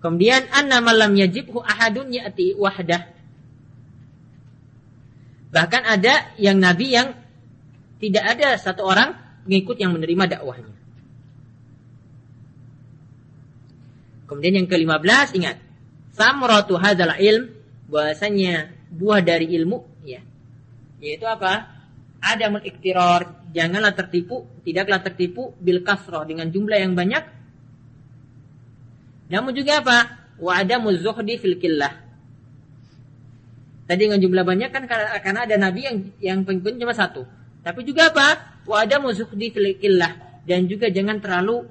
[0.00, 3.04] Kemudian anna malam yajibhu ahadun ya'ti wahdah.
[5.54, 7.14] Bahkan ada yang nabi yang
[8.00, 9.12] tidak ada satu orang
[9.44, 10.79] pengikut yang menerima dakwahnya.
[14.30, 15.58] Kemudian yang ke-15 ingat,
[16.14, 17.50] samratu hadzal ilm
[17.90, 20.22] bahwasanya buah dari ilmu ya.
[21.02, 21.66] Yaitu apa?
[22.22, 27.26] Adamul iktiror, janganlah tertipu, tidaklah tertipu bil kasroh dengan jumlah yang banyak.
[29.34, 29.98] Namun juga apa?
[30.38, 31.90] Wa adamu zuhdi fil killah.
[33.90, 37.26] Tadi dengan jumlah banyak kan karena, ada nabi yang yang pengikut cuma satu.
[37.66, 38.62] Tapi juga apa?
[38.62, 41.66] Wa adamu zuhdi fil killah dan juga jangan terlalu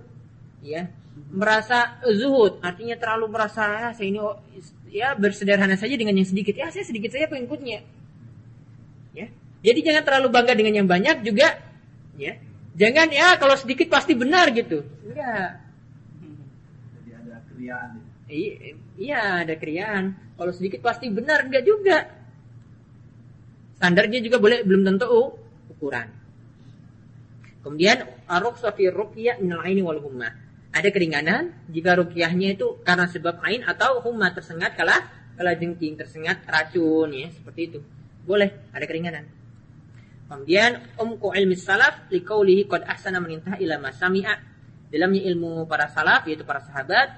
[0.60, 0.92] ya
[1.30, 4.42] merasa zuhud artinya terlalu merasa "Ah, saya ini oh,
[4.90, 6.58] ya bersederhana saja dengan yang sedikit.
[6.58, 7.86] Ya saya sedikit saja pengikutnya.
[9.14, 9.28] Ya.
[9.62, 11.62] Jadi jangan terlalu bangga dengan yang banyak juga
[12.18, 12.34] ya.
[12.74, 14.82] Jangan ya kalau sedikit pasti benar gitu.
[15.06, 15.62] Enggak.
[16.98, 17.90] Jadi ada keriaan.
[17.94, 18.08] gitu.
[18.30, 21.98] I- iya ada kriaan kalau sedikit pasti benar enggak juga.
[23.78, 25.38] Standarnya juga boleh belum tentu
[25.70, 26.10] ukuran.
[27.62, 30.49] Kemudian aruksa fi ruqyah minal aini wal humma
[30.80, 34.96] ada keringanan jika rukyahnya itu karena sebab ain atau humma tersengat kala
[35.36, 37.80] kala jengking tersengat racun ya seperti itu.
[38.24, 39.28] Boleh ada keringanan.
[40.30, 44.36] Kemudian umku ilmi salaf liqaulihi qad ahsana man intaha ila sami'a.
[44.90, 47.14] Dalamnya ilmu para salaf yaitu para sahabat.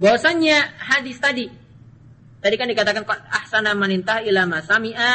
[0.00, 1.46] Bahwasanya hadis tadi
[2.40, 5.12] tadi kan dikatakan qad ahsana man intaha ila sami'a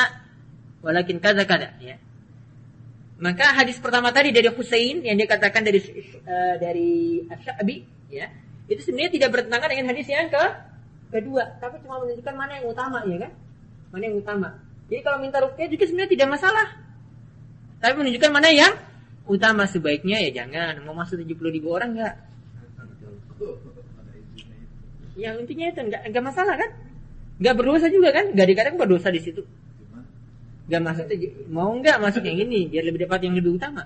[0.85, 1.97] walakin kaza kada ya
[3.15, 7.75] maka hadis pertama tadi dari Husain yang dia katakan dari eh, dari Asy-Sya'bi
[8.11, 8.27] ya,
[8.67, 10.43] itu sebenarnya tidak bertentangan dengan hadis yang ke
[11.15, 13.31] kedua, tapi cuma menunjukkan mana yang utama ya kan?
[13.95, 14.49] Mana yang utama.
[14.91, 16.67] Jadi kalau minta rukyah juga sebenarnya tidak masalah.
[17.79, 18.73] Tapi menunjukkan mana yang
[19.25, 22.15] utama sebaiknya ya jangan mau masuk 70 ribu orang enggak.
[25.15, 26.69] Yang intinya itu enggak enggak masalah kan?
[27.39, 28.35] Enggak berdosa juga kan?
[28.35, 29.47] Enggak dikatakan berdosa di situ.
[30.65, 33.85] Gak masuk itu mau nggak masuk yang ini biar lebih dapat yang lebih utama.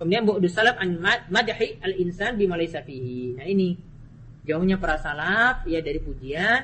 [0.00, 0.96] Kemudian bu'du salaf an
[1.28, 1.52] madhi
[1.84, 3.36] al insan bima laysa fihi.
[3.36, 3.76] Nah ini
[4.48, 6.60] jauhnya para salaf ya dari pujian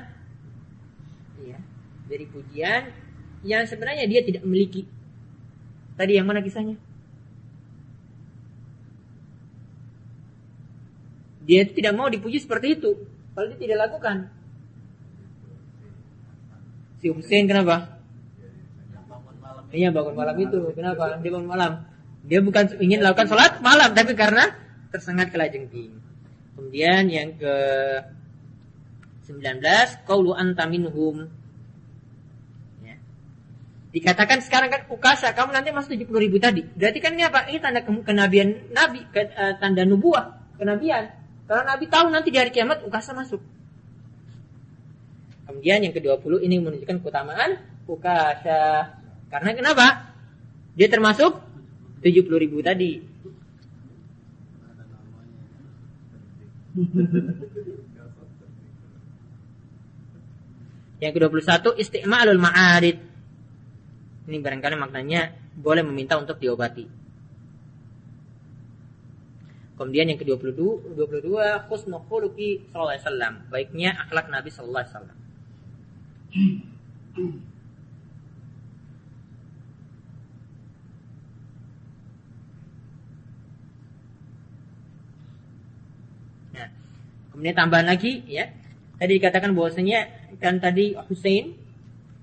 [1.45, 1.59] ya
[2.09, 2.83] dari pujian
[3.45, 4.89] yang sebenarnya dia tidak memiliki.
[5.95, 6.81] Tadi yang mana kisahnya?
[11.45, 12.97] Dia itu tidak mau dipuji seperti itu.
[13.37, 14.33] Kalau dia tidak lakukan.
[17.05, 17.94] Si Hussein kenapa?
[19.75, 20.59] Iya bangun malam itu.
[20.71, 21.19] Kenapa?
[21.19, 21.73] Dia bangun malam.
[22.25, 24.49] Dia bukan ingin lakukan sholat malam, tapi karena
[24.95, 25.93] tersengat kelajengking.
[26.55, 27.55] Kemudian yang ke
[29.27, 31.27] 19, qaulu anta minhum.
[32.81, 32.97] Ya.
[33.93, 36.63] Dikatakan sekarang kan ukasa, kamu nanti masuk 70 ribu tadi.
[36.63, 37.51] Berarti kan ini apa?
[37.51, 41.11] Ini tanda kenabian Nabi, ke, uh, tanda nubuah, kenabian.
[41.45, 43.43] Kalau Nabi tahu nanti di hari kiamat ukasa masuk.
[45.45, 49.04] Kemudian yang ke-20 ini menunjukkan keutamaan ukasa.
[49.33, 49.87] Karena kenapa?
[50.75, 51.39] Dia termasuk
[52.03, 53.01] 70 ribu tadi.
[60.99, 62.97] Yang ke-21 isti'malul ma'arid.
[64.25, 67.05] Ini barangkali maknanya boleh meminta untuk diobati.
[69.75, 73.35] Kemudian yang ke-22 22 husnul khuluqi sallallahu alaihi wasallam.
[73.51, 75.19] Baiknya akhlak Nabi sallallahu alaihi wasallam.
[87.35, 88.47] Kemudian tambahan lagi ya.
[88.95, 90.07] Tadi dikatakan bahwasanya
[90.39, 91.59] kan tadi Hussein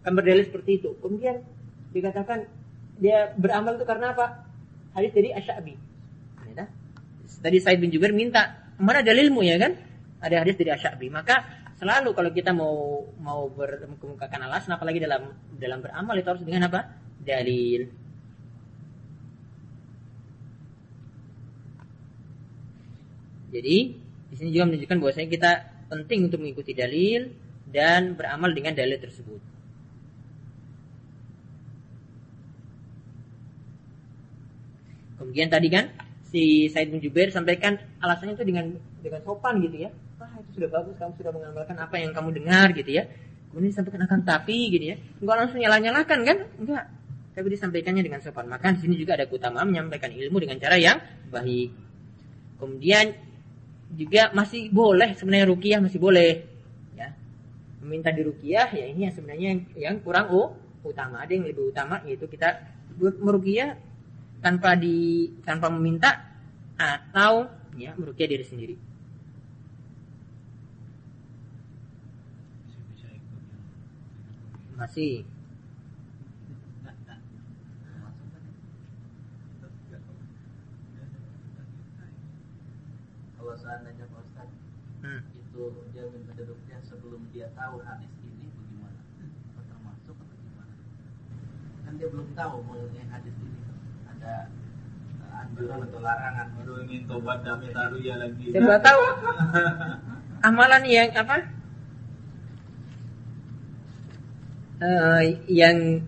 [0.07, 0.95] kan berdalil seperti itu.
[1.03, 1.43] Kemudian
[1.91, 2.47] dikatakan
[2.95, 4.47] dia beramal itu karena apa?
[4.95, 5.75] Hadis dari Asyabi.
[6.55, 6.67] Ya,
[7.43, 9.75] tadi Said bin Jubair minta mana dalilmu ya kan?
[10.23, 11.11] Ada hadis dari Asyabi.
[11.11, 11.43] Maka
[11.75, 16.87] selalu kalau kita mau mau berkemukakan alasan apalagi dalam dalam beramal itu harus dengan apa?
[17.19, 17.91] Dalil.
[23.51, 23.77] Jadi
[24.31, 25.51] di sini juga menunjukkan bahwasanya kita
[25.91, 27.35] penting untuk mengikuti dalil
[27.67, 29.43] dan beramal dengan dalil tersebut.
[35.19, 35.91] Kemudian tadi kan
[36.31, 38.71] si Said bin Jubair sampaikan alasannya itu dengan
[39.03, 39.91] dengan sopan gitu ya.
[40.17, 43.03] Wah itu sudah bagus kamu sudah mengamalkan apa yang kamu dengar gitu ya.
[43.51, 44.97] Kemudian disampaikan akan tapi gitu ya.
[45.19, 46.37] Enggak langsung nyala-nyalakan kan?
[46.55, 46.83] Enggak.
[47.31, 48.47] Tapi disampaikannya dengan sopan.
[48.47, 50.99] Maka di sini juga ada keutamaan menyampaikan ilmu dengan cara yang
[51.31, 51.69] baik.
[52.59, 53.11] Kemudian
[53.91, 56.47] juga masih boleh sebenarnya rukiah masih boleh.
[56.95, 57.11] Ya.
[57.83, 61.21] Meminta di rukiah ya ini yang sebenarnya yang, yang kurang oh utama.
[61.21, 62.61] Ada yang lebih utama yaitu kita
[62.97, 63.77] merukiah
[64.41, 66.31] tanpa di tanpa meminta
[66.79, 67.45] atau
[67.77, 68.75] ya merukiah diri sendiri.
[74.75, 75.21] Masih
[83.37, 84.49] kalau seandainya Pak Ustaz
[85.61, 85.77] hmm.
[85.77, 89.01] itu dia minta duduknya sebelum dia tahu hadis ini bagaimana?
[89.53, 90.73] Apa termasuk atau gimana
[91.85, 93.61] kan dia belum tahu mengenai hadis ini.
[94.09, 94.33] Ada
[95.21, 96.47] uh, anjuran atau larangan.
[96.57, 98.45] Baru ingin tobat dan minta ya lagi.
[98.49, 99.03] Siapa tahu.
[100.49, 101.37] Amalan yang apa?
[104.81, 106.01] Uh, yang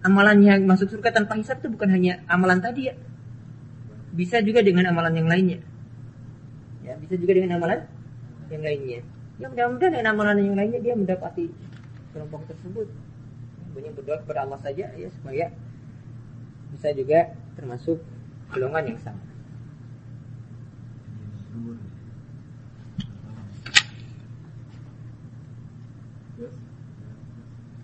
[0.00, 2.96] amalan yang masuk surga tanpa hisab itu bukan hanya amalan tadi ya.
[4.16, 5.60] Bisa juga dengan amalan yang lainnya.
[6.80, 7.84] Ya bisa juga dengan amalan
[8.50, 9.00] yang lainnya
[9.36, 11.52] ya mudah-mudahan dengan amalan yang lainnya dia mendapati
[12.14, 12.88] kelompok tersebut
[13.76, 15.52] banyak berdoa kepada Allah saja ya supaya
[16.72, 18.00] bisa juga termasuk
[18.52, 19.22] golongan yang sama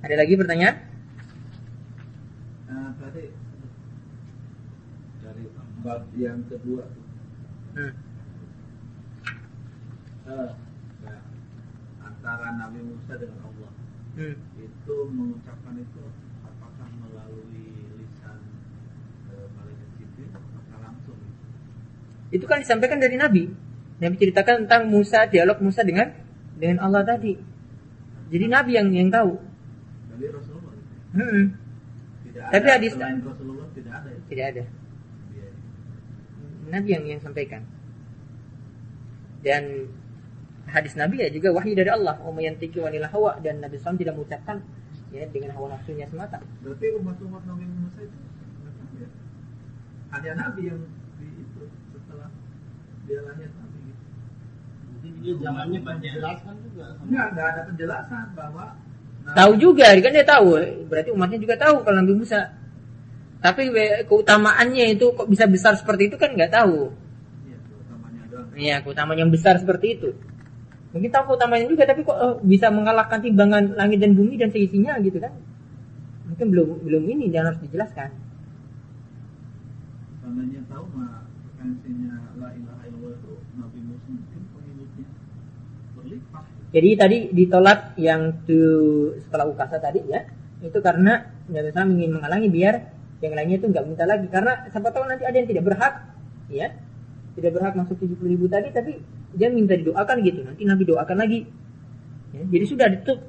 [0.02, 0.82] Ada lagi pertanyaan?
[2.66, 3.30] Uh, tadi
[5.22, 5.46] dari
[5.86, 6.90] bab yang kedua.
[7.78, 8.11] Hmm
[10.32, 10.50] uh,
[12.02, 13.70] antara Nabi Musa dengan Allah.
[14.12, 14.36] Hmm.
[14.60, 16.04] itu mengucapkan itu
[16.44, 18.44] apakah melalui lisan
[19.32, 21.16] uh, malaikat Jibril atau langsung?
[22.28, 23.48] Itu kan disampaikan dari Nabi.
[24.04, 26.12] Nabi ceritakan tentang Musa dialog Musa dengan
[26.60, 27.40] dengan Allah tadi.
[28.28, 29.32] Jadi Nabi yang yang tahu.
[30.12, 30.74] Jadi Rasulullah.
[31.12, 31.42] Hmm.
[32.28, 34.64] tidak tapi ada, hadis Rasulullah tidak ada tidak ada.
[35.32, 35.48] Iya.
[36.68, 37.64] Nabi yang yang sampaikan.
[39.40, 39.88] Dan
[40.72, 42.16] hadis Nabi ya juga wahyu dari Allah.
[42.24, 44.64] Umayantiki wanil hawa dan Nabi SAW tidak mengucapkan
[45.12, 46.40] ya dengan hawa nafsunya semata.
[46.64, 48.16] Berarti umat-umat Nabi Musa itu
[48.96, 49.08] ya?
[50.16, 50.80] hanya Nabi yang
[51.20, 51.62] di itu
[51.92, 52.28] setelah
[53.04, 54.04] dia lahir Nabi gitu.
[54.96, 56.86] Jadi dia zamannya penjelasan juga.
[57.04, 58.64] Enggak, enggak ada penjelasan bahwa
[59.22, 60.48] Nabi tahu juga, kan dia tahu.
[60.88, 62.40] Berarti umatnya juga tahu kalau Nabi Musa
[63.42, 63.74] Tapi
[64.06, 66.94] keutamaannya itu kok bisa besar seperti itu kan nggak tahu.
[67.42, 67.58] Iya,
[68.30, 68.48] doang.
[68.54, 70.14] Iya, keutamaan yang besar seperti itu.
[70.92, 75.00] Mungkin tahu keutamanya juga, tapi kok eh, bisa mengalahkan timbangan langit dan bumi dan seisinya
[75.00, 75.32] gitu kan?
[76.28, 78.12] Mungkin belum belum ini dan harus dijelaskan.
[80.20, 84.14] Seandainya tahu mah frekuensinya la ilaha illallah itu Nabi mungkin
[84.52, 85.08] pengikutnya
[85.96, 86.42] berlimpah.
[86.72, 90.28] Jadi tadi ditolak yang tuh setelah ukasa tadi ya,
[90.60, 92.74] itu karena Nabi ingin menghalangi biar
[93.22, 95.94] yang lainnya itu nggak minta lagi karena siapa tahu nanti ada yang tidak berhak,
[96.50, 96.74] ya,
[97.32, 99.00] tidak berhak masuk 70 ribu tadi, tapi
[99.32, 101.48] dia minta didoakan gitu, nanti Nabi doakan lagi.
[102.32, 103.20] Ya, jadi sudah ditutup.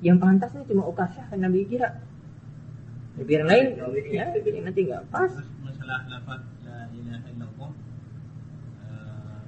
[0.00, 2.00] Yang pantasnya cuma ukasa yang Nabi kira.
[3.20, 3.66] Ya, biar yang lain,
[4.08, 5.28] ya, yang nanti nggak pas.
[5.60, 7.70] Masalah lafaz la ilaha illallah
[8.88, 9.42] eh,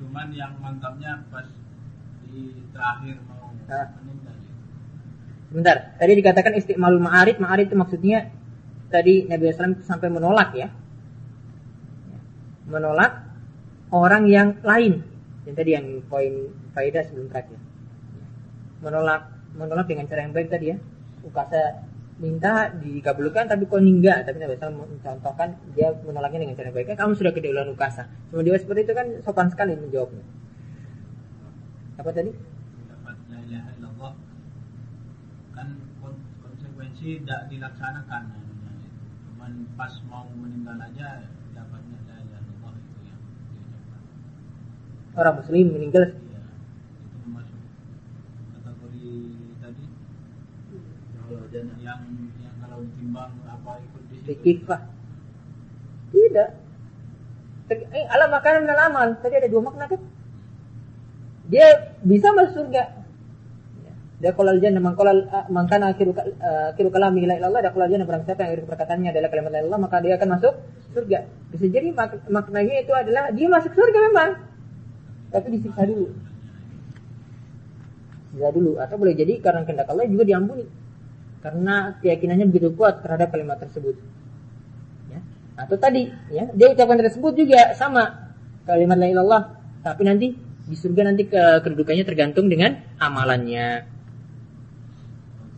[0.00, 1.44] cuman yang mantapnya pas
[2.24, 3.92] di terakhir mau Ah.
[4.00, 4.52] meninggal ya.
[5.52, 8.32] Sebentar, tadi dikatakan istiqmalul ma'arid, ma'arid itu maksudnya
[8.88, 10.72] tadi Nabi SAW sampai menolak ya.
[12.66, 13.12] Menolak
[13.94, 15.02] orang yang lain.
[15.46, 17.58] Yang tadi yang poin faedah sebelum terakhir.
[18.82, 20.76] Menolak menolak dengan cara yang baik tadi ya.
[21.22, 21.86] Ukasa
[22.16, 26.98] minta dikabulkan tapi kau enggak tapi Nabi SAW mencontohkan dia menolaknya dengan cara yang baik.
[26.98, 28.10] Kamu sudah kedahuluan ukasa.
[28.32, 30.24] Cuma dia seperti itu kan sopan sekali menjawabnya.
[31.96, 32.32] Apa tadi?
[33.46, 34.12] Ilaha illallah
[35.54, 35.68] kan
[36.02, 38.22] kon- konsekuensi tidak dilaksanakan.
[39.30, 43.20] Cuman pas mau meninggal aja dapatnya la ilaha illallah itu yang
[43.54, 44.04] diucapkan orang muslim meninggal iya itu termasuk kategori tadi Kalau jannah yang yang kalau ditimbang
[44.04, 44.96] apa
[53.80, 54.80] ikut di situ Fikifah.
[56.12, 56.48] Tidak.
[57.66, 59.08] Eh, alam makanan dan amal.
[59.18, 59.98] Tadi ada dua makna kan?
[61.50, 62.84] Dia bisa masuk surga.
[63.82, 63.92] Ya.
[64.22, 68.06] Dia kolal jannah mangkolal mangkana akhiru kal- eh, akhiru kalami la illallah dia kolal jannah
[68.06, 70.54] barang siapa yang akhir perkataannya adalah kalimat la illallah maka dia akan masuk
[70.94, 71.18] surga.
[71.54, 74.30] Bisa jadi mak- maknanya itu adalah dia masuk surga memang.
[75.36, 76.06] Tapi disiksa dulu.
[78.32, 80.64] Disiksa dulu atau boleh jadi karena kehendak Allah juga diampuni
[81.44, 83.94] karena keyakinannya begitu kuat terhadap kalimat tersebut.
[85.12, 85.20] Ya.
[85.54, 88.32] Atau tadi, ya, dia ucapan tersebut juga sama
[88.66, 89.42] kalimat la ilallah,
[89.86, 90.34] tapi nanti
[90.66, 93.86] di surga nanti ke kedudukannya tergantung dengan amalannya.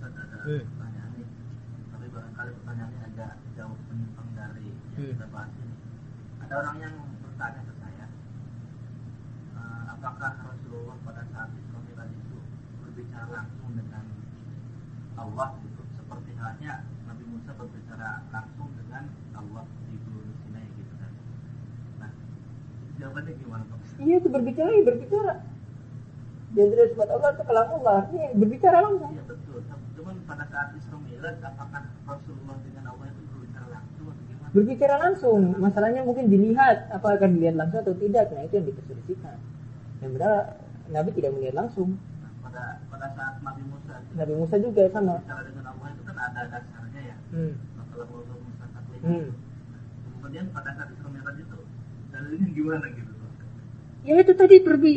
[0.04, 0.60] Ada Hmm.
[0.60, 1.28] pertanyaan nih
[1.88, 5.08] tapi barangkali pertanyaannya agak jauh menyimpang dari yang Hmm.
[5.16, 5.74] kita bahas ini
[6.44, 6.94] ada orang yang
[7.24, 8.06] bertanya ke saya
[9.56, 12.36] eh, apakah Rasulullah pada saat Isra Mi'raj itu
[12.84, 14.04] berbicara langsung dengan
[15.28, 16.72] Allah gitu seperti halnya
[17.04, 19.04] Nabi Musa berbicara langsung dengan
[19.36, 21.12] Allah di Gunung Sinai gitu kan
[22.00, 22.10] nah
[22.96, 23.78] jawabannya gimana Pak?
[23.98, 25.34] Iya itu berbicara, ya berbicara.
[26.54, 29.10] Dia tidak sebut Allah itu kalam Allah, artinya berbicara langsung.
[29.10, 29.60] Iya betul
[29.98, 34.48] cuman pada saat Isra Mi'raj apakah Rasulullah dengan Allah itu berbicara langsung atau gimana?
[34.56, 38.32] Berbicara langsung, masalahnya mungkin dilihat apakah akan dilihat langsung atau tidak.
[38.32, 39.36] Nah itu yang diperselisihkan.
[40.00, 40.32] Yang benar
[40.88, 42.00] Nabi tidak melihat langsung.
[42.88, 45.14] Pada saat Nabi Musa Nabi Musa juga sama.
[45.20, 47.52] bicara dengan Allah itu kan ada dasarnya ya Hmm.
[47.76, 49.00] masalah Allah Musa taklim.
[49.04, 49.26] Hmm.
[50.18, 51.58] Kemudian pada saat Isra Mi'raj itu
[52.08, 53.12] dalilnya gimana gitu?
[54.02, 54.92] Ya itu tadi perbi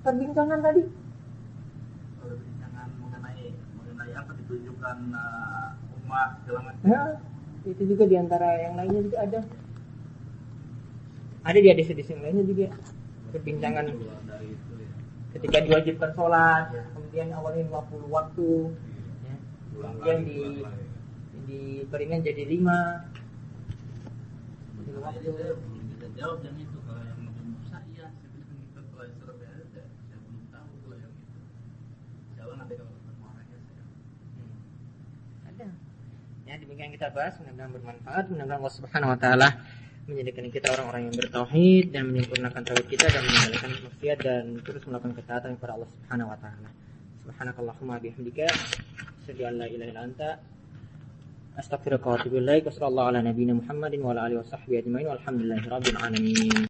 [0.00, 0.82] perbincangan tadi.
[2.56, 3.44] Jangan mengenai
[3.74, 5.70] mengenai apa ditunjukkan uh,
[6.00, 6.86] umat segala macam.
[6.86, 7.02] Ya,
[7.64, 9.40] itu juga di antara yang lainnya juga ada.
[11.42, 12.66] Ada di hadis-hadis yang lainnya juga
[13.30, 13.84] perbincangan
[14.26, 14.65] dari itu.
[15.36, 18.52] Ketika diwajibkan sholat, kemudian awalnya 50 waktu,
[19.20, 19.34] ya.
[19.76, 20.86] Kemudian di ulang lagi.
[21.46, 23.04] diperingan jadi lima.
[24.80, 25.20] Lima waktu.
[25.20, 28.14] ini saya belum bisa jawab yang itu kalau yang Nabi Musa saya bilang
[28.88, 31.40] kalau Isra Mi'raj saya, saya belum tahu kalau yang itu.
[32.40, 33.84] Jawab nanti kalau ketemu orangnya saya.
[33.84, 34.56] Hmm.
[35.52, 35.68] Ada.
[36.48, 39.48] Ya demikian kita bahas, mudah-mudahan bermanfaat, mudah-mudahan Allah Subhanahu wa taala
[40.06, 45.14] menjadikan kita orang-orang yang bertauhid dan menyempurnakan tauhid kita dan meninggalkan maksiat dan terus melakukan
[45.18, 46.70] ketaatan kepada Allah Subhanahu wa taala.
[47.26, 48.46] Subhanakallahumma bihamdika
[49.26, 50.28] asyhadu an la ilaha illa anta
[51.58, 52.70] astaghfiruka wa atubu ilaik.
[52.70, 56.62] Wassallallahu ala nabiyyina Muhammadin wa ala alihi washabbihi ajmain walhamdulillahi rabbil alamin.